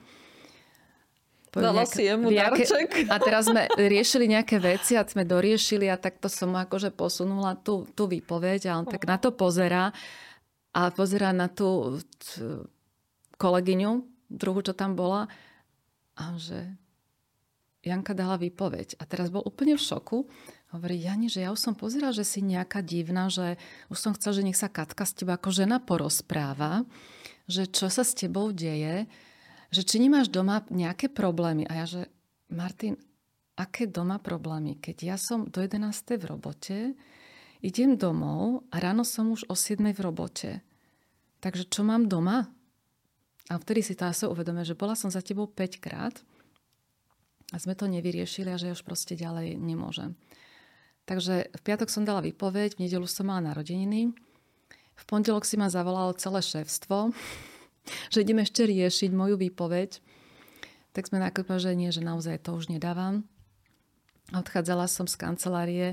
Dala 1.53 1.85
si 1.85 2.09
jemu 2.09 2.33
nejaké, 2.33 2.65
darček. 2.65 3.13
A 3.13 3.21
teraz 3.21 3.53
sme 3.53 3.69
riešili 3.77 4.25
nejaké 4.33 4.57
veci 4.57 4.97
a 4.97 5.05
sme 5.05 5.29
doriešili 5.29 5.85
a 5.93 6.01
takto 6.01 6.33
som 6.33 6.57
akože 6.57 6.89
posunula 6.97 7.61
tú, 7.61 7.85
tú 7.93 8.09
výpoveď 8.09 8.73
a 8.73 8.81
on 8.81 8.89
tak 8.89 9.05
na 9.05 9.21
to 9.21 9.37
pozerá 9.37 9.93
a 10.73 10.89
pozerá 10.93 11.37
na 11.37 11.53
tú 11.53 12.01
kolegyňu, 13.37 14.09
druhú, 14.33 14.65
čo 14.65 14.73
tam 14.73 14.97
bola 14.97 15.29
a 16.17 16.25
že 16.41 16.77
Janka 17.83 18.15
dala 18.15 18.39
výpoveď. 18.39 18.97
A 18.97 19.05
teraz 19.05 19.29
bol 19.29 19.43
úplne 19.43 19.75
v 19.75 19.83
šoku. 19.83 20.31
Hovorí, 20.71 21.03
Jani, 21.03 21.27
že 21.27 21.43
ja 21.43 21.51
už 21.51 21.61
som 21.61 21.75
pozeral, 21.75 22.15
že 22.15 22.23
si 22.23 22.41
nejaká 22.41 22.81
divná, 22.81 23.27
že 23.27 23.59
už 23.91 23.99
som 23.99 24.13
chcel, 24.15 24.41
že 24.41 24.47
nech 24.47 24.57
sa 24.57 24.71
Katka 24.71 25.03
s 25.03 25.13
teba 25.19 25.35
ako 25.37 25.51
žena 25.51 25.83
porozpráva, 25.83 26.87
že 27.51 27.67
čo 27.67 27.91
sa 27.91 28.07
s 28.07 28.15
tebou 28.15 28.55
deje, 28.55 29.11
že 29.75 29.83
či 29.83 29.99
nemáš 29.99 30.31
doma 30.31 30.63
nejaké 30.71 31.11
problémy. 31.11 31.67
A 31.67 31.83
ja, 31.83 31.87
že 31.91 32.09
Martin, 32.49 32.95
aké 33.59 33.91
doma 33.91 34.23
problémy? 34.23 34.79
Keď 34.79 34.97
ja 35.03 35.17
som 35.19 35.51
do 35.51 35.61
11. 35.61 36.23
v 36.23 36.25
robote, 36.25 36.77
idem 37.63 37.95
domov 37.95 38.67
a 38.75 38.83
ráno 38.83 39.07
som 39.07 39.31
už 39.31 39.47
o 39.47 39.55
7 39.55 39.79
v 39.95 40.01
robote. 40.03 40.51
Takže 41.39 41.71
čo 41.71 41.87
mám 41.87 42.11
doma? 42.11 42.51
A 43.51 43.59
vtedy 43.59 43.83
si 43.83 43.95
to 43.95 44.07
asi 44.07 44.27
uvedomia, 44.27 44.67
že 44.67 44.79
bola 44.79 44.99
som 44.99 45.11
za 45.11 45.23
tebou 45.23 45.47
5 45.47 45.83
krát 45.83 46.15
a 47.51 47.57
sme 47.59 47.79
to 47.79 47.87
nevyriešili 47.87 48.51
a 48.51 48.59
že 48.59 48.75
už 48.75 48.83
proste 48.83 49.15
ďalej 49.15 49.59
nemôžem. 49.59 50.19
Takže 51.07 51.51
v 51.51 51.61
piatok 51.63 51.91
som 51.91 52.07
dala 52.07 52.23
výpoveď, 52.23 52.79
v 52.79 52.87
nedelu 52.87 53.07
som 53.11 53.27
mala 53.27 53.51
narodeniny. 53.51 54.15
V 54.95 55.05
pondelok 55.05 55.43
si 55.43 55.59
ma 55.59 55.67
zavolalo 55.67 56.15
celé 56.15 56.39
šéfstvo, 56.43 57.11
že 58.13 58.23
ideme 58.23 58.47
ešte 58.47 58.67
riešiť 58.67 59.11
moju 59.11 59.39
výpoveď. 59.39 59.99
Tak 60.93 61.09
sme 61.09 61.19
nakopali, 61.19 61.59
že 61.59 61.73
nie, 61.75 61.91
že 61.91 62.05
naozaj 62.05 62.47
to 62.47 62.55
už 62.55 62.71
nedávam. 62.71 63.27
Odchádzala 64.31 64.87
som 64.87 65.05
z 65.11 65.19
kancelárie 65.19 65.89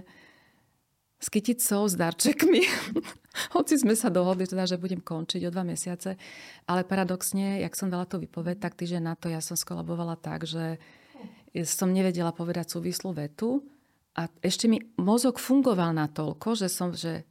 s 1.19 1.27
kyticou, 1.27 1.83
s 1.85 1.99
darčekmi. 1.99 2.63
Hoci 3.55 3.75
sme 3.75 3.93
sa 3.93 4.07
dohodli, 4.07 4.47
teda, 4.47 4.63
že 4.63 4.79
budem 4.79 5.03
končiť 5.03 5.43
o 5.47 5.53
dva 5.53 5.67
mesiace. 5.67 6.15
Ale 6.63 6.87
paradoxne, 6.87 7.59
jak 7.59 7.75
som 7.75 7.91
dala 7.91 8.07
to 8.07 8.23
vypoveď, 8.23 8.63
tak 8.63 8.79
týždeň 8.79 9.03
na 9.03 9.15
to 9.19 9.27
ja 9.27 9.43
som 9.43 9.59
skolabovala 9.59 10.15
tak, 10.15 10.47
že 10.47 10.79
som 11.67 11.91
nevedela 11.91 12.31
povedať 12.31 12.71
súvislú 12.71 13.11
vetu. 13.11 13.67
A 14.15 14.31
ešte 14.39 14.71
mi 14.71 14.79
mozog 14.95 15.37
fungoval 15.37 15.91
na 15.91 16.07
toľko, 16.07 16.55
že 16.55 16.67
som, 16.71 16.95
že 16.95 17.27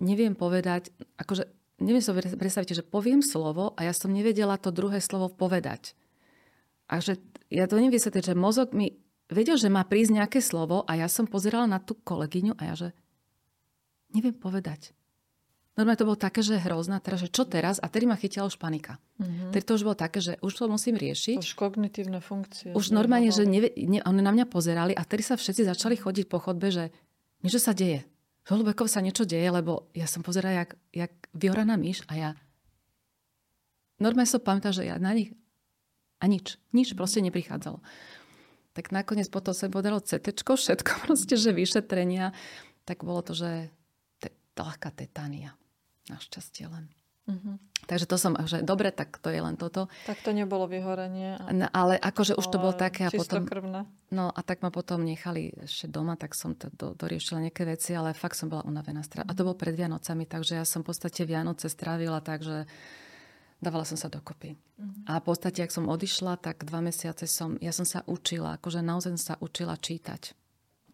neviem 0.00 0.36
povedať, 0.36 0.92
akože 1.20 1.48
neviem 1.80 2.00
si 2.00 2.12
predstaviť, 2.12 2.80
že 2.80 2.84
poviem 2.84 3.20
slovo 3.20 3.76
a 3.76 3.84
ja 3.84 3.92
som 3.92 4.12
nevedela 4.12 4.56
to 4.56 4.72
druhé 4.72 5.00
slovo 5.00 5.28
povedať. 5.28 5.92
A 6.88 7.00
že 7.00 7.20
ja 7.52 7.68
to 7.68 7.76
neviem 7.76 7.94
vysvetliť, 7.94 8.32
že 8.32 8.38
mozog 8.38 8.72
mi 8.72 8.94
vedel, 9.30 9.58
že 9.58 9.72
má 9.72 9.82
prísť 9.82 10.22
nejaké 10.22 10.38
slovo 10.38 10.86
a 10.86 10.94
ja 10.94 11.10
som 11.10 11.26
pozerala 11.26 11.66
na 11.66 11.82
tú 11.82 11.98
kolegyňu 11.98 12.54
a 12.58 12.62
ja, 12.72 12.74
že 12.74 12.88
neviem 14.14 14.34
povedať. 14.34 14.94
Normálne 15.76 16.00
to 16.00 16.08
bolo 16.08 16.16
také, 16.16 16.40
že 16.40 16.56
hrozná, 16.56 17.04
teraz, 17.04 17.20
že 17.20 17.28
čo 17.28 17.44
teraz? 17.44 17.76
A 17.84 17.92
tedy 17.92 18.08
ma 18.08 18.16
chytila 18.16 18.48
už 18.48 18.56
panika. 18.56 18.96
Mm-hmm. 19.20 19.52
Tedy 19.52 19.64
to 19.68 19.76
už 19.76 19.84
bolo 19.84 19.92
také, 19.92 20.24
že 20.24 20.40
už 20.40 20.52
to 20.56 20.72
musím 20.72 20.96
riešiť. 20.96 21.36
Už 21.36 21.52
kognitívne 21.52 22.24
funkcie. 22.24 22.72
Už 22.72 22.96
normálne, 22.96 23.28
že 23.28 23.44
nevie, 23.44 23.76
ne, 23.84 24.00
oni 24.00 24.24
na 24.24 24.32
mňa 24.32 24.48
pozerali 24.48 24.96
a 24.96 25.04
tedy 25.04 25.20
sa 25.20 25.36
všetci 25.36 25.68
začali 25.68 26.00
chodiť 26.00 26.32
po 26.32 26.40
chodbe, 26.40 26.72
že 26.72 26.88
niečo 27.44 27.60
sa 27.60 27.76
deje. 27.76 28.08
Holubekov 28.48 28.88
sa 28.88 29.04
niečo 29.04 29.28
deje, 29.28 29.52
lebo 29.52 29.92
ja 29.92 30.08
som 30.08 30.24
pozerala 30.24 30.64
jak, 30.64 30.80
jak 30.96 31.12
vyoraná 31.36 31.76
myš 31.76 32.08
a 32.08 32.16
ja 32.16 32.30
normálne 34.00 34.32
som 34.32 34.40
pamätala, 34.40 34.72
že 34.80 34.88
ja 34.88 34.96
na 34.96 35.12
nich 35.12 35.36
a 36.16 36.24
nič, 36.24 36.56
nič 36.72 36.96
proste 36.96 37.20
neprichádzalo 37.20 37.84
tak 38.76 38.92
nakoniec 38.92 39.32
potom 39.32 39.56
sa 39.56 39.72
podalo 39.72 40.04
CT, 40.04 40.36
všetko 40.44 40.90
proste, 41.08 41.40
že 41.40 41.56
vyšetrenia, 41.56 42.36
tak 42.84 43.00
bolo 43.00 43.24
to, 43.24 43.32
že 43.32 43.72
te, 44.20 44.28
ľahká 44.52 44.92
tetania. 44.92 45.56
Našťastie 46.12 46.68
len. 46.68 46.86
Uh-huh. 47.26 47.58
Takže 47.90 48.06
to 48.06 48.14
som, 48.14 48.38
že 48.46 48.62
dobre, 48.62 48.94
tak 48.94 49.18
to 49.18 49.34
je 49.34 49.42
len 49.42 49.58
toto. 49.58 49.90
Tak 50.06 50.22
to 50.22 50.30
nebolo 50.30 50.70
vyhorenie. 50.70 51.34
A... 51.42 51.50
No, 51.50 51.66
ale 51.74 51.98
akože 51.98 52.38
už 52.38 52.46
to 52.46 52.62
bolo 52.62 52.70
také 52.70 53.06
a 53.06 53.10
potom... 53.10 53.42
Krvné. 53.42 53.82
No 54.14 54.30
a 54.30 54.40
tak 54.46 54.62
ma 54.62 54.70
potom 54.70 55.02
nechali 55.02 55.50
ešte 55.66 55.90
doma, 55.90 56.14
tak 56.14 56.38
som 56.38 56.54
to 56.54 56.70
do, 56.70 56.94
doriešila 56.94 57.42
nejaké 57.42 57.66
veci, 57.66 57.98
ale 57.98 58.14
fakt 58.14 58.38
som 58.38 58.46
bola 58.46 58.62
unavená. 58.62 59.02
A 59.02 59.32
to 59.34 59.42
bolo 59.42 59.58
pred 59.58 59.74
Vianocami, 59.74 60.22
takže 60.30 60.62
ja 60.62 60.64
som 60.66 60.86
v 60.86 60.94
podstate 60.94 61.26
Vianoce 61.26 61.66
strávila 61.66 62.22
tak, 62.22 62.46
že 62.46 62.70
dávala 63.60 63.88
som 63.88 63.96
sa 63.96 64.12
dokopy. 64.12 64.54
Uh-huh. 64.54 65.08
A 65.08 65.18
v 65.18 65.24
podstate, 65.32 65.64
ak 65.64 65.72
som 65.72 65.88
odišla, 65.88 66.38
tak 66.40 66.68
dva 66.68 66.84
mesiace 66.84 67.24
som, 67.24 67.56
ja 67.60 67.72
som 67.72 67.88
sa 67.88 68.04
učila, 68.04 68.60
akože 68.60 68.84
naozaj 68.84 69.16
sa 69.16 69.34
učila 69.40 69.76
čítať 69.80 70.36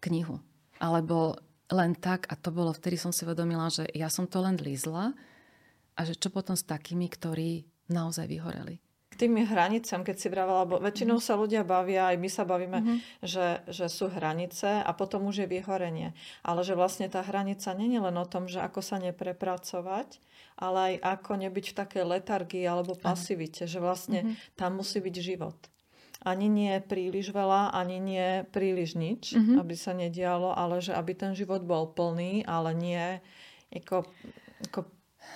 knihu. 0.03 0.39
Alebo 0.79 1.39
len 1.71 1.95
tak, 1.95 2.27
a 2.31 2.35
to 2.35 2.51
bolo, 2.51 2.75
vtedy 2.75 2.99
som 2.99 3.15
si 3.15 3.23
vedomila, 3.23 3.71
že 3.71 3.87
ja 3.95 4.11
som 4.11 4.27
to 4.27 4.43
len 4.43 4.59
lízla, 4.59 5.15
a 5.93 5.99
že 6.01 6.17
čo 6.17 6.33
potom 6.33 6.57
s 6.57 6.65
takými, 6.65 7.05
ktorí 7.05 7.69
naozaj 7.89 8.25
vyhoreli? 8.25 8.81
K 9.13 9.29
tým 9.29 9.37
hranicám, 9.45 10.01
keď 10.01 10.15
si 10.17 10.27
vravala, 10.33 10.65
lebo 10.65 10.81
väčšinou 10.81 11.21
sa 11.21 11.37
ľudia 11.37 11.61
bavia, 11.61 12.09
aj 12.09 12.17
my 12.17 12.29
sa 12.33 12.49
bavíme, 12.49 12.79
mm-hmm. 12.81 12.97
že, 13.21 13.61
že 13.69 13.85
sú 13.85 14.09
hranice 14.09 14.81
a 14.81 14.89
potom 14.97 15.29
už 15.29 15.45
je 15.45 15.47
vyhorenie. 15.53 16.17
Ale 16.41 16.65
že 16.65 16.73
vlastne 16.73 17.05
tá 17.13 17.21
hranica 17.21 17.69
nie 17.77 17.93
je 17.93 18.01
len 18.01 18.17
o 18.17 18.25
tom, 18.25 18.49
že 18.49 18.57
ako 18.57 18.81
sa 18.81 18.97
neprepracovať, 18.97 20.17
ale 20.57 20.97
aj 20.97 21.21
ako 21.21 21.31
nebyť 21.45 21.65
v 21.69 21.77
takej 21.77 22.03
letargii 22.09 22.65
alebo 22.65 22.97
pasivite, 22.97 23.69
že 23.69 23.77
vlastne 23.77 24.25
mm-hmm. 24.25 24.57
tam 24.57 24.81
musí 24.81 24.97
byť 24.97 25.15
život 25.21 25.57
ani 26.23 26.47
nie 26.47 26.79
príliš 26.79 27.35
veľa, 27.35 27.75
ani 27.75 27.99
nie 27.99 28.47
príliš 28.55 28.95
nič, 28.95 29.35
mm-hmm. 29.35 29.59
aby 29.59 29.75
sa 29.75 29.91
nedialo, 29.91 30.55
ale 30.55 30.79
že 30.79 30.95
aby 30.95 31.11
ten 31.11 31.35
život 31.35 31.67
bol 31.67 31.91
plný, 31.91 32.47
ale 32.47 32.71
nie 32.71 33.19
ako, 33.75 34.07
ako 34.71 34.79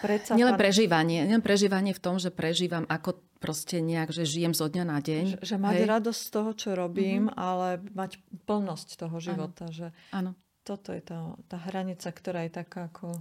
Predsa 0.02 0.38
Nielen 0.38 0.58
prežívanie. 0.58 1.26
Nielen 1.26 1.42
prežívanie 1.42 1.94
v 1.94 2.02
tom, 2.02 2.22
že 2.22 2.30
prežívam 2.30 2.86
ako 2.86 3.18
proste 3.38 3.82
nejak, 3.82 4.14
že 4.14 4.26
žijem 4.26 4.54
zo 4.54 4.70
dňa 4.70 4.84
na 4.86 4.98
deň. 5.02 5.24
Že, 5.38 5.40
že 5.42 5.56
mať 5.58 5.78
Hej. 5.82 5.88
radosť 5.90 6.22
z 6.22 6.30
toho, 6.34 6.52
čo 6.54 6.70
robím, 6.74 7.30
mm-hmm. 7.30 7.40
ale 7.40 7.68
mať 7.94 8.12
plnosť 8.46 8.88
toho 8.98 9.18
života. 9.18 9.70
Áno. 9.70 9.74
Že 9.74 9.88
Áno. 10.14 10.32
Toto 10.68 10.92
je 10.92 11.00
tá, 11.00 11.32
tá 11.48 11.58
hranica, 11.64 12.12
ktorá 12.12 12.44
je 12.44 12.52
taká 12.52 12.92
ako... 12.92 13.16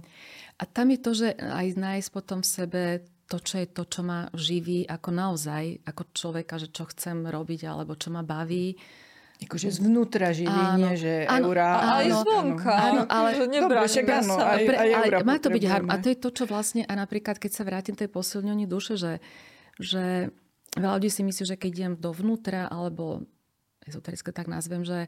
A 0.59 0.63
tam 0.67 0.91
je 0.91 0.99
to, 0.99 1.11
že 1.15 1.31
aj 1.31 1.79
nájsť 1.79 2.09
potom 2.11 2.43
v 2.43 2.49
sebe 2.51 2.83
to, 3.23 3.39
čo 3.39 3.63
je 3.63 3.67
to, 3.71 3.83
čo 3.87 4.03
ma 4.03 4.27
živí 4.35 4.83
ako 4.83 5.09
naozaj, 5.15 5.87
ako 5.87 6.11
človeka, 6.11 6.59
že 6.59 6.75
čo 6.75 6.83
chcem 6.91 7.23
robiť 7.23 7.63
alebo 7.63 7.95
čo 7.95 8.11
ma 8.11 8.19
baví 8.23 8.75
Akože 9.37 9.69
zvnútra 9.69 10.33
živý, 10.33 10.49
áno, 10.49 10.81
nie 10.81 10.97
že 10.97 11.29
áno, 11.29 11.53
eurá. 11.53 11.69
Áno, 11.77 11.93
aj 11.93 12.07
zvonka. 12.25 12.73
Áno, 12.73 13.01
ale, 13.05 13.29
Dobre, 13.45 13.77
však 13.85 14.05
áno, 14.09 14.35
aj, 14.41 14.61
pre, 14.65 14.75
aj 14.81 14.89
ale 14.97 15.05
má 15.21 15.37
to 15.37 15.53
byť 15.53 15.63
harm. 15.69 15.87
A 15.93 16.01
to 16.01 16.09
je 16.09 16.17
to, 16.17 16.29
čo 16.33 16.43
vlastne, 16.49 16.81
a 16.89 16.93
napríklad, 16.97 17.37
keď 17.37 17.51
sa 17.53 17.61
vrátim 17.61 17.93
tej 17.93 18.09
posilňovni 18.09 18.65
duše, 18.65 18.97
že, 18.97 19.21
že 19.77 20.33
veľa 20.73 20.97
ľudí 20.97 21.13
si 21.13 21.21
myslí, 21.21 21.43
že 21.53 21.55
keď 21.55 21.69
idem 21.69 21.93
dovnútra, 22.01 22.65
alebo 22.65 23.29
ezoterické 23.85 24.33
tak 24.33 24.49
nazvem, 24.49 24.81
že 24.81 25.05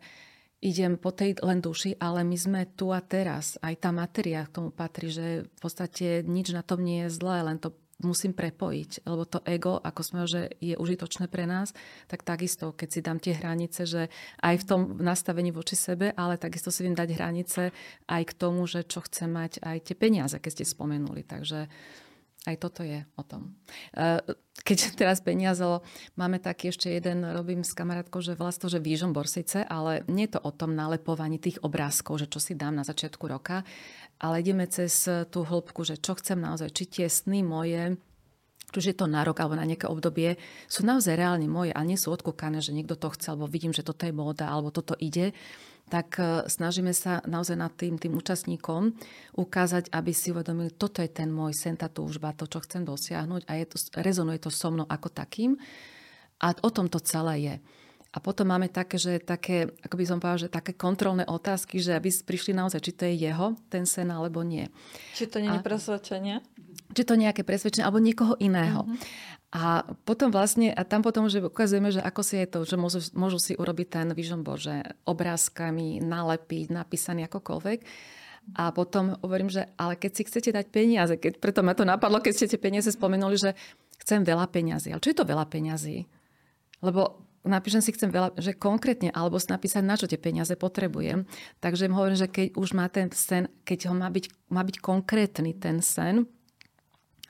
idem 0.60 1.00
po 1.00 1.10
tej 1.16 1.40
len 1.40 1.64
duši, 1.64 1.96
ale 1.98 2.24
my 2.28 2.38
sme 2.38 2.62
tu 2.76 2.92
a 2.92 3.00
teraz. 3.00 3.56
Aj 3.64 3.74
tá 3.80 3.90
materia 3.96 4.44
k 4.44 4.54
tomu 4.62 4.70
patrí, 4.70 5.08
že 5.08 5.48
v 5.48 5.60
podstate 5.60 6.22
nič 6.28 6.52
na 6.52 6.64
tom 6.64 6.84
nie 6.84 7.08
je 7.08 7.16
zlé, 7.16 7.44
len 7.44 7.58
to 7.58 7.72
musím 8.04 8.32
prepojiť, 8.32 9.04
lebo 9.04 9.28
to 9.28 9.44
ego, 9.44 9.76
ako 9.80 10.02
sme 10.04 10.22
že 10.30 10.52
je 10.64 10.76
užitočné 10.76 11.28
pre 11.28 11.44
nás, 11.44 11.76
tak 12.08 12.24
takisto, 12.24 12.72
keď 12.72 12.90
si 12.90 13.00
dám 13.04 13.20
tie 13.20 13.34
hranice, 13.36 13.84
že 13.84 14.02
aj 14.40 14.56
v 14.64 14.68
tom 14.68 14.82
nastavení 15.00 15.52
voči 15.52 15.76
sebe, 15.76 16.16
ale 16.16 16.40
takisto 16.40 16.72
si 16.72 16.88
viem 16.88 16.96
dať 16.96 17.10
hranice 17.16 17.76
aj 18.08 18.24
k 18.24 18.34
tomu, 18.36 18.64
že 18.68 18.88
čo 18.88 19.04
chcem 19.04 19.32
mať 19.32 19.64
aj 19.64 19.92
tie 19.92 19.96
peniaze, 19.96 20.36
keď 20.40 20.52
ste 20.52 20.66
spomenuli. 20.68 21.24
Takže 21.28 21.68
aj 22.48 22.56
toto 22.56 22.88
je 22.88 23.04
o 23.20 23.24
tom. 23.28 23.60
E, 23.92 24.24
keď 24.64 24.78
teraz 25.00 25.20
peniaze, 25.20 25.64
máme 26.16 26.40
taký 26.40 26.72
ešte 26.72 26.88
jeden, 26.88 27.28
robím 27.36 27.68
s 27.68 27.76
kamarátkou, 27.76 28.24
že 28.24 28.40
vlastne 28.40 28.72
že 28.72 28.80
Vision 28.80 29.12
Borsice, 29.12 29.68
ale 29.68 30.08
nie 30.08 30.30
je 30.30 30.40
to 30.40 30.42
o 30.48 30.52
tom 30.56 30.72
nalepovaní 30.72 31.36
tých 31.36 31.60
obrázkov, 31.60 32.24
že 32.24 32.32
čo 32.32 32.40
si 32.40 32.56
dám 32.56 32.80
na 32.80 32.88
začiatku 32.88 33.28
roka, 33.28 33.68
ale 34.20 34.44
ideme 34.44 34.68
cez 34.68 35.08
tú 35.32 35.48
hĺbku, 35.48 35.88
že 35.88 35.96
čo 35.96 36.16
chcem 36.20 36.40
naozaj, 36.40 36.76
či 36.76 36.84
tie 36.86 37.08
sny 37.08 37.40
moje, 37.42 37.96
či 38.70 38.94
je 38.94 38.98
to 38.98 39.10
na 39.10 39.26
rok 39.26 39.40
alebo 39.42 39.58
na 39.58 39.66
nejaké 39.66 39.90
obdobie, 39.90 40.38
sú 40.70 40.86
naozaj 40.86 41.18
reálne 41.18 41.50
moje 41.50 41.74
a 41.74 41.82
nie 41.82 41.98
sú 41.98 42.14
odkúkané, 42.14 42.62
že 42.62 42.76
niekto 42.76 42.94
to 43.00 43.10
chce, 43.10 43.34
alebo 43.34 43.50
vidím, 43.50 43.74
že 43.74 43.82
toto 43.82 44.06
je 44.06 44.14
móda, 44.14 44.52
alebo 44.52 44.70
toto 44.70 44.94
ide, 45.00 45.34
tak 45.90 46.22
e, 46.22 46.46
snažíme 46.46 46.94
sa 46.94 47.26
naozaj 47.26 47.58
nad 47.58 47.74
tým, 47.74 47.98
tým 47.98 48.14
účastníkom 48.14 48.94
ukázať, 49.34 49.90
aby 49.90 50.12
si 50.14 50.30
uvedomili, 50.30 50.70
toto 50.70 51.02
je 51.02 51.10
ten 51.10 51.34
môj 51.34 51.58
sen, 51.58 51.74
tá 51.74 51.90
túžba, 51.90 52.38
to, 52.38 52.46
čo 52.46 52.62
chcem 52.62 52.86
dosiahnuť 52.86 53.50
a 53.50 53.52
je 53.58 53.66
to, 53.66 53.78
rezonuje 53.98 54.38
to 54.38 54.54
so 54.54 54.70
mnou 54.70 54.86
ako 54.86 55.10
takým. 55.10 55.58
A 56.40 56.54
o 56.64 56.70
tom 56.72 56.88
to 56.88 57.02
celé 57.04 57.36
je. 57.42 57.56
A 58.10 58.18
potom 58.18 58.50
máme 58.50 58.74
také, 58.74 58.98
že 58.98 59.22
také, 59.22 59.70
ako 59.86 59.96
by 60.02 60.04
som 60.06 60.18
povedala, 60.18 60.50
že 60.50 60.50
také 60.50 60.74
kontrolné 60.74 61.30
otázky, 61.30 61.78
že 61.78 61.94
aby 61.94 62.10
prišli 62.10 62.58
naozaj, 62.58 62.82
či 62.82 62.92
to 62.98 63.06
je 63.06 63.30
jeho, 63.30 63.54
ten 63.70 63.86
sen, 63.86 64.10
alebo 64.10 64.42
nie. 64.42 64.66
Či 65.14 65.30
to 65.30 65.38
nie 65.38 65.54
je 65.54 65.62
presvedčenie? 65.62 66.42
Či 66.90 67.06
to 67.06 67.14
nejaké 67.14 67.46
presvedčenie, 67.46 67.86
alebo 67.86 68.02
niekoho 68.02 68.34
iného. 68.42 68.90
Uh-huh. 68.90 68.98
A 69.50 69.82
potom 70.06 70.34
vlastne, 70.34 70.74
a 70.74 70.82
tam 70.86 71.06
potom, 71.06 71.30
že 71.30 71.42
ukazujeme, 71.42 71.94
že 71.94 72.02
ako 72.02 72.22
si 72.22 72.42
je 72.42 72.48
to, 72.50 72.60
že 72.66 72.78
môžu, 72.82 73.02
môžu 73.14 73.38
si 73.38 73.54
urobiť 73.54 73.88
ten 73.90 74.08
vision 74.18 74.42
board, 74.42 74.62
že 74.62 74.82
obrázkami, 75.06 76.02
nalepiť, 76.02 76.74
napísaný 76.74 77.30
akokoľvek. 77.30 77.80
A 78.58 78.74
potom 78.74 79.18
hovorím, 79.22 79.54
že 79.54 79.70
ale 79.78 79.94
keď 79.98 80.12
si 80.18 80.22
chcete 80.26 80.50
dať 80.50 80.66
peniaze, 80.74 81.14
keď, 81.18 81.38
preto 81.38 81.62
ma 81.62 81.78
to 81.78 81.86
napadlo, 81.86 82.18
keď 82.22 82.34
ste 82.34 82.50
tie 82.50 82.62
peniaze 82.62 82.90
spomenuli, 82.90 83.38
že 83.38 83.54
chcem 84.02 84.26
veľa 84.26 84.50
peňazí. 84.50 84.90
Ale 84.90 85.02
čo 85.02 85.14
je 85.14 85.18
to 85.18 85.30
veľa 85.30 85.46
peňazí? 85.46 86.10
Lebo 86.82 87.29
napíšem 87.50 87.82
si 87.82 87.92
chcem 87.92 88.14
veľa, 88.14 88.38
že 88.38 88.54
konkrétne, 88.56 89.10
alebo 89.10 89.42
si 89.42 89.50
napísať, 89.50 89.82
na 89.82 89.98
čo 89.98 90.06
tie 90.06 90.22
peniaze 90.22 90.54
potrebujem. 90.54 91.26
Takže 91.60 91.90
im 91.90 91.98
hovorím, 91.98 92.18
že 92.22 92.30
keď 92.30 92.54
už 92.54 92.78
má 92.78 92.86
ten 92.88 93.10
sen, 93.10 93.50
keď 93.66 93.90
ho 93.90 93.94
má 93.98 94.08
byť, 94.08 94.26
má 94.54 94.62
byť 94.62 94.78
konkrétny 94.78 95.58
ten 95.58 95.82
sen, 95.82 96.30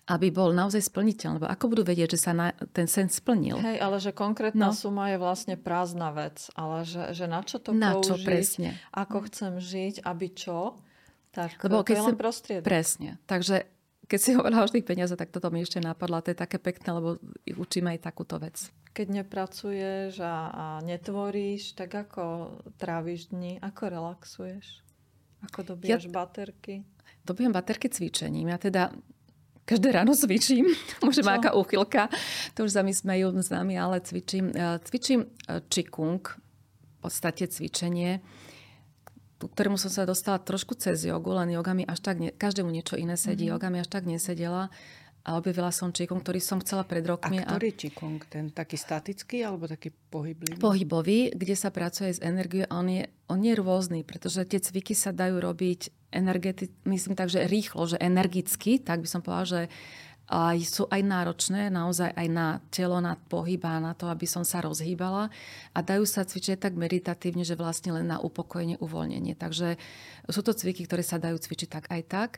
aby 0.09 0.33
bol 0.33 0.49
naozaj 0.51 0.89
splniteľný. 0.89 1.37
Lebo 1.37 1.47
ako 1.47 1.65
budú 1.69 1.83
vedieť, 1.85 2.17
že 2.17 2.19
sa 2.19 2.31
na, 2.33 2.49
ten 2.73 2.89
sen 2.89 3.07
splnil? 3.07 3.61
Hej, 3.61 3.77
ale 3.77 3.97
že 4.01 4.09
konkrétna 4.09 4.73
no. 4.73 4.75
suma 4.75 5.13
je 5.13 5.21
vlastne 5.21 5.55
prázdna 5.55 6.09
vec. 6.09 6.49
Ale 6.57 6.81
že, 6.83 7.13
že 7.13 7.29
na 7.29 7.45
čo 7.45 7.61
to 7.61 7.71
na 7.77 7.93
použiť, 7.93 8.09
čo, 8.09 8.13
presne. 8.25 8.69
ako 8.89 9.17
chcem 9.29 9.53
žiť, 9.61 9.95
aby 10.01 10.27
čo, 10.33 10.81
tak 11.29 11.61
Lebo 11.61 11.85
to 11.85 11.93
keď 11.93 11.95
je 11.95 12.05
len 12.09 12.17
prostriedok. 12.17 12.65
Presne. 12.65 13.21
Takže 13.29 13.69
keď 14.09 14.19
si 14.19 14.33
hovorila 14.33 14.65
o 14.65 14.73
tých 14.73 14.89
peniaze, 14.89 15.13
tak 15.13 15.29
toto 15.29 15.53
mi 15.53 15.61
ešte 15.61 15.77
napadlo. 15.77 16.17
To 16.25 16.33
je 16.33 16.37
také 16.41 16.57
pekné, 16.57 16.89
lebo 16.97 17.21
učíme 17.45 17.93
aj 17.93 18.09
takúto 18.09 18.41
vec 18.41 18.73
keď 18.99 19.23
nepracuješ 19.23 20.19
a, 20.19 20.35
a 20.51 20.65
netvoríš, 20.83 21.77
tak 21.77 21.95
ako 21.95 22.51
tráviš 22.75 23.31
dni, 23.31 23.61
ako 23.63 23.81
relaxuješ? 23.87 24.83
Ako 25.47 25.63
dobíjaš 25.63 26.09
ja, 26.09 26.11
baterky? 26.11 26.83
Dobíjam 27.23 27.55
baterky 27.55 27.87
cvičením. 27.87 28.51
Ja 28.51 28.59
teda 28.59 28.91
každé 29.63 29.95
ráno 29.95 30.11
cvičím. 30.17 30.67
Môže 31.05 31.23
ma 31.23 31.39
aká 31.39 31.55
úchylka. 31.55 32.11
To 32.59 32.67
už 32.67 32.75
sa 32.75 32.83
mi 32.83 32.91
smejú 32.91 33.31
s 33.39 33.47
nami, 33.47 33.79
ale 33.79 34.03
cvičím. 34.03 34.51
E, 34.51 34.83
cvičím 34.83 35.31
čikung, 35.71 36.19
e, 36.19 36.33
v 36.35 36.97
podstate 36.99 37.47
cvičenie, 37.47 38.19
ktorému 39.47 39.79
som 39.79 39.87
sa 39.87 40.03
dostala 40.03 40.41
trošku 40.41 40.75
cez 40.75 41.07
jogu, 41.07 41.31
len 41.31 41.55
joga 41.55 41.71
mi 41.71 41.87
až 41.87 42.03
tak, 42.03 42.19
ne, 42.19 42.35
každému 42.35 42.67
niečo 42.67 42.99
iné 42.99 43.15
sedí, 43.15 43.47
mm-hmm. 43.47 43.55
joga 43.55 43.67
mi 43.71 43.79
až 43.79 43.87
tak 43.87 44.03
nesedela 44.03 44.67
a 45.23 45.35
objavila 45.35 45.69
som 45.69 45.91
Qigong, 45.91 46.23
ktorý 46.23 46.39
som 46.39 46.57
chcela 46.63 46.87
pred 46.87 47.03
rokmi. 47.03 47.43
A 47.43 47.53
ktorý 47.53 47.69
a... 47.69 47.77
Qigong? 47.77 48.19
Ten 48.31 48.49
taký 48.49 48.79
statický 48.79 49.43
alebo 49.43 49.67
taký 49.67 49.91
pohybný? 49.91 50.57
Pohybový, 50.57 51.35
kde 51.35 51.55
sa 51.59 51.69
pracuje 51.69 52.15
s 52.15 52.19
energiou. 52.23 52.65
On 52.71 52.87
je, 52.87 53.05
on 53.27 53.39
je 53.43 53.53
rôzny, 53.53 54.01
pretože 54.07 54.41
tie 54.47 54.57
cviky 54.57 54.95
sa 54.95 55.11
dajú 55.11 55.37
robiť 55.37 56.11
energeti- 56.15 56.73
myslím 56.87 57.13
tak, 57.13 57.29
že 57.29 57.45
rýchlo, 57.45 57.85
že 57.85 58.01
energicky, 58.01 58.79
tak 58.79 59.03
by 59.03 59.07
som 59.07 59.21
povedala, 59.21 59.45
že 59.45 59.61
aj 60.29 60.57
sú 60.61 60.83
aj 60.93 61.01
náročné 61.01 61.73
naozaj 61.73 62.13
aj 62.13 62.27
na 62.29 62.61
telo, 62.69 63.01
na 63.01 63.17
pohyb 63.17 63.59
a 63.65 63.81
na 63.81 63.97
to, 63.97 64.05
aby 64.13 64.29
som 64.29 64.45
sa 64.45 64.61
rozhýbala. 64.61 65.33
A 65.73 65.79
dajú 65.81 66.05
sa 66.05 66.21
cvičiť 66.21 66.61
tak 66.61 66.77
meditatívne, 66.77 67.41
že 67.41 67.57
vlastne 67.57 67.97
len 67.97 68.05
na 68.05 68.21
upokojenie, 68.21 68.77
uvoľnenie. 68.77 69.33
Takže 69.33 69.81
sú 70.29 70.41
to 70.45 70.53
cviky, 70.53 70.85
ktoré 70.85 71.01
sa 71.01 71.17
dajú 71.17 71.41
cvičiť 71.41 71.69
tak 71.69 71.85
aj 71.89 72.01
tak. 72.05 72.31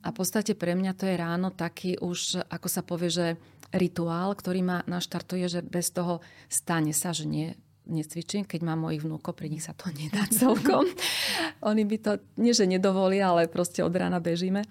A 0.00 0.16
v 0.16 0.22
podstate 0.22 0.56
pre 0.56 0.72
mňa 0.72 0.96
to 0.96 1.04
je 1.04 1.16
ráno 1.20 1.52
taký 1.52 2.00
už, 2.00 2.40
ako 2.48 2.68
sa 2.72 2.80
povie, 2.80 3.12
že 3.12 3.26
rituál, 3.74 4.32
ktorý 4.32 4.64
ma 4.64 4.78
naštartuje, 4.88 5.44
že 5.50 5.60
bez 5.60 5.92
toho 5.92 6.24
stane 6.48 6.96
sa, 6.96 7.12
že 7.12 7.28
nie, 7.28 7.52
necvičím. 7.84 8.48
Keď 8.48 8.60
mám 8.64 8.86
mojich 8.86 9.04
vnúkov, 9.04 9.38
pri 9.38 9.50
nich 9.50 9.64
sa 9.64 9.74
to 9.76 9.92
nedá 9.94 10.26
celkom. 10.30 10.88
Oni 11.68 11.84
by 11.84 11.96
to, 12.00 12.12
nie 12.40 12.56
že 12.56 12.64
nedovolia, 12.64 13.30
ale 13.30 13.50
proste 13.50 13.80
od 13.80 13.94
rána 13.94 14.18
bežíme. 14.22 14.66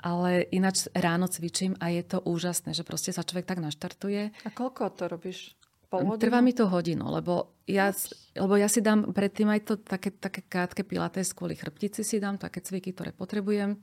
Ale 0.00 0.44
ináč 0.52 0.88
ráno 0.92 1.26
cvičím 1.26 1.76
a 1.80 1.88
je 1.88 2.04
to 2.04 2.20
úžasné, 2.20 2.76
že 2.76 2.84
proste 2.84 3.10
sa 3.16 3.24
človek 3.24 3.48
tak 3.48 3.64
naštartuje. 3.64 4.32
A 4.44 4.48
koľko 4.52 4.92
to 4.92 5.04
robíš? 5.08 5.56
Trvá 5.96 6.42
mi 6.44 6.52
to 6.52 6.68
hodinu, 6.68 7.08
lebo 7.08 7.56
ja, 7.64 7.94
lebo 8.36 8.58
ja 8.58 8.68
si 8.68 8.84
dám 8.84 9.16
predtým 9.16 9.48
aj 9.48 9.60
to 9.64 9.74
také, 9.80 10.12
také 10.12 10.44
krátke 10.44 10.82
pilates 10.84 11.32
kvôli 11.32 11.56
chrbtici 11.56 12.04
si 12.04 12.20
dám, 12.20 12.36
také 12.36 12.60
cviky, 12.60 12.92
ktoré 12.92 13.14
potrebujem 13.16 13.78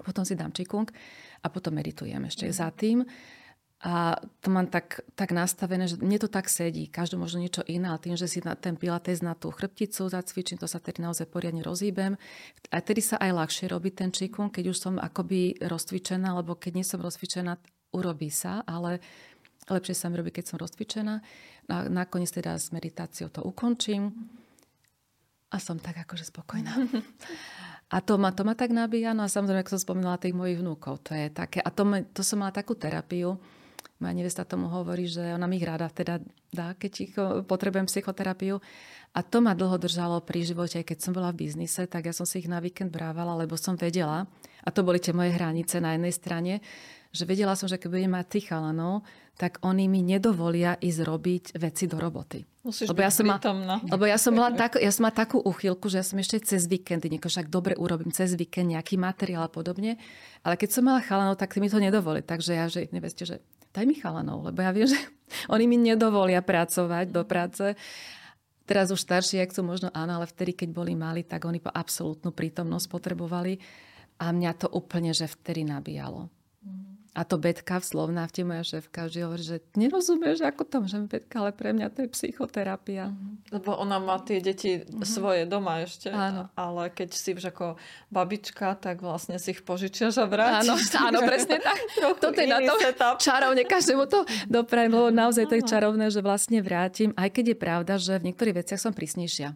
potom 0.00 0.24
si 0.24 0.32
dám 0.32 0.56
čikung 0.56 0.88
a 1.44 1.46
potom 1.52 1.76
meditujem 1.76 2.24
ešte 2.24 2.48
mm. 2.48 2.54
za 2.56 2.68
tým. 2.72 3.04
A 3.82 4.14
to 4.38 4.46
mám 4.46 4.70
tak, 4.70 5.02
tak 5.18 5.34
nastavené, 5.34 5.90
že 5.90 5.98
mne 5.98 6.14
to 6.22 6.30
tak 6.30 6.46
sedí. 6.46 6.86
Každú 6.86 7.18
možno 7.18 7.42
niečo 7.42 7.66
iné, 7.66 7.90
ale 7.90 7.98
tým, 7.98 8.14
že 8.14 8.30
si 8.30 8.38
na 8.38 8.54
ten 8.54 8.78
pilates 8.78 9.26
na 9.26 9.34
tú 9.34 9.50
chrbticu 9.50 10.06
zacvičím, 10.06 10.54
to 10.54 10.70
sa 10.70 10.78
tedy 10.78 11.02
naozaj 11.02 11.26
poriadne 11.26 11.66
rozhýbem. 11.66 12.14
A 12.70 12.78
tedy 12.78 13.02
sa 13.02 13.18
aj 13.18 13.34
ľahšie 13.34 13.66
robí 13.66 13.90
ten 13.90 14.14
čikung, 14.14 14.54
keď 14.54 14.70
už 14.70 14.78
som 14.78 14.94
akoby 15.02 15.58
rozcvičená, 15.58 16.30
lebo 16.30 16.54
keď 16.54 16.72
nie 16.78 16.86
som 16.86 17.02
rozcvičená, 17.02 17.58
urobí 17.90 18.30
sa, 18.30 18.62
ale 18.70 19.02
lepšie 19.66 19.98
sa 19.98 20.06
mi 20.06 20.14
robí, 20.14 20.30
keď 20.30 20.54
som 20.54 20.62
rozcvičená. 20.62 21.14
A 21.66 21.74
nakoniec 21.90 22.30
teda 22.30 22.54
s 22.54 22.70
meditáciou 22.70 23.34
to 23.34 23.42
ukončím 23.42 24.14
a 25.50 25.58
som 25.58 25.82
tak 25.82 26.06
akože 26.06 26.30
spokojná. 26.30 26.70
A 27.92 28.00
to 28.00 28.16
ma, 28.16 28.32
to 28.32 28.40
ma 28.40 28.56
tak 28.56 28.72
nabíja. 28.72 29.12
No 29.12 29.20
a 29.20 29.28
samozrejme, 29.28 29.60
ako 29.60 29.76
som 29.76 29.84
spomínala 29.84 30.16
tých 30.16 30.32
mojich 30.32 30.64
vnúkov, 30.64 31.04
to 31.04 31.12
je 31.12 31.28
také. 31.28 31.60
A 31.60 31.68
to, 31.68 31.84
to 32.16 32.24
som 32.24 32.40
mala 32.40 32.48
takú 32.48 32.72
terapiu. 32.72 33.36
Moja 34.02 34.18
nevesta 34.18 34.42
tomu 34.42 34.66
hovorí, 34.66 35.06
že 35.06 35.22
ona 35.30 35.46
mi 35.46 35.62
ich 35.62 35.66
rada 35.66 35.86
teda 35.86 36.18
dá, 36.50 36.74
keď 36.74 36.92
ich 36.98 37.14
potrebujem 37.46 37.86
psychoterapiu. 37.86 38.58
A 39.14 39.20
to 39.22 39.38
ma 39.38 39.54
dlho 39.54 39.78
držalo 39.78 40.24
pri 40.24 40.42
živote, 40.42 40.82
aj 40.82 40.88
keď 40.88 40.98
som 40.98 41.12
bola 41.14 41.30
v 41.30 41.46
biznise, 41.46 41.86
tak 41.86 42.10
ja 42.10 42.16
som 42.16 42.26
si 42.26 42.42
ich 42.42 42.48
na 42.48 42.58
víkend 42.58 42.90
brávala, 42.90 43.36
lebo 43.38 43.54
som 43.60 43.76
vedela, 43.76 44.24
a 44.64 44.68
to 44.72 44.82
boli 44.82 44.98
tie 44.98 45.12
moje 45.12 45.36
hranice 45.36 45.78
na 45.78 45.94
jednej 45.94 46.10
strane, 46.16 46.54
že 47.12 47.28
vedela 47.28 47.52
som, 47.52 47.68
že 47.68 47.76
keď 47.76 47.92
budem 47.92 48.08
mať 48.08 48.26
tých 48.26 48.48
chalanov, 48.48 49.04
tak 49.36 49.60
oni 49.60 49.84
mi 49.84 50.00
nedovolia 50.00 50.80
ísť 50.80 51.00
robiť 51.04 51.44
veci 51.60 51.84
do 51.84 52.00
roboty. 52.00 52.40
Musíš 52.64 52.88
lebo 52.88 53.04
ja 53.04 53.12
som. 53.12 53.28
Ma, 53.28 53.36
lebo 53.84 54.04
ja 54.08 54.16
som, 54.16 54.32
mala 54.32 54.56
tak, 54.56 54.80
ja 54.80 54.88
som 54.88 55.04
mala 55.04 55.12
takú 55.12 55.44
uchylku, 55.44 55.92
že 55.92 56.00
ja 56.00 56.06
som 56.06 56.16
ešte 56.16 56.40
cez 56.40 56.64
víkendy, 56.64 57.12
nieko 57.12 57.28
však 57.28 57.52
dobre 57.52 57.76
urobím 57.76 58.16
cez 58.16 58.32
víkend 58.32 58.72
nejaký 58.72 58.96
materiál 58.96 59.44
a 59.44 59.52
podobne. 59.52 60.00
Ale 60.40 60.56
keď 60.56 60.68
som 60.72 60.88
mala 60.88 61.04
chalanov, 61.04 61.36
tak 61.36 61.52
mi 61.60 61.68
to 61.68 61.76
nedovolí. 61.76 62.24
Takže 62.24 62.52
ja, 62.56 62.64
že 62.72 62.88
neveste, 62.94 63.28
že 63.28 63.44
daj 63.72 63.84
mi 63.88 63.96
chalanov, 63.96 64.44
lebo 64.46 64.60
ja 64.60 64.70
viem, 64.70 64.88
že 64.92 65.00
oni 65.48 65.64
mi 65.66 65.80
nedovolia 65.80 66.44
pracovať 66.44 67.06
do 67.08 67.24
práce. 67.24 67.74
Teraz 68.62 68.94
už 68.94 69.02
starší, 69.02 69.42
ak 69.42 69.50
sú 69.50 69.66
možno 69.66 69.90
áno, 69.90 70.22
ale 70.22 70.30
vtedy, 70.30 70.54
keď 70.54 70.68
boli 70.70 70.94
mali, 70.94 71.26
tak 71.26 71.44
oni 71.48 71.58
po 71.58 71.72
absolútnu 71.72 72.30
prítomnosť 72.30 72.86
potrebovali. 72.86 73.58
A 74.22 74.30
mňa 74.30 74.52
to 74.54 74.68
úplne, 74.70 75.10
že 75.10 75.26
vtedy 75.26 75.66
nabíjalo. 75.66 76.30
A 77.12 77.28
to 77.28 77.36
Betka 77.36 77.76
v 77.76 77.84
Slovnávte, 77.84 78.40
moja 78.40 78.64
šéfka, 78.64 79.04
vždy 79.04 79.20
hovorí, 79.20 79.44
že 79.44 79.60
nerozumieš, 79.76 80.48
ako 80.48 80.64
to 80.64 80.76
môžem 80.80 81.04
Betka, 81.04 81.44
ale 81.44 81.52
pre 81.52 81.76
mňa 81.76 81.92
to 81.92 82.04
je 82.04 82.08
psychoterapia. 82.08 83.12
Mhm. 83.12 83.52
Lebo 83.52 83.76
ona 83.76 84.00
má 84.00 84.16
tie 84.24 84.40
deti 84.40 84.80
uh-huh. 84.80 85.04
svoje 85.04 85.44
doma 85.44 85.84
ešte. 85.84 86.08
Áno. 86.08 86.48
Ale 86.56 86.88
keď 86.88 87.12
si 87.12 87.36
už 87.36 87.52
ako 87.52 87.76
babička, 88.08 88.80
tak 88.80 89.04
vlastne 89.04 89.36
si 89.36 89.52
ich 89.52 89.60
požičiaš 89.60 90.24
a 90.24 90.26
vrátiš. 90.26 90.72
Áno, 90.72 91.12
áno 91.12 91.18
presne 91.28 91.60
tak. 91.60 91.76
Toto 92.24 92.32
je 92.32 92.48
na 92.48 92.64
to 92.64 92.80
čarovne. 93.20 93.60
Každému 93.68 94.08
to 94.08 94.24
doprajem, 94.48 94.96
lebo 94.96 95.12
naozaj 95.12 95.52
to 95.52 95.60
je 95.60 95.68
čarovné, 95.68 96.08
že 96.08 96.24
vlastne 96.24 96.64
vrátim. 96.64 97.12
Aj 97.20 97.28
keď 97.28 97.52
je 97.52 97.56
pravda, 97.60 97.94
že 98.00 98.16
v 98.24 98.32
niektorých 98.32 98.64
veciach 98.64 98.80
som 98.80 98.96
prísnejšia. 98.96 99.52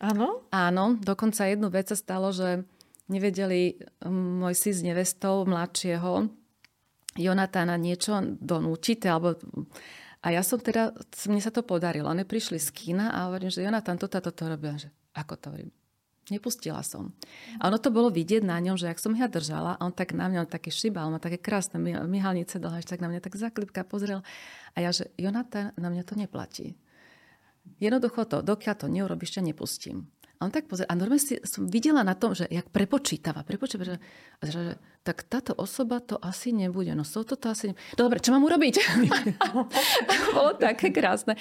Áno? 0.00 0.48
Áno. 0.48 0.96
Dokonca 0.96 1.44
jednu 1.44 1.68
vec 1.68 1.92
sa 1.92 1.96
stalo, 1.96 2.32
že 2.32 2.64
nevedeli 3.12 3.84
môj 4.08 4.56
si 4.56 4.72
s 4.72 4.80
nevestou 4.80 5.44
mladšieho, 5.44 6.28
Jonatána 7.16 7.80
niečo 7.80 8.20
donútiť, 8.22 9.08
alebo 9.08 9.40
a 10.26 10.34
ja 10.34 10.42
som 10.42 10.58
teda, 10.58 10.90
mne 11.30 11.38
sa 11.38 11.54
to 11.54 11.62
podarilo. 11.62 12.10
Oni 12.10 12.26
prišli 12.26 12.58
z 12.58 12.74
kína 12.74 13.14
a 13.14 13.30
hovorím, 13.30 13.46
že 13.46 13.62
Jonatán 13.62 13.94
toto, 13.94 14.18
toto 14.18 14.42
robil. 14.50 14.74
Že, 14.74 14.90
ako 15.14 15.34
to 15.38 15.46
hovorím? 15.54 15.70
Nepustila 16.26 16.82
som. 16.82 17.14
A 17.62 17.70
ono 17.70 17.78
to 17.78 17.94
bolo 17.94 18.10
vidieť 18.10 18.42
na 18.42 18.58
ňom, 18.58 18.74
že 18.74 18.90
ak 18.90 18.98
som 18.98 19.14
ja 19.14 19.30
držala, 19.30 19.78
a 19.78 19.82
on 19.86 19.94
tak 19.94 20.10
na 20.10 20.26
mňa, 20.26 20.42
on 20.42 20.50
taký 20.50 20.74
šibal, 20.74 21.06
má 21.14 21.22
také 21.22 21.38
krásne 21.38 21.78
myhalnice 21.78 22.58
dlhé, 22.58 22.82
tak 22.82 22.98
na 22.98 23.06
mňa 23.06 23.22
tak 23.22 23.38
zaklipka 23.38 23.86
pozrel. 23.86 24.26
A 24.74 24.82
ja, 24.82 24.90
že 24.90 25.14
Jonatán, 25.14 25.70
na 25.78 25.86
mňa 25.86 26.02
to 26.02 26.18
neplatí. 26.18 26.74
Jednoducho 27.78 28.26
to, 28.26 28.42
dokiaľ 28.42 28.74
to 28.74 28.86
neurobíš, 28.90 29.38
ťa 29.38 29.46
nepustím. 29.46 30.10
A 30.36 30.44
on 30.44 30.52
tak 30.52 30.68
pozrie. 30.68 30.84
A 30.84 30.98
normálne 30.98 31.40
som 31.48 31.64
videla 31.64 32.04
na 32.04 32.12
tom, 32.12 32.36
že 32.36 32.44
jak 32.52 32.68
prepočítava. 32.68 33.40
prepočítava 33.40 33.96
že, 33.96 33.96
že, 34.44 34.76
tak 35.00 35.24
táto 35.24 35.56
osoba 35.56 36.04
to 36.04 36.20
asi 36.20 36.52
nebude. 36.52 36.92
No 36.92 37.08
so 37.08 37.24
to 37.24 37.40
asi 37.48 37.72
nebude. 37.72 37.80
Dobre, 37.96 38.20
čo 38.20 38.36
mám 38.36 38.44
urobiť? 38.44 38.74
Bolo 40.36 40.52
také 40.60 40.92
krásne. 40.92 41.40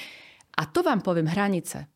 A 0.55 0.63
to 0.71 0.79
vám 0.79 1.03
poviem 1.03 1.27
hranice. 1.27 1.91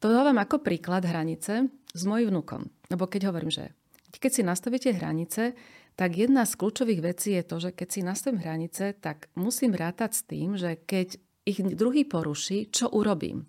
To 0.00 0.08
dávam 0.08 0.40
ako 0.40 0.64
príklad 0.64 1.04
hranice 1.04 1.68
s 1.92 2.02
mojím 2.08 2.32
vnukom. 2.32 2.64
Lebo 2.88 3.04
keď 3.04 3.28
hovorím, 3.28 3.52
že 3.52 3.76
keď 4.16 4.30
si 4.32 4.42
nastavíte 4.42 4.90
hranice, 4.96 5.52
tak 5.92 6.16
jedna 6.16 6.48
z 6.48 6.56
kľúčových 6.56 7.04
vecí 7.04 7.36
je 7.36 7.44
to, 7.44 7.56
že 7.60 7.70
keď 7.76 7.88
si 7.92 8.00
nastavím 8.00 8.40
hranice, 8.40 8.96
tak 8.96 9.28
musím 9.36 9.76
rátať 9.76 10.10
s 10.16 10.22
tým, 10.24 10.56
že 10.56 10.80
keď 10.80 11.20
ich 11.44 11.60
druhý 11.76 12.08
poruší, 12.08 12.72
čo 12.72 12.88
urobím. 12.88 13.44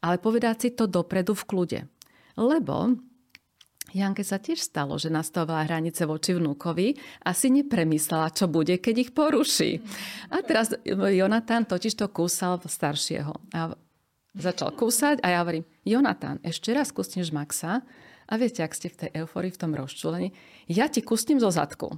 Ale 0.00 0.16
povedať 0.16 0.56
si 0.64 0.68
to 0.72 0.88
dopredu 0.88 1.36
v 1.36 1.44
kľude. 1.44 1.80
Lebo 2.36 2.96
Janke 3.92 4.24
sa 4.24 4.40
tiež 4.40 4.56
stalo, 4.56 4.96
že 4.96 5.12
nastavovala 5.12 5.68
hranice 5.68 6.08
voči 6.08 6.32
vnúkovi 6.32 6.96
a 7.28 7.36
si 7.36 7.52
nepremyslela, 7.52 8.32
čo 8.32 8.48
bude, 8.48 8.80
keď 8.80 8.94
ich 9.04 9.10
poruší. 9.12 9.84
A 10.32 10.40
teraz 10.40 10.72
Jonatán 10.88 11.68
totiž 11.68 12.00
to 12.00 12.08
kúsal 12.08 12.56
staršieho. 12.64 13.36
A 13.52 13.76
začal 14.32 14.72
kúsať 14.72 15.20
a 15.20 15.36
ja 15.36 15.38
hovorím, 15.44 15.68
Jonatán, 15.84 16.40
ešte 16.40 16.72
raz 16.72 16.88
kúsneš 16.88 17.36
Maxa 17.36 17.84
a 18.24 18.32
viete, 18.40 18.64
ak 18.64 18.72
ste 18.72 18.88
v 18.88 18.98
tej 19.06 19.10
euforii, 19.24 19.52
v 19.52 19.60
tom 19.60 19.76
rozčúlení, 19.76 20.32
ja 20.72 20.88
ti 20.88 21.04
kúsnem 21.04 21.36
zo 21.36 21.52
zadku. 21.52 21.92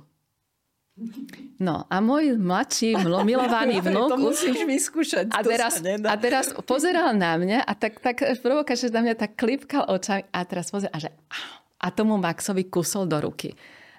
No 1.58 1.90
a 1.90 1.96
môj 1.98 2.38
mladší 2.38 2.94
milovaný 3.26 3.82
vnúk... 3.82 4.14
to 4.14 4.18
musíš 4.18 4.62
vyskúšať. 4.62 5.34
A 5.34 5.42
teraz, 5.42 5.82
a 5.82 6.14
teraz 6.14 6.54
pozeral 6.62 7.10
na 7.18 7.34
mňa 7.34 7.66
a 7.66 7.72
tak, 7.74 7.98
tak 7.98 8.22
provokačne 8.38 8.94
na 8.94 9.00
mňa 9.10 9.14
tak 9.18 9.34
klipkal 9.34 9.90
očami 9.90 10.30
a 10.30 10.38
teraz 10.46 10.70
pozeral 10.70 10.94
a 10.94 11.02
že 11.02 11.10
a 11.84 11.88
tomu 11.92 12.16
Maxovi 12.16 12.70
kusol 12.70 13.04
do 13.04 13.20
ruky. 13.20 13.52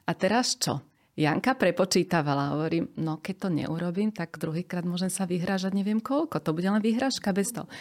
A 0.10 0.12
teraz 0.18 0.58
čo? 0.58 0.82
Janka 1.16 1.56
prepočítavala, 1.56 2.58
hovorím, 2.58 2.92
no 3.00 3.24
keď 3.24 3.48
to 3.48 3.50
neurobím, 3.54 4.12
tak 4.12 4.36
druhýkrát 4.36 4.84
môžem 4.84 5.08
sa 5.08 5.24
vyhrážať 5.24 5.72
neviem 5.72 6.04
koľko. 6.04 6.44
To 6.44 6.52
bude 6.52 6.68
len 6.68 6.84
vyhrážka 6.84 7.32
bez 7.32 7.56
toho. 7.56 7.72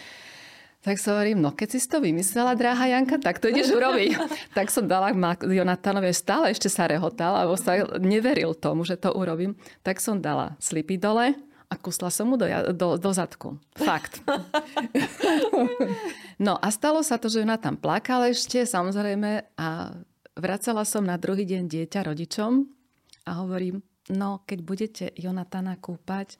Tak 0.84 1.00
sa 1.00 1.16
hovorím, 1.16 1.40
no 1.40 1.48
keď 1.48 1.68
si 1.72 1.80
to 1.88 1.96
vymyslela, 1.96 2.52
dráha 2.52 2.84
Janka, 2.92 3.16
tak 3.16 3.40
to 3.40 3.48
ideš 3.48 3.72
urobiť. 3.72 4.20
tak 4.58 4.68
som 4.68 4.84
dala 4.84 5.16
Jonatánovi, 5.40 6.12
stále 6.12 6.52
ešte 6.52 6.68
sa 6.68 6.84
rehotal, 6.84 7.40
alebo 7.40 7.56
sa 7.56 7.88
neveril 7.96 8.52
tomu, 8.52 8.84
že 8.84 9.00
to 9.00 9.08
urobím. 9.16 9.56
Tak 9.80 9.96
som 9.96 10.20
dala 10.20 10.60
slipy 10.60 11.00
dole 11.00 11.32
a 11.72 11.74
kusla 11.80 12.12
som 12.12 12.28
mu 12.28 12.36
do, 12.36 12.44
do, 12.76 13.00
do 13.00 13.10
zadku. 13.16 13.56
Fakt. 13.80 14.20
no 16.36 16.60
a 16.60 16.68
stalo 16.68 17.00
sa 17.00 17.16
to, 17.16 17.32
že 17.32 17.40
Jonatán 17.40 17.80
plakal 17.80 18.28
ešte, 18.28 18.68
samozrejme, 18.68 19.56
a 19.56 19.96
vracala 20.36 20.84
som 20.84 21.00
na 21.00 21.16
druhý 21.16 21.48
deň 21.48 21.64
dieťa 21.64 22.12
rodičom 22.12 22.68
a 23.24 23.30
hovorím, 23.40 23.80
no 24.12 24.44
keď 24.44 24.58
budete 24.60 25.04
Jonatána 25.16 25.80
kúpať, 25.80 26.36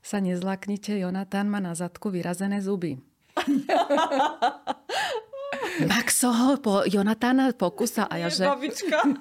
sa 0.00 0.22
nezlaknite, 0.22 0.96
Jonatán 0.96 1.50
má 1.50 1.60
na 1.60 1.76
zadku 1.76 2.08
vyrazené 2.08 2.62
zuby. 2.62 2.96
Maxo 5.90 6.56
po 6.60 6.82
Jonatána 6.88 7.52
pokusa 7.52 8.08
a 8.08 8.16
ja, 8.16 8.28
že, 8.32 8.48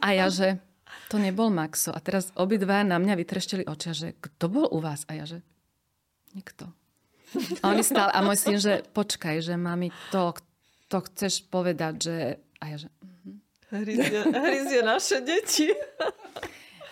a 0.01 0.09
ja, 0.15 0.27
že 0.31 0.57
to 1.11 1.19
nebol 1.19 1.51
Maxo. 1.51 1.91
A 1.91 1.99
teraz 1.99 2.31
obidva 2.33 2.81
na 2.81 2.97
mňa 2.97 3.13
vytreštili 3.19 3.67
očia, 3.67 3.93
že 3.93 4.15
kto 4.17 4.49
bol 4.49 4.65
u 4.71 4.79
vás? 4.81 5.05
A 5.11 5.19
ja, 5.19 5.25
že 5.27 5.43
nikto. 6.33 6.71
A 7.61 7.75
oni 7.75 7.83
stále, 7.83 8.09
a 8.15 8.23
môj 8.23 8.39
syn, 8.39 8.57
že 8.57 8.81
počkaj, 8.95 9.43
že 9.43 9.59
mami, 9.59 9.91
to, 10.09 10.31
to 10.87 11.03
chceš 11.11 11.43
povedať, 11.51 11.93
že... 11.99 12.39
A 12.63 12.71
ja, 12.71 12.77
že... 12.79 12.87
Uh-huh. 13.03 13.35
Hryzie, 13.75 14.23
hryzie 14.31 14.81
naše 14.87 15.19
deti. 15.19 15.75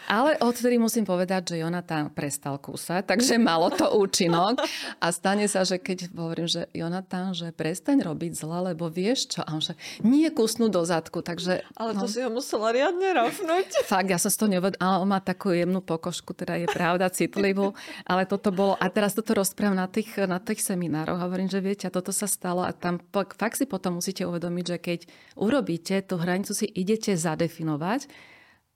Ale 0.08 0.36
odtedy 0.44 0.76
musím 0.78 1.08
povedať, 1.08 1.56
že 1.56 1.62
Jonatán 1.64 2.12
prestal 2.12 2.60
kúsať, 2.60 3.08
takže 3.08 3.40
malo 3.40 3.72
to 3.72 3.88
účinok. 3.96 4.60
A 5.00 5.08
stane 5.10 5.48
sa, 5.48 5.64
že 5.64 5.80
keď 5.80 6.12
hovorím, 6.14 6.48
že 6.48 6.68
Jonatán, 6.76 7.32
že 7.32 7.56
prestaň 7.56 8.04
robiť 8.04 8.32
zle, 8.36 8.74
lebo 8.74 8.92
vieš 8.92 9.38
čo? 9.38 9.42
A 9.44 9.56
on 9.56 9.64
že 9.64 9.80
nie 10.04 10.28
kusnú 10.28 10.68
do 10.68 10.84
zadku. 10.84 11.24
Takže, 11.24 11.64
ale 11.80 11.96
to 11.96 12.06
no, 12.06 12.12
si 12.12 12.20
ho 12.20 12.30
musela 12.30 12.76
riadne 12.76 13.16
rafnúť. 13.16 13.68
Fakt, 13.92 14.12
ja 14.12 14.20
som 14.20 14.28
si 14.28 14.38
to 14.38 14.52
nevedel. 14.52 14.76
Ale 14.84 15.00
on 15.00 15.10
má 15.10 15.24
takú 15.24 15.56
jemnú 15.56 15.80
pokožku, 15.80 16.36
teda 16.36 16.60
je 16.60 16.68
pravda, 16.68 17.08
citlivú. 17.08 17.72
Ale 18.04 18.28
toto 18.28 18.52
bolo... 18.52 18.76
A 18.78 18.92
teraz 18.92 19.16
toto 19.16 19.32
rozprávam 19.32 19.80
na 19.80 19.88
tých, 19.88 20.20
na 20.28 20.44
tých 20.44 20.60
seminároch. 20.60 21.20
Hovorím, 21.20 21.48
že 21.48 21.64
viete, 21.64 21.88
toto 21.88 22.12
sa 22.12 22.28
stalo. 22.28 22.68
A 22.68 22.76
tam 22.76 23.00
fakt 23.14 23.56
si 23.56 23.64
potom 23.64 24.04
musíte 24.04 24.28
uvedomiť, 24.28 24.66
že 24.68 24.78
keď 24.78 25.00
urobíte, 25.40 25.96
tú 26.04 26.20
hranicu 26.20 26.52
si 26.52 26.68
idete 26.68 27.16
zadefinovať, 27.16 28.33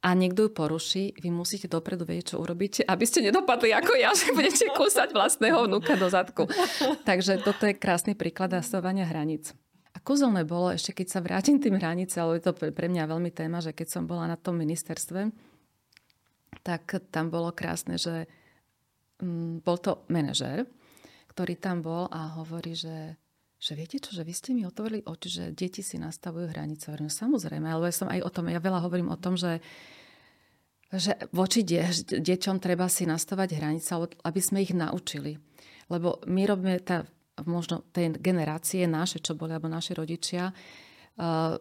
a 0.08 0.16
niekto 0.16 0.48
ju 0.48 0.52
poruší, 0.56 1.12
vy 1.20 1.28
musíte 1.36 1.68
dopredu 1.68 2.08
vedieť, 2.08 2.32
čo 2.32 2.36
urobíte, 2.40 2.80
aby 2.88 3.04
ste 3.04 3.28
nedopadli 3.28 3.76
ako 3.76 3.92
ja, 4.00 4.16
že 4.16 4.32
budete 4.32 4.72
kúsať 4.72 5.12
vlastného 5.12 5.68
vnúka 5.68 6.00
do 6.00 6.08
zadku. 6.08 6.48
Takže 7.04 7.44
toto 7.44 7.68
je 7.68 7.76
krásny 7.76 8.16
príklad 8.16 8.56
nastavovania 8.56 9.04
hraníc. 9.04 9.52
A 9.92 10.00
kúzelné 10.00 10.48
bolo, 10.48 10.72
ešte 10.72 10.96
keď 10.96 11.08
sa 11.12 11.20
vrátim 11.20 11.60
tým 11.60 11.76
hranice, 11.76 12.24
ale 12.24 12.40
je 12.40 12.48
to 12.48 12.56
pre 12.56 12.88
mňa 12.88 13.04
veľmi 13.04 13.36
téma, 13.36 13.60
že 13.60 13.76
keď 13.76 14.00
som 14.00 14.04
bola 14.08 14.32
na 14.32 14.40
tom 14.40 14.56
ministerstve, 14.56 15.28
tak 16.64 17.04
tam 17.12 17.28
bolo 17.28 17.52
krásne, 17.52 18.00
že 18.00 18.32
um, 19.20 19.60
bol 19.60 19.76
to 19.76 20.08
manažer, 20.08 20.64
ktorý 21.36 21.60
tam 21.60 21.84
bol 21.84 22.08
a 22.08 22.40
hovorí, 22.40 22.80
že 22.80 23.20
že 23.58 23.74
viete 23.74 23.98
čo, 23.98 24.14
že 24.14 24.22
vy 24.22 24.34
ste 24.34 24.54
mi 24.54 24.64
otvorili 24.70 25.02
oči, 25.02 25.28
že 25.30 25.44
deti 25.50 25.82
si 25.82 25.98
nastavujú 25.98 26.54
hranice. 26.54 26.94
Hovorím, 26.94 27.10
samozrejme, 27.10 27.66
ale 27.66 27.90
ja 27.90 27.96
som 27.96 28.10
aj 28.10 28.22
o 28.22 28.30
tom, 28.30 28.54
ja 28.54 28.62
veľa 28.62 28.86
hovorím 28.86 29.10
o 29.10 29.18
tom, 29.18 29.34
že 29.38 29.62
že 30.88 31.20
voči 31.36 31.68
de- 31.68 31.84
deťom 32.24 32.64
treba 32.64 32.88
si 32.88 33.04
nastavať 33.04 33.60
hranice, 33.60 33.92
aby 34.24 34.40
sme 34.40 34.64
ich 34.64 34.72
naučili. 34.72 35.36
Lebo 35.92 36.24
my 36.24 36.48
robíme, 36.48 36.80
tá, 36.80 37.04
možno 37.44 37.84
tie 37.92 38.08
generácie 38.16 38.88
naše, 38.88 39.20
čo 39.20 39.36
boli, 39.36 39.52
alebo 39.52 39.68
naši 39.68 39.92
rodičia, 39.92 40.48
uh, 40.48 41.60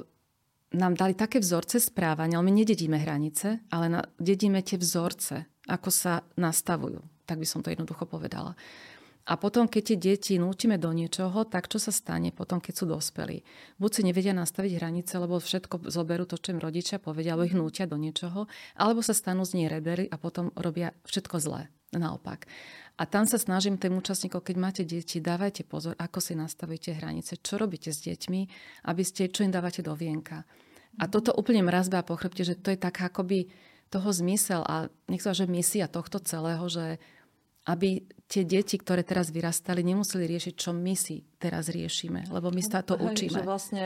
nám 0.78 0.92
dali 0.94 1.18
také 1.18 1.42
vzorce 1.42 1.82
správania, 1.82 2.38
ale 2.38 2.46
my 2.46 2.54
nededíme 2.62 2.98
hranice, 3.02 3.66
ale 3.70 3.86
na, 3.90 4.00
dedíme 4.18 4.62
tie 4.62 4.78
vzorce, 4.78 5.46
ako 5.66 5.90
sa 5.90 6.22
nastavujú. 6.38 7.02
Tak 7.26 7.42
by 7.42 7.46
som 7.46 7.66
to 7.66 7.74
jednoducho 7.74 8.06
povedala. 8.06 8.54
A 9.26 9.34
potom, 9.34 9.66
keď 9.66 9.82
tie 9.82 9.98
deti 9.98 10.32
nútime 10.38 10.78
do 10.78 10.94
niečoho, 10.94 11.50
tak 11.50 11.66
čo 11.66 11.82
sa 11.82 11.90
stane 11.90 12.30
potom, 12.30 12.62
keď 12.62 12.74
sú 12.78 12.84
dospelí? 12.86 13.42
Buď 13.74 13.90
si 13.90 14.02
nevedia 14.06 14.30
nastaviť 14.30 14.78
hranice, 14.78 15.18
lebo 15.18 15.42
všetko 15.42 15.90
zoberú 15.90 16.30
to, 16.30 16.38
čo 16.38 16.54
im 16.54 16.62
rodičia 16.62 17.02
povedia, 17.02 17.34
alebo 17.34 17.50
ich 17.50 17.58
nútia 17.58 17.90
do 17.90 17.98
niečoho, 17.98 18.46
alebo 18.78 19.02
sa 19.02 19.10
stanú 19.10 19.42
z 19.42 19.58
nej 19.58 19.66
rebeli 19.66 20.06
a 20.06 20.14
potom 20.14 20.54
robia 20.54 20.94
všetko 21.10 21.42
zlé. 21.42 21.66
Naopak. 21.90 22.46
A 22.98 23.02
tam 23.06 23.26
sa 23.26 23.38
snažím 23.38 23.78
tým 23.78 23.98
účastníkov, 23.98 24.46
keď 24.46 24.56
máte 24.58 24.82
deti, 24.86 25.18
dávajte 25.18 25.66
pozor, 25.66 25.98
ako 25.98 26.18
si 26.22 26.38
nastavíte 26.38 26.94
hranice, 26.94 27.38
čo 27.42 27.58
robíte 27.58 27.90
s 27.90 28.02
deťmi, 28.06 28.40
aby 28.90 29.02
ste, 29.02 29.30
čo 29.30 29.42
im 29.42 29.52
dávate 29.54 29.82
do 29.82 29.92
vienka. 29.98 30.46
A 30.96 31.04
toto 31.10 31.34
úplne 31.36 31.60
mrazba 31.60 32.00
a 32.00 32.08
pochrbte, 32.08 32.42
že 32.46 32.56
to 32.56 32.72
je 32.72 32.78
tak 32.80 33.04
akoby 33.04 33.52
toho 33.92 34.10
zmysel 34.10 34.64
a 34.66 34.88
nech 35.06 35.22
sa 35.22 35.36
že 35.36 35.46
misia 35.46 35.86
tohto 35.86 36.18
celého, 36.18 36.64
že 36.66 36.98
aby 37.68 38.06
tie 38.26 38.42
deti, 38.42 38.74
ktoré 38.76 39.06
teraz 39.06 39.30
vyrastali, 39.30 39.86
nemuseli 39.86 40.26
riešiť, 40.26 40.54
čo 40.58 40.74
my 40.74 40.94
si 40.98 41.22
teraz 41.38 41.70
riešime, 41.70 42.26
lebo 42.30 42.50
my 42.50 42.62
sa 42.62 42.82
to 42.82 42.98
Hej, 42.98 43.04
učíme. 43.06 43.38
Že 43.38 43.46
vlastne 43.46 43.84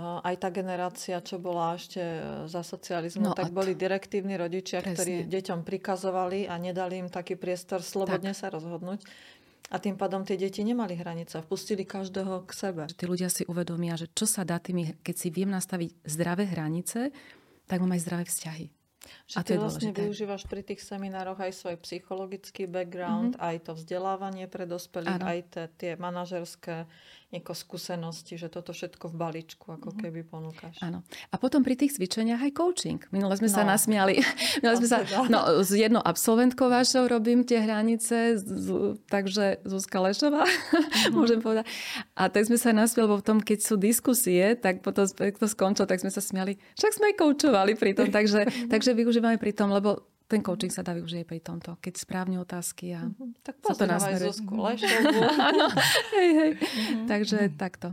aj 0.00 0.34
tá 0.40 0.48
generácia, 0.48 1.20
čo 1.20 1.36
bola 1.36 1.76
ešte 1.76 2.00
e, 2.00 2.20
za 2.48 2.64
socializmu, 2.64 3.28
no 3.28 3.36
tak 3.36 3.52
boli 3.52 3.76
direktívni 3.76 4.40
rodičia, 4.40 4.80
presne. 4.80 4.96
ktorí 4.96 5.14
deťom 5.28 5.60
prikazovali 5.68 6.48
a 6.48 6.56
nedali 6.56 6.96
im 6.96 7.12
taký 7.12 7.36
priestor 7.36 7.84
slobodne 7.84 8.32
tak. 8.32 8.40
sa 8.40 8.46
rozhodnúť. 8.48 9.04
A 9.72 9.76
tým 9.80 9.96
pádom 9.96 10.24
tie 10.24 10.36
deti 10.36 10.64
nemali 10.64 10.96
hranice. 10.96 11.44
Vpustili 11.44 11.84
každého 11.88 12.44
k 12.44 12.50
sebe. 12.52 12.82
Tí 12.92 13.04
ľudia 13.08 13.32
si 13.32 13.44
uvedomia, 13.48 13.96
že 13.96 14.08
čo 14.12 14.28
sa 14.28 14.44
dá 14.44 14.60
tými, 14.60 15.00
keď 15.00 15.16
si 15.16 15.28
viem 15.32 15.48
nastaviť 15.48 16.08
zdravé 16.08 16.44
hranice, 16.44 17.12
tak 17.68 17.80
mám 17.80 17.96
aj 17.96 18.00
zdravé 18.04 18.24
vzťahy. 18.28 18.66
Že 19.32 19.36
a 19.36 19.40
ty 19.40 19.52
vlastne 19.56 19.88
dôležité. 19.88 20.00
využívaš 20.04 20.42
pri 20.44 20.60
tých 20.60 20.84
seminároch 20.84 21.40
aj 21.40 21.56
svoj 21.56 21.80
psychologický 21.80 22.68
background, 22.68 23.40
mm-hmm. 23.40 23.48
aj 23.48 23.56
to 23.64 23.72
vzdelávanie 23.80 24.44
pre 24.44 24.68
dospelých, 24.68 25.24
ano. 25.24 25.32
aj 25.32 25.38
te, 25.48 25.62
tie 25.80 25.92
manažerské 25.96 26.84
nieko 27.32 27.56
skúsenosti, 27.56 28.36
že 28.36 28.52
toto 28.52 28.76
všetko 28.76 29.08
v 29.08 29.16
balíčku 29.16 29.64
ako 29.72 29.88
mm-hmm. 29.88 30.02
keby 30.04 30.20
ponúkaš. 30.28 30.76
Áno. 30.84 31.00
A 31.32 31.40
potom 31.40 31.64
pri 31.64 31.80
tých 31.80 31.96
cvičeniach 31.96 32.44
aj 32.44 32.52
coaching. 32.52 33.00
Minule 33.08 33.32
sme 33.40 33.48
no. 33.48 33.56
sa 33.56 33.64
nasmiali. 33.64 34.20
Minule 34.60 34.76
sme 34.84 34.88
sa, 34.92 35.00
no, 35.32 35.64
s 35.64 35.72
jednou 35.72 36.04
absolventkou 36.04 36.68
vašou 36.68 37.08
robím 37.08 37.48
tie 37.48 37.64
hranice, 37.64 38.36
z, 38.36 39.00
takže 39.08 39.64
Zuzka 39.64 40.04
Lešová, 40.04 40.44
mm-hmm. 40.44 41.12
môžem 41.16 41.40
povedať. 41.40 41.64
A 42.12 42.28
tak 42.28 42.52
sme 42.52 42.60
sa 42.60 42.76
nasmiali, 42.76 43.08
lebo 43.08 43.24
tom, 43.24 43.40
keď 43.40 43.64
sú 43.64 43.80
diskusie, 43.80 44.52
tak 44.60 44.84
potom 44.84 45.08
to 45.08 45.46
skončilo, 45.48 45.88
tak 45.88 46.04
sme 46.04 46.12
sa 46.12 46.20
smiali. 46.20 46.60
Však 46.76 47.00
sme 47.00 47.04
aj 47.10 47.16
koučovali 47.16 47.72
pri 47.80 47.96
tom, 47.96 48.12
takže, 48.12 48.44
takže 48.72 48.92
využívame 48.92 49.21
pri 49.38 49.52
tom, 49.54 49.70
lebo 49.70 50.12
ten 50.32 50.40
coaching 50.40 50.72
sa 50.72 50.80
dá 50.80 50.96
využiť 50.96 51.28
pri 51.28 51.44
tomto, 51.44 51.76
keď 51.76 51.94
správne 52.00 52.40
otázky 52.40 52.96
a 52.96 53.04
mm-hmm. 53.04 53.44
Tak 53.44 53.60
pozdrav 53.60 54.00
aj 54.00 54.16
Zuzku 54.16 54.56
Áno, 55.52 55.66
hej, 56.16 56.30
hej. 56.32 56.50
Mm-hmm. 56.56 57.04
Takže 57.04 57.38
mm-hmm. 57.46 57.60
takto. 57.60 57.92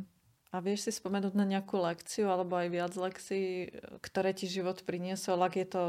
A 0.49 0.63
vieš 0.63 0.87
si 0.87 0.91
spomenúť 0.95 1.35
na 1.35 1.45
nejakú 1.45 1.77
lekciu 1.77 2.31
alebo 2.31 2.57
aj 2.57 2.67
viac 2.71 2.93
lekcií, 2.95 3.69
ktoré 4.01 4.33
ti 4.33 4.49
život 4.49 4.81
priniesol, 4.87 5.37
ak 5.43 5.53
je 5.59 5.67
to 5.67 5.83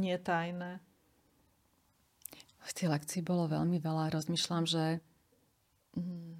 nie 0.00 0.16
tajné? 0.16 0.80
V 2.60 2.72
tej 2.74 2.88
lekcii 2.90 3.20
bolo 3.20 3.46
veľmi 3.46 3.78
veľa. 3.78 4.10
Rozmýšľam, 4.16 4.64
že 4.64 4.98
mm, 5.94 6.34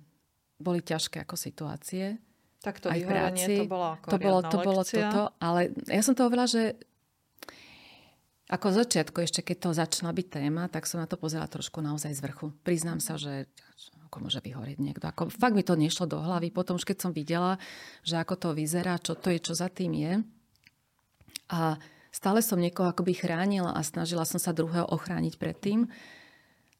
boli 0.58 0.80
ťažké 0.80 1.22
ako 1.22 1.36
situácie. 1.36 2.18
Tak 2.60 2.76
to 2.82 2.92
aj 2.92 2.98
vyhorenie, 2.98 3.64
to 3.64 3.72
bolo 3.72 3.86
ako 3.96 4.06
to 4.12 4.18
bolo, 4.20 4.38
to 4.44 4.58
bolo 4.60 4.82
toto, 4.84 5.22
ale 5.40 5.72
ja 5.88 6.04
som 6.04 6.12
to 6.12 6.28
hovorila, 6.28 6.44
že 6.44 6.76
ako 8.50 8.74
začiatku, 8.74 9.22
ešte 9.22 9.46
keď 9.46 9.56
to 9.62 9.70
začala 9.78 10.10
byť 10.10 10.26
téma, 10.26 10.66
tak 10.66 10.90
som 10.90 10.98
na 10.98 11.06
to 11.06 11.14
pozerala 11.14 11.46
trošku 11.46 11.78
naozaj 11.78 12.10
z 12.10 12.20
vrchu. 12.26 12.50
Priznám 12.66 12.98
sa, 12.98 13.14
že 13.14 13.46
ako 14.10 14.26
môže 14.26 14.42
vyhorieť 14.42 14.82
niekto. 14.82 15.06
Ako, 15.06 15.30
fakt 15.30 15.54
mi 15.54 15.62
to 15.62 15.78
nešlo 15.78 16.10
do 16.10 16.18
hlavy. 16.18 16.50
Potom 16.50 16.74
už 16.74 16.82
keď 16.82 16.98
som 16.98 17.14
videla, 17.14 17.62
že 18.02 18.18
ako 18.18 18.34
to 18.34 18.48
vyzerá, 18.58 18.98
čo 18.98 19.14
to 19.14 19.30
je, 19.30 19.38
čo 19.38 19.54
za 19.54 19.70
tým 19.70 19.94
je. 19.94 20.12
A 21.46 21.78
stále 22.10 22.42
som 22.42 22.58
niekoho 22.58 22.90
akoby 22.90 23.14
chránila 23.14 23.70
a 23.70 23.86
snažila 23.86 24.26
som 24.26 24.42
sa 24.42 24.50
druhého 24.50 24.90
ochrániť 24.90 25.38
pred 25.38 25.54
tým. 25.54 25.86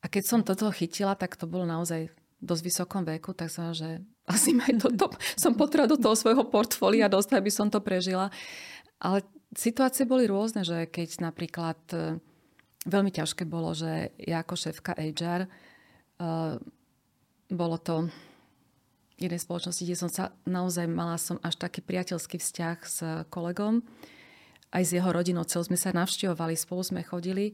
A 0.03 0.11
keď 0.11 0.23
som 0.27 0.43
toto 0.43 0.67
chytila, 0.75 1.15
tak 1.15 1.39
to 1.39 1.47
bolo 1.47 1.71
naozaj 1.71 2.11
v 2.11 2.15
dosť 2.43 2.63
vysokom 2.67 3.03
veku, 3.07 3.31
tak 3.31 3.47
som, 3.47 3.71
že 3.71 4.03
asi 4.27 4.59
aj 4.59 4.91
toto 4.91 5.15
som 5.39 5.55
potrebovala 5.55 5.95
do 5.95 6.03
toho 6.03 6.19
svojho 6.19 6.43
portfólia 6.51 7.07
dostať, 7.07 7.37
aby 7.39 7.53
som 7.53 7.71
to 7.71 7.79
prežila. 7.79 8.35
Ale 8.99 9.23
situácie 9.55 10.07
boli 10.07 10.31
rôzne, 10.31 10.63
že 10.63 10.87
keď 10.87 11.31
napríklad 11.33 11.81
e, 11.95 12.19
veľmi 12.87 13.11
ťažké 13.11 13.47
bolo, 13.47 13.75
že 13.75 14.15
ja 14.19 14.43
ako 14.43 14.55
šéfka 14.55 14.95
HR, 14.95 15.47
e, 15.47 15.49
bolo 17.51 17.77
to 17.83 18.07
jednej 19.21 19.43
spoločnosti, 19.43 19.85
kde 19.85 20.01
som 20.01 20.09
sa 20.09 20.33
naozaj 20.49 20.89
mala 20.89 21.21
som 21.21 21.37
až 21.45 21.61
taký 21.61 21.85
priateľský 21.85 22.41
vzťah 22.41 22.77
s 22.81 22.99
kolegom, 23.29 23.85
aj 24.71 24.83
s 24.87 24.95
jeho 24.97 25.11
rodinou, 25.11 25.45
celú 25.45 25.67
sme 25.67 25.77
sa 25.77 25.93
navštevovali, 25.93 26.55
spolu 26.57 26.83
sme 26.87 27.01
chodili. 27.03 27.53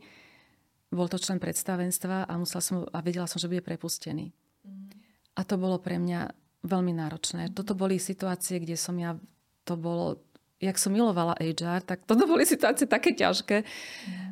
Bol 0.93 1.11
to 1.11 1.19
člen 1.19 1.43
predstavenstva 1.43 2.29
a, 2.29 2.33
musela 2.39 2.63
som, 2.63 2.87
a 2.87 2.99
vedela 3.03 3.27
som, 3.27 3.41
že 3.41 3.51
bude 3.51 3.65
prepustený. 3.65 4.31
Mm. 4.63 4.87
A 5.35 5.41
to 5.43 5.59
bolo 5.59 5.83
pre 5.83 5.99
mňa 5.99 6.31
veľmi 6.63 6.93
náročné. 6.95 7.51
Toto 7.51 7.75
boli 7.75 7.99
situácie, 7.99 8.63
kde 8.63 8.79
som 8.79 8.95
ja, 9.01 9.19
to 9.67 9.75
bolo 9.75 10.23
jak 10.57 10.77
som 10.81 10.93
milovala 10.93 11.37
HR, 11.37 11.85
tak 11.85 12.09
toto 12.09 12.25
boli 12.25 12.49
situácie 12.49 12.89
také 12.89 13.13
ťažké. 13.13 13.65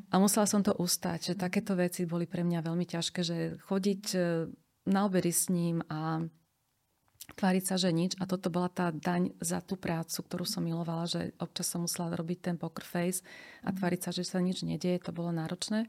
A 0.08 0.14
musela 0.16 0.48
som 0.48 0.64
to 0.64 0.72
ustať, 0.72 1.32
že 1.32 1.40
takéto 1.40 1.76
veci 1.76 2.08
boli 2.08 2.24
pre 2.24 2.46
mňa 2.46 2.64
veľmi 2.64 2.86
ťažké, 2.86 3.20
že 3.20 3.36
chodiť 3.66 4.02
e, 4.14 4.18
na 4.88 5.00
obery 5.04 5.32
s 5.34 5.50
ním 5.52 5.82
a 5.90 6.24
tváriť 7.32 7.64
sa, 7.64 7.76
že 7.76 7.92
nič. 7.92 8.16
A 8.20 8.28
toto 8.28 8.48
bola 8.48 8.68
tá 8.68 8.92
daň 8.92 9.32
za 9.40 9.60
tú 9.64 9.76
prácu, 9.76 10.16
ktorú 10.22 10.44
som 10.44 10.64
milovala, 10.64 11.08
že 11.08 11.32
občas 11.40 11.68
som 11.68 11.84
musela 11.84 12.12
robiť 12.12 12.38
ten 12.52 12.56
poker 12.56 12.84
face 12.84 13.24
a 13.64 13.72
tváriť 13.72 14.00
sa, 14.08 14.10
že 14.12 14.24
sa 14.24 14.40
nič 14.40 14.64
nedieje. 14.64 15.02
To 15.08 15.16
bolo 15.16 15.32
náročné. 15.32 15.88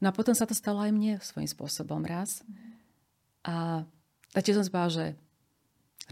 No 0.00 0.12
a 0.12 0.16
potom 0.16 0.36
sa 0.36 0.44
to 0.44 0.52
stalo 0.52 0.84
aj 0.84 0.92
mne 0.92 1.20
svojím 1.24 1.48
spôsobom 1.48 2.04
raz. 2.04 2.44
A 3.44 3.88
tak 4.32 4.44
som 4.48 4.64
zbala, 4.64 4.88
že 4.92 5.04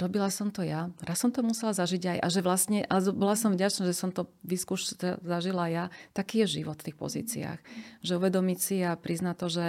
Robila 0.01 0.32
som 0.32 0.49
to 0.49 0.64
ja. 0.64 0.88
Raz 1.05 1.20
som 1.20 1.28
to 1.28 1.45
musela 1.45 1.76
zažiť 1.76 2.16
aj. 2.16 2.18
A 2.24 2.26
že 2.32 2.40
vlastne, 2.40 2.80
ale 2.88 3.12
bola 3.12 3.36
som 3.36 3.53
vďačná, 3.53 3.84
že 3.84 3.93
som 3.93 4.09
to 4.09 4.24
vyskúš, 4.40 4.97
zažila 5.20 5.68
ja. 5.68 5.84
Taký 6.16 6.45
je 6.45 6.61
život 6.64 6.80
v 6.80 6.86
tých 6.88 6.97
pozíciách. 6.97 7.61
Že 8.01 8.12
uvedomiť 8.16 8.59
si 8.59 8.76
a 8.80 8.97
priznať 8.97 9.36
to, 9.36 9.49
že 9.53 9.66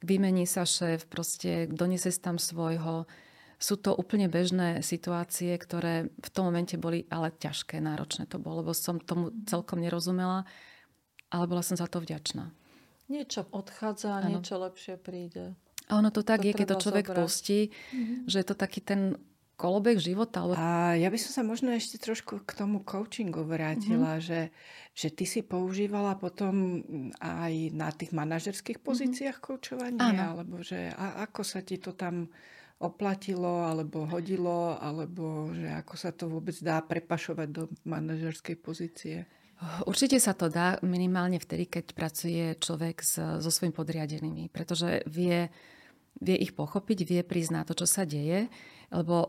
vymení 0.00 0.48
sa 0.48 0.64
šéf, 0.64 1.04
proste 1.12 1.68
donese 1.68 2.08
tam 2.16 2.40
svojho. 2.40 3.04
Sú 3.60 3.76
to 3.76 3.92
úplne 3.92 4.32
bežné 4.32 4.80
situácie, 4.80 5.52
ktoré 5.60 6.08
v 6.08 6.28
tom 6.32 6.48
momente 6.48 6.80
boli 6.80 7.04
ale 7.12 7.28
ťažké, 7.28 7.76
náročné 7.84 8.24
to 8.24 8.40
bolo, 8.40 8.64
lebo 8.64 8.72
som 8.72 8.96
tomu 8.96 9.36
celkom 9.44 9.84
nerozumela, 9.84 10.48
ale 11.28 11.44
bola 11.44 11.60
som 11.60 11.76
za 11.76 11.84
to 11.84 12.00
vďačná. 12.00 12.48
Niečo 13.12 13.44
odchádza, 13.52 14.24
ano. 14.24 14.40
niečo 14.40 14.56
lepšie 14.56 14.96
príde. 14.96 15.52
A 15.92 15.98
ono 15.98 16.08
to 16.08 16.24
tak 16.24 16.40
to 16.40 16.48
je, 16.48 16.52
keď 16.56 16.66
to 16.72 16.82
človek 16.88 17.06
zobrať. 17.10 17.18
pustí, 17.20 17.60
mm-hmm. 17.68 18.18
že 18.30 18.36
je 18.40 18.46
to 18.46 18.56
taký 18.56 18.80
ten 18.80 19.18
kolobek 19.60 20.00
života. 20.00 20.40
A 20.56 20.96
ja 20.96 21.12
by 21.12 21.18
som 21.20 21.30
sa 21.36 21.42
možno 21.44 21.68
ešte 21.76 22.00
trošku 22.00 22.48
k 22.48 22.50
tomu 22.56 22.80
coachingu 22.80 23.44
vrátila, 23.44 24.16
mm-hmm. 24.16 24.24
že, 24.24 24.40
že 24.96 25.08
ty 25.12 25.28
si 25.28 25.44
používala 25.44 26.16
potom 26.16 26.80
aj 27.20 27.76
na 27.76 27.92
tých 27.92 28.16
manažerských 28.16 28.80
mhm. 28.80 28.84
pozíciách 28.88 29.36
mm-hmm. 29.36 29.52
koučovanie, 29.52 30.00
Áno. 30.00 30.40
alebo 30.40 30.64
že 30.64 30.88
a 30.96 31.28
ako 31.28 31.44
sa 31.44 31.60
ti 31.60 31.76
to 31.76 31.92
tam 31.92 32.32
oplatilo, 32.80 33.68
alebo 33.68 34.08
hodilo, 34.08 34.80
alebo 34.80 35.52
že 35.52 35.68
ako 35.68 35.94
sa 36.00 36.16
to 36.16 36.32
vôbec 36.32 36.56
dá 36.64 36.80
prepašovať 36.80 37.48
do 37.52 37.68
manažerskej 37.84 38.56
pozície? 38.56 39.28
Určite 39.84 40.16
sa 40.16 40.32
to 40.32 40.48
dá 40.48 40.80
minimálne 40.80 41.36
vtedy, 41.36 41.68
keď 41.68 41.92
pracuje 41.92 42.56
človek 42.56 43.04
s, 43.04 43.20
so 43.20 43.50
svojimi 43.52 43.76
podriadenými, 43.76 44.44
pretože 44.48 45.04
vie, 45.04 45.52
vie 46.16 46.36
ich 46.40 46.56
pochopiť, 46.56 46.98
vie 47.04 47.20
priznať 47.20 47.68
to, 47.68 47.84
čo 47.84 47.86
sa 47.86 48.08
deje, 48.08 48.48
lebo 48.88 49.28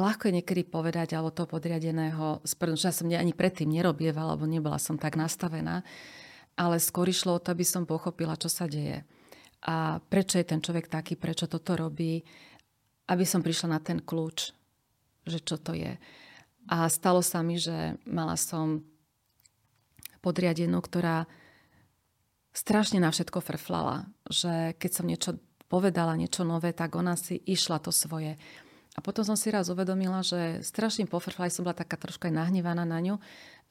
ľahko 0.00 0.28
je 0.28 0.36
niekedy 0.40 0.64
povedať, 0.64 1.12
alebo 1.12 1.34
toho 1.34 1.48
podriadeného, 1.48 2.40
že 2.44 2.88
ja 2.88 2.94
som 2.94 3.08
ani 3.12 3.36
predtým 3.36 3.68
nerobievala, 3.68 4.36
alebo 4.36 4.48
nebola 4.48 4.80
som 4.80 4.96
tak 4.96 5.20
nastavená, 5.20 5.84
ale 6.56 6.76
skôr 6.80 7.08
išlo 7.08 7.36
o 7.36 7.42
to, 7.42 7.52
aby 7.52 7.64
som 7.64 7.84
pochopila, 7.84 8.40
čo 8.40 8.48
sa 8.48 8.64
deje. 8.64 9.04
A 9.62 10.00
prečo 10.00 10.40
je 10.40 10.48
ten 10.48 10.64
človek 10.64 10.88
taký, 10.88 11.14
prečo 11.14 11.46
toto 11.46 11.76
robí, 11.76 12.24
aby 13.08 13.24
som 13.28 13.44
prišla 13.44 13.78
na 13.78 13.80
ten 13.84 14.00
kľúč, 14.00 14.52
že 15.28 15.38
čo 15.44 15.60
to 15.60 15.76
je. 15.76 16.00
A 16.70 16.86
stalo 16.88 17.20
sa 17.20 17.42
mi, 17.42 17.58
že 17.58 17.98
mala 18.06 18.38
som 18.38 18.86
podriadenú, 20.22 20.78
ktorá 20.78 21.26
strašne 22.54 23.02
na 23.02 23.10
všetko 23.10 23.42
frflala. 23.42 24.06
Že 24.30 24.78
keď 24.78 24.90
som 24.90 25.06
niečo 25.06 25.30
povedala, 25.66 26.18
niečo 26.20 26.46
nové, 26.46 26.70
tak 26.70 26.94
ona 26.94 27.18
si 27.18 27.40
išla 27.42 27.82
to 27.82 27.90
svoje. 27.90 28.38
A 28.92 29.00
potom 29.00 29.24
som 29.24 29.40
si 29.40 29.48
raz 29.48 29.72
uvedomila, 29.72 30.20
že 30.20 30.60
strašne 30.60 31.08
pofrfla, 31.08 31.48
som 31.48 31.64
bola 31.64 31.76
taká 31.76 31.96
troška 31.96 32.28
aj 32.28 32.36
nahnevaná 32.36 32.84
na 32.84 33.00
ňu. 33.00 33.16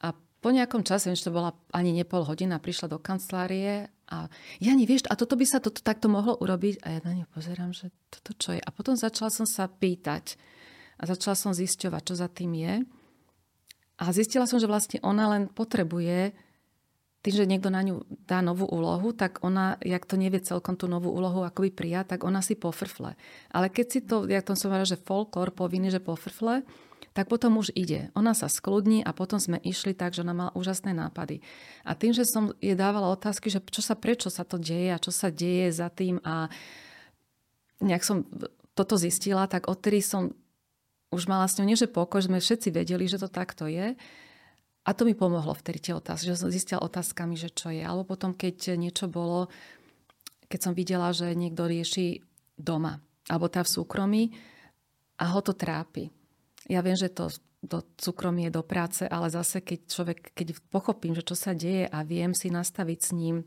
A 0.02 0.18
po 0.42 0.50
nejakom 0.50 0.82
čase, 0.82 1.06
viem, 1.06 1.14
že 1.14 1.30
to 1.30 1.36
bola 1.38 1.54
ani 1.70 1.94
nepol 1.94 2.26
hodina, 2.26 2.58
prišla 2.58 2.90
do 2.90 2.98
kancelárie 2.98 3.86
a 4.10 4.26
ja 4.58 4.74
nevieš, 4.74 5.06
a 5.06 5.14
toto 5.14 5.38
by 5.38 5.46
sa 5.46 5.62
toto 5.62 5.78
takto 5.78 6.10
mohlo 6.10 6.34
urobiť. 6.42 6.82
A 6.82 6.98
ja 6.98 7.00
na 7.06 7.14
ňu 7.14 7.30
pozerám, 7.30 7.70
že 7.70 7.94
toto 8.10 8.34
čo 8.34 8.58
je. 8.58 8.60
A 8.60 8.70
potom 8.74 8.98
začala 8.98 9.30
som 9.30 9.46
sa 9.46 9.70
pýtať 9.70 10.34
a 10.98 11.06
začala 11.06 11.38
som 11.38 11.54
zisťovať, 11.54 12.02
čo 12.02 12.14
za 12.18 12.26
tým 12.26 12.58
je. 12.58 12.74
A 14.02 14.10
zistila 14.10 14.50
som, 14.50 14.58
že 14.58 14.66
vlastne 14.66 14.98
ona 15.06 15.30
len 15.30 15.46
potrebuje 15.46 16.34
tým, 17.22 17.34
že 17.38 17.46
niekto 17.46 17.70
na 17.70 17.86
ňu 17.86 18.02
dá 18.26 18.42
novú 18.42 18.66
úlohu, 18.66 19.14
tak 19.14 19.38
ona, 19.46 19.78
jak 19.78 20.02
to 20.10 20.18
nevie 20.18 20.42
celkom 20.42 20.74
tú 20.74 20.90
novú 20.90 21.14
úlohu 21.14 21.46
akoby 21.46 21.70
prijať, 21.70 22.18
tak 22.18 22.26
ona 22.26 22.42
si 22.42 22.58
pofrfle. 22.58 23.14
Ale 23.54 23.70
keď 23.70 23.86
si 23.86 24.00
to, 24.02 24.26
jak 24.26 24.42
tom 24.42 24.58
som 24.58 24.74
hovorila, 24.74 24.90
že 24.90 24.98
folklór 24.98 25.54
povinný, 25.54 25.94
že 25.94 26.02
pofrfle, 26.02 26.66
tak 27.12 27.28
potom 27.28 27.60
už 27.60 27.70
ide. 27.78 28.10
Ona 28.18 28.32
sa 28.32 28.48
skludní 28.50 29.04
a 29.04 29.14
potom 29.14 29.38
sme 29.38 29.60
išli 29.62 29.92
tak, 29.94 30.16
že 30.16 30.24
ona 30.26 30.34
mala 30.34 30.52
úžasné 30.56 30.96
nápady. 30.96 31.44
A 31.86 31.94
tým, 31.94 32.10
že 32.10 32.26
som 32.26 32.56
jej 32.58 32.74
dávala 32.74 33.12
otázky, 33.12 33.52
že 33.52 33.60
čo 33.70 33.84
sa, 33.84 33.94
prečo 33.94 34.32
sa 34.32 34.42
to 34.42 34.56
deje 34.56 34.90
a 34.90 34.98
čo 34.98 35.12
sa 35.12 35.28
deje 35.28 35.70
za 35.70 35.92
tým 35.92 36.18
a 36.24 36.48
nejak 37.84 38.02
som 38.02 38.24
toto 38.72 38.96
zistila, 38.96 39.44
tak 39.44 39.68
odtedy 39.68 40.00
som 40.00 40.32
už 41.12 41.28
mala 41.28 41.44
s 41.44 41.60
ňou 41.60 41.68
nie, 41.68 41.76
že 41.76 41.92
pokoj, 41.92 42.24
sme 42.24 42.40
všetci 42.40 42.72
vedeli, 42.72 43.04
že 43.04 43.20
to 43.20 43.28
takto 43.28 43.68
je. 43.68 43.92
A 44.82 44.90
to 44.98 45.06
mi 45.06 45.14
pomohlo 45.14 45.54
vtedy 45.54 45.78
tie 45.78 45.94
otázky, 45.94 46.34
že 46.34 46.40
som 46.42 46.50
zistila 46.50 46.82
otázkami, 46.82 47.38
že 47.38 47.54
čo 47.54 47.70
je. 47.70 47.86
Alebo 47.86 48.02
potom, 48.02 48.34
keď 48.34 48.74
niečo 48.74 49.06
bolo, 49.06 49.46
keď 50.50 50.60
som 50.60 50.72
videla, 50.74 51.14
že 51.14 51.38
niekto 51.38 51.70
rieši 51.70 52.18
doma, 52.58 52.98
alebo 53.30 53.46
tá 53.46 53.62
v 53.62 53.70
súkromí 53.70 54.22
a 55.22 55.30
ho 55.30 55.40
to 55.40 55.54
trápi 55.54 56.10
ja 56.70 56.80
viem, 56.84 56.94
že 56.94 57.10
to 57.10 57.32
do 57.62 57.82
súkromie, 57.94 58.50
do 58.50 58.66
práce, 58.66 59.06
ale 59.06 59.30
zase 59.30 59.62
keď 59.62 59.80
človek, 59.86 60.18
keď 60.34 60.58
pochopím, 60.70 61.14
že 61.14 61.22
čo 61.22 61.38
sa 61.38 61.54
deje 61.54 61.86
a 61.86 62.02
viem 62.02 62.34
si 62.34 62.50
nastaviť 62.50 62.98
s 62.98 63.10
ním 63.14 63.46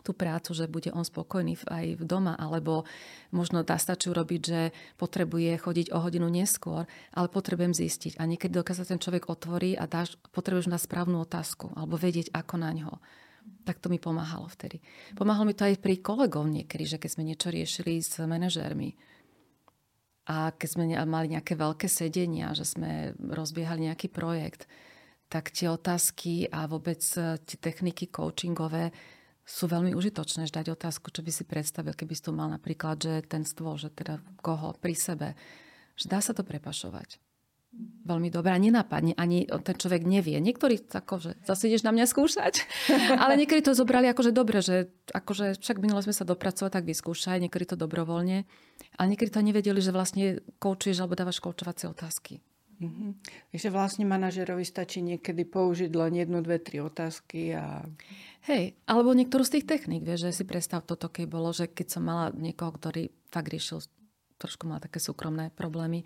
tú 0.00 0.16
prácu, 0.16 0.56
že 0.56 0.72
bude 0.72 0.88
on 0.96 1.04
spokojný 1.04 1.60
aj 1.68 2.00
v 2.00 2.04
doma, 2.08 2.32
alebo 2.34 2.88
možno 3.30 3.60
dá 3.60 3.76
stačí 3.76 4.08
urobiť, 4.08 4.40
že 4.40 4.60
potrebuje 4.96 5.52
chodiť 5.60 5.86
o 5.92 6.00
hodinu 6.00 6.32
neskôr, 6.32 6.88
ale 7.12 7.28
potrebujem 7.28 7.76
zistiť. 7.76 8.16
A 8.16 8.24
niekedy 8.24 8.56
dokiaľ 8.56 8.76
sa 8.80 8.88
ten 8.88 8.96
človek 8.96 9.28
otvorí 9.28 9.76
a 9.76 9.84
dáš, 9.84 10.16
potrebuješ 10.32 10.72
na 10.72 10.80
správnu 10.80 11.20
otázku, 11.22 11.76
alebo 11.76 12.00
vedieť, 12.00 12.32
ako 12.32 12.54
na 12.56 12.72
ňo. 12.72 12.96
Tak 13.68 13.78
to 13.78 13.90
mi 13.92 14.00
pomáhalo 14.00 14.48
vtedy. 14.50 14.82
Pomáhalo 15.14 15.50
mi 15.50 15.54
to 15.54 15.68
aj 15.68 15.78
pri 15.78 16.00
kolegov 16.00 16.48
niekedy, 16.48 16.88
že 16.88 16.98
keď 16.98 17.10
sme 17.12 17.26
niečo 17.28 17.52
riešili 17.52 18.00
s 18.00 18.18
manažérmi, 18.18 18.96
a 20.22 20.54
keď 20.54 20.68
sme 20.70 20.84
mali 21.02 21.34
nejaké 21.34 21.58
veľké 21.58 21.90
sedenia, 21.90 22.54
že 22.54 22.62
sme 22.62 23.10
rozbiehali 23.18 23.90
nejaký 23.90 24.06
projekt, 24.06 24.70
tak 25.26 25.50
tie 25.50 25.66
otázky 25.66 26.46
a 26.52 26.68
vôbec 26.68 27.00
e, 27.16 27.40
tie 27.42 27.56
techniky 27.58 28.12
coachingové 28.12 28.92
sú 29.42 29.66
veľmi 29.66 29.92
užitočné, 29.92 30.46
že 30.46 30.54
dať 30.54 30.74
otázku, 30.74 31.10
čo 31.10 31.20
by 31.26 31.32
si 31.34 31.42
predstavil, 31.42 31.92
keby 31.92 32.14
si 32.14 32.22
tu 32.22 32.30
mal 32.30 32.46
napríklad, 32.50 32.96
že 33.02 33.14
ten 33.26 33.42
stôl, 33.42 33.74
že 33.74 33.90
teda 33.90 34.22
koho 34.38 34.74
pri 34.78 34.94
sebe. 34.94 35.28
Že 35.98 36.06
dá 36.08 36.18
sa 36.22 36.32
to 36.32 36.46
prepašovať 36.46 37.18
veľmi 38.04 38.28
dobrá, 38.28 38.58
nenapadne, 38.60 39.16
ani 39.16 39.48
ten 39.48 39.76
človek 39.78 40.04
nevie. 40.04 40.36
Niektorí 40.36 40.84
tako, 40.84 41.22
že 41.22 41.40
zase 41.48 41.72
ideš 41.72 41.88
na 41.88 41.94
mňa 41.94 42.04
skúšať, 42.04 42.54
ale 43.22 43.40
niektorí 43.40 43.64
to 43.64 43.72
zobrali 43.72 44.12
ako, 44.12 44.28
že 44.28 44.32
dobre, 44.36 44.60
že 44.60 44.92
akože 45.08 45.62
však 45.62 45.80
minule 45.80 46.04
sme 46.04 46.12
sa 46.12 46.28
dopracovali, 46.28 46.74
tak 46.74 46.84
vyskúšaj, 46.84 47.40
niektorí 47.40 47.64
to 47.64 47.80
dobrovoľne, 47.80 48.44
ale 49.00 49.06
niektorí 49.08 49.32
to 49.32 49.40
nevedeli, 49.40 49.80
že 49.80 49.94
vlastne 49.94 50.44
koučuješ 50.60 51.00
alebo 51.00 51.16
dávaš 51.16 51.40
koučovacie 51.40 51.88
otázky. 51.88 52.44
Mm-hmm. 52.82 53.10
Takže 53.54 53.68
vlastne 53.70 54.04
manažerovi 54.10 54.66
stačí 54.66 54.98
niekedy 55.06 55.46
použiť 55.46 55.90
len 55.94 56.18
jednu, 56.18 56.42
dve, 56.42 56.58
tri 56.58 56.82
otázky 56.82 57.54
a... 57.54 57.86
Hej, 58.50 58.74
alebo 58.90 59.14
niektorú 59.14 59.46
z 59.46 59.58
tých 59.58 59.70
techník, 59.70 60.02
vieš, 60.02 60.26
že 60.26 60.42
si 60.42 60.44
predstav 60.44 60.82
toto, 60.82 61.06
keď 61.06 61.24
bolo, 61.30 61.54
že 61.54 61.70
keď 61.70 61.86
som 61.86 62.02
mala 62.02 62.34
niekoho, 62.34 62.74
ktorý 62.74 63.06
fakt 63.30 63.54
riešil, 63.54 63.86
trošku 64.42 64.66
mal 64.66 64.82
také 64.82 64.98
súkromné 64.98 65.54
problémy, 65.54 66.02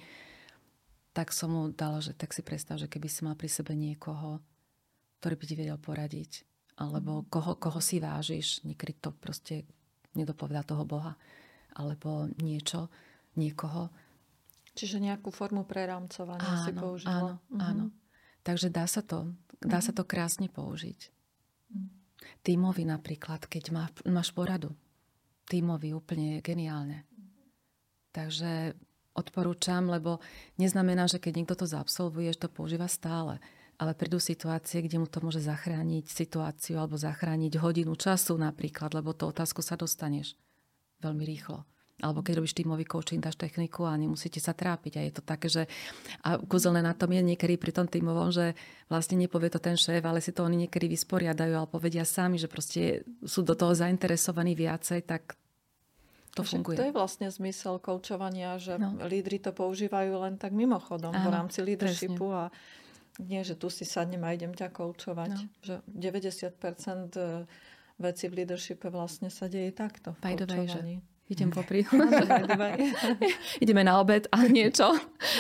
tak 1.17 1.33
som 1.33 1.49
mu 1.49 1.73
dala, 1.73 2.05
že 2.05 2.13
tak 2.13 2.37
si 2.37 2.45
predstav, 2.45 2.77
že 2.77 2.93
keby 2.93 3.09
si 3.09 3.25
mal 3.25 3.41
pri 3.41 3.49
sebe 3.49 3.73
niekoho, 3.73 4.45
ktorý 5.25 5.35
by 5.41 5.45
ti 5.49 5.55
vedel 5.57 5.81
poradiť, 5.81 6.33
alebo 6.77 7.25
mhm. 7.25 7.33
koho, 7.33 7.53
koho 7.57 7.81
si 7.81 7.97
vážiš, 7.97 8.61
niekedy 8.69 9.01
to 9.01 9.17
proste 9.17 9.65
nedopovedá 10.13 10.61
toho 10.61 10.85
Boha, 10.85 11.17
alebo 11.77 12.29
niečo, 12.41 12.93
niekoho. 13.37 13.89
Čiže 14.77 15.01
nejakú 15.01 15.33
formu 15.33 15.65
prerámcovania 15.65 16.61
áno, 16.61 16.65
si 16.69 16.73
použila. 16.77 17.17
Áno, 17.17 17.35
mhm. 17.49 17.61
áno. 17.65 17.85
Takže 18.45 18.69
dá 18.69 18.85
sa 18.85 19.01
to, 19.01 19.33
dá 19.59 19.81
sa 19.81 19.91
mhm. 19.91 19.99
to 19.99 20.03
krásne 20.05 20.49
použiť. 20.53 21.01
Mhm. 21.73 21.89
Tímovi 22.45 22.85
napríklad, 22.85 23.49
keď 23.49 23.65
má, 23.73 23.89
máš 24.05 24.31
poradu. 24.37 24.77
Tímovi 25.49 25.97
úplne 25.97 26.45
geniálne. 26.45 27.09
Takže 28.13 28.77
odporúčam, 29.17 29.89
lebo 29.89 30.21
neznamená, 30.61 31.09
že 31.09 31.17
keď 31.17 31.33
niekto 31.41 31.57
to 31.57 31.67
zaabsolvuje, 31.69 32.37
že 32.37 32.47
to 32.47 32.53
používa 32.53 32.89
stále. 32.91 33.41
Ale 33.77 33.93
prídu 33.93 34.17
situácie, 34.17 34.81
kde 34.81 34.97
mu 34.97 35.07
to 35.09 35.21
môže 35.21 35.45
zachrániť 35.45 36.09
situáciu 36.09 36.81
alebo 36.81 36.97
zachrániť 36.97 37.61
hodinu 37.61 37.93
času 37.93 38.37
napríklad, 38.41 38.97
lebo 38.97 39.13
tú 39.13 39.29
otázku 39.29 39.61
sa 39.61 39.77
dostaneš 39.77 40.33
veľmi 41.05 41.25
rýchlo. 41.29 41.69
Alebo 41.97 42.21
keď 42.21 42.45
robíš 42.45 42.53
tímový 42.53 42.85
coaching, 42.85 43.25
dáš 43.25 43.41
techniku 43.41 43.89
a 43.89 43.97
nemusíte 43.97 44.37
sa 44.37 44.53
trápiť. 44.53 45.01
A 45.01 45.03
je 45.09 45.13
to 45.17 45.23
také, 45.25 45.49
že 45.49 45.63
a 46.21 46.37
kúzelné 46.37 46.85
na 46.85 46.93
tom 46.93 47.09
je 47.09 47.25
niekedy 47.25 47.57
pri 47.57 47.73
tom 47.73 47.89
tímovom, 47.89 48.29
že 48.29 48.53
vlastne 48.93 49.17
nepovie 49.17 49.49
to 49.49 49.57
ten 49.57 49.81
šéf, 49.81 50.05
ale 50.05 50.21
si 50.21 50.29
to 50.29 50.45
oni 50.45 50.69
niekedy 50.69 50.93
vysporiadajú 50.93 51.57
alebo 51.57 51.81
povedia 51.81 52.05
sami, 52.05 52.37
že 52.37 52.53
proste 52.53 53.01
sú 53.25 53.41
do 53.41 53.57
toho 53.57 53.73
zainteresovaní 53.73 54.53
viacej, 54.53 55.09
tak 55.09 55.41
to 56.37 56.45
funguje. 56.45 56.77
To 56.77 56.85
je 56.85 56.93
vlastne 56.93 57.33
zmysel 57.33 57.81
koučovania, 57.81 58.61
že 58.61 58.77
no. 58.77 58.93
lídry 59.09 59.41
to 59.41 59.57
používajú 59.57 60.21
len 60.21 60.37
tak 60.37 60.53
mimochodom 60.53 61.17
Áno, 61.17 61.25
v 61.25 61.29
rámci 61.33 61.65
leadershipu 61.65 62.29
presne. 62.29 62.53
a 62.53 63.25
nie, 63.25 63.41
že 63.41 63.57
tu 63.57 63.73
si 63.73 63.89
sadnem 63.89 64.21
a 64.21 64.37
idem 64.37 64.53
ťa 64.53 64.69
koučovať. 64.69 65.33
No. 65.33 65.49
Že 65.65 65.75
90% 65.89 67.17
e, 67.17 67.49
veci 67.97 68.25
v 68.29 68.33
leadershipe 68.37 68.93
vlastne 68.93 69.33
sa 69.33 69.49
deje 69.49 69.73
takto. 69.73 70.13
By 70.21 70.37
the 70.37 70.45
way, 70.45 70.69
že 70.69 71.01
idem 71.29 71.51
popri. 71.51 71.87
Ideme 73.63 73.83
na 73.85 74.01
obed 74.01 74.27
a 74.31 74.47
niečo. 74.47 74.95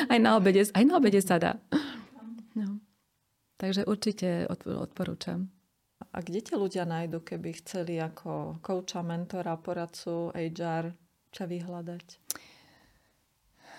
Aj 0.06 0.18
na 0.18 0.36
obede, 0.36 0.66
aj 0.66 0.84
na 0.84 0.94
obede 0.98 1.20
sa 1.22 1.38
dá. 1.38 1.58
No. 2.56 2.80
Takže 3.56 3.88
určite 3.88 4.44
odporúčam. 4.50 5.48
A 6.12 6.20
kde 6.20 6.44
tie 6.44 6.56
ľudia 6.56 6.84
nájdu, 6.84 7.24
keby 7.24 7.56
chceli 7.64 7.96
ako 8.00 8.60
kouča, 8.60 9.00
mentora, 9.00 9.56
poradcu, 9.56 10.32
HR 10.32 10.92
ťa 11.32 11.44
vyhľadať? 11.48 12.06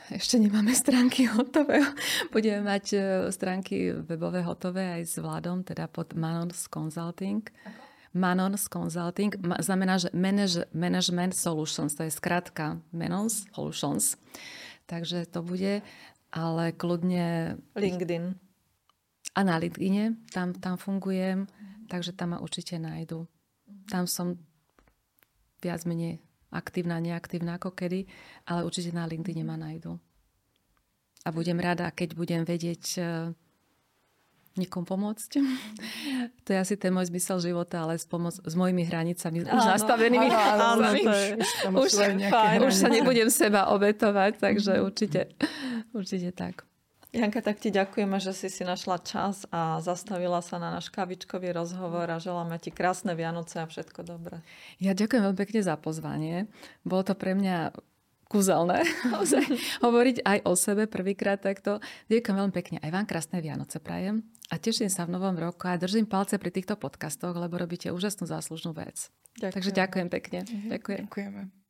Ešte 0.07 0.39
nemáme 0.39 0.71
stránky 0.71 1.27
hotové. 1.27 1.83
Budeme 2.35 2.63
mať 2.63 2.85
e, 2.95 2.99
stránky 3.33 3.91
webové 3.91 4.39
hotové 4.39 5.01
aj 5.01 5.03
s 5.03 5.15
vládom, 5.19 5.67
teda 5.67 5.91
pod 5.91 6.15
Manons 6.15 6.71
Consulting. 6.71 7.43
Manons 8.13 8.67
Consulting 8.67 9.35
znamená, 9.59 9.97
že 9.97 10.09
manage, 10.13 10.65
Management 10.73 11.35
Solutions, 11.35 11.95
to 11.95 12.03
je 12.03 12.11
skratka 12.11 12.79
Manons 12.91 13.45
Solutions. 13.55 14.15
Takže 14.87 15.27
to 15.27 15.43
bude, 15.43 15.83
ale 16.31 16.63
kľudne... 16.71 17.59
LinkedIn. 17.75 18.35
A 19.35 19.39
na 19.43 19.59
LinkedIne, 19.59 20.15
tam, 20.31 20.55
tam 20.55 20.79
fungujem 20.79 21.45
takže 21.87 22.11
tam 22.13 22.35
ma 22.35 22.37
určite 22.43 22.75
nájdu. 22.77 23.25
Tam 23.87 24.05
som 24.05 24.35
viac 25.63 25.87
menej 25.87 26.19
aktívna, 26.51 26.99
neaktívna 26.99 27.55
ako 27.55 27.71
kedy, 27.73 28.05
ale 28.45 28.67
určite 28.67 28.91
na 28.91 29.07
LinkedIn 29.07 29.47
ma 29.47 29.55
nájdu. 29.55 29.95
A 31.25 31.31
budem 31.31 31.59
rada, 31.59 31.91
keď 31.91 32.15
budem 32.15 32.43
vedieť 32.43 32.83
uh, 34.57 34.61
niekom 34.65 34.83
pomôcť. 34.83 35.29
to 36.45 36.49
je 36.49 36.57
asi 36.57 36.75
ten 36.75 36.89
môj 36.89 37.13
zmysel 37.13 37.37
života, 37.37 37.85
ale 37.85 38.01
s, 38.01 38.09
pomoc, 38.09 38.33
s 38.33 38.53
mojimi 38.57 38.81
hranicami 38.83 39.45
áno, 39.45 39.53
už 39.53 39.63
nastavenými. 39.77 40.27
Áno, 40.33 40.81
áno, 40.81 40.89
to 40.97 41.13
je, 41.13 41.27
už, 41.69 41.91
už 42.65 42.73
sa 42.73 42.89
nebudem 42.89 43.29
seba 43.29 43.69
obetovať, 43.69 44.41
takže 44.41 44.81
určite, 44.81 45.31
určite 45.93 46.33
tak. 46.33 46.67
Janka, 47.15 47.39
tak 47.39 47.63
ti 47.63 47.71
ďakujeme, 47.71 48.19
že 48.19 48.35
si 48.35 48.51
si 48.51 48.67
našla 48.67 48.99
čas 48.99 49.47
a 49.47 49.79
zastavila 49.79 50.43
sa 50.43 50.59
na 50.59 50.75
náš 50.75 50.91
kavičkový 50.91 51.55
rozhovor 51.55 52.03
a 52.11 52.19
želáme 52.19 52.59
ti 52.59 52.67
krásne 52.67 53.15
Vianoce 53.15 53.63
a 53.63 53.65
všetko 53.65 54.03
dobré. 54.03 54.43
Ja 54.83 54.91
ďakujem 54.91 55.23
veľmi 55.23 55.39
pekne 55.39 55.61
za 55.63 55.79
pozvanie. 55.79 56.51
Bolo 56.83 57.07
to 57.07 57.15
pre 57.15 57.31
mňa 57.31 57.73
kúzelné 58.27 58.83
hovoriť 59.85 60.23
aj 60.23 60.37
o 60.43 60.53
sebe 60.53 60.85
prvýkrát 60.85 61.39
takto. 61.39 61.79
Ďakujem 62.11 62.35
veľmi 62.35 62.53
pekne. 62.53 62.77
Aj 62.83 62.91
vám 62.91 63.07
krásne 63.07 63.39
Vianoce 63.39 63.79
prajem. 63.79 64.23
A 64.47 64.59
teším 64.59 64.87
sa 64.87 65.03
v 65.03 65.15
novom 65.15 65.35
roku 65.35 65.67
a 65.67 65.75
držím 65.75 66.07
palce 66.07 66.39
pri 66.39 66.51
týchto 66.51 66.79
podcastoch, 66.79 67.35
lebo 67.35 67.59
robíte 67.59 67.91
úžasnú 67.91 68.27
záslužnú 68.27 68.71
vec. 68.71 69.11
Ďakujem. 69.39 69.53
Takže 69.53 69.71
ďakujem 69.71 70.07
pekne. 70.11 70.39
Mhm. 70.43 70.69
Ďakujem. 70.71 71.03
Ďakujeme. 71.07 71.66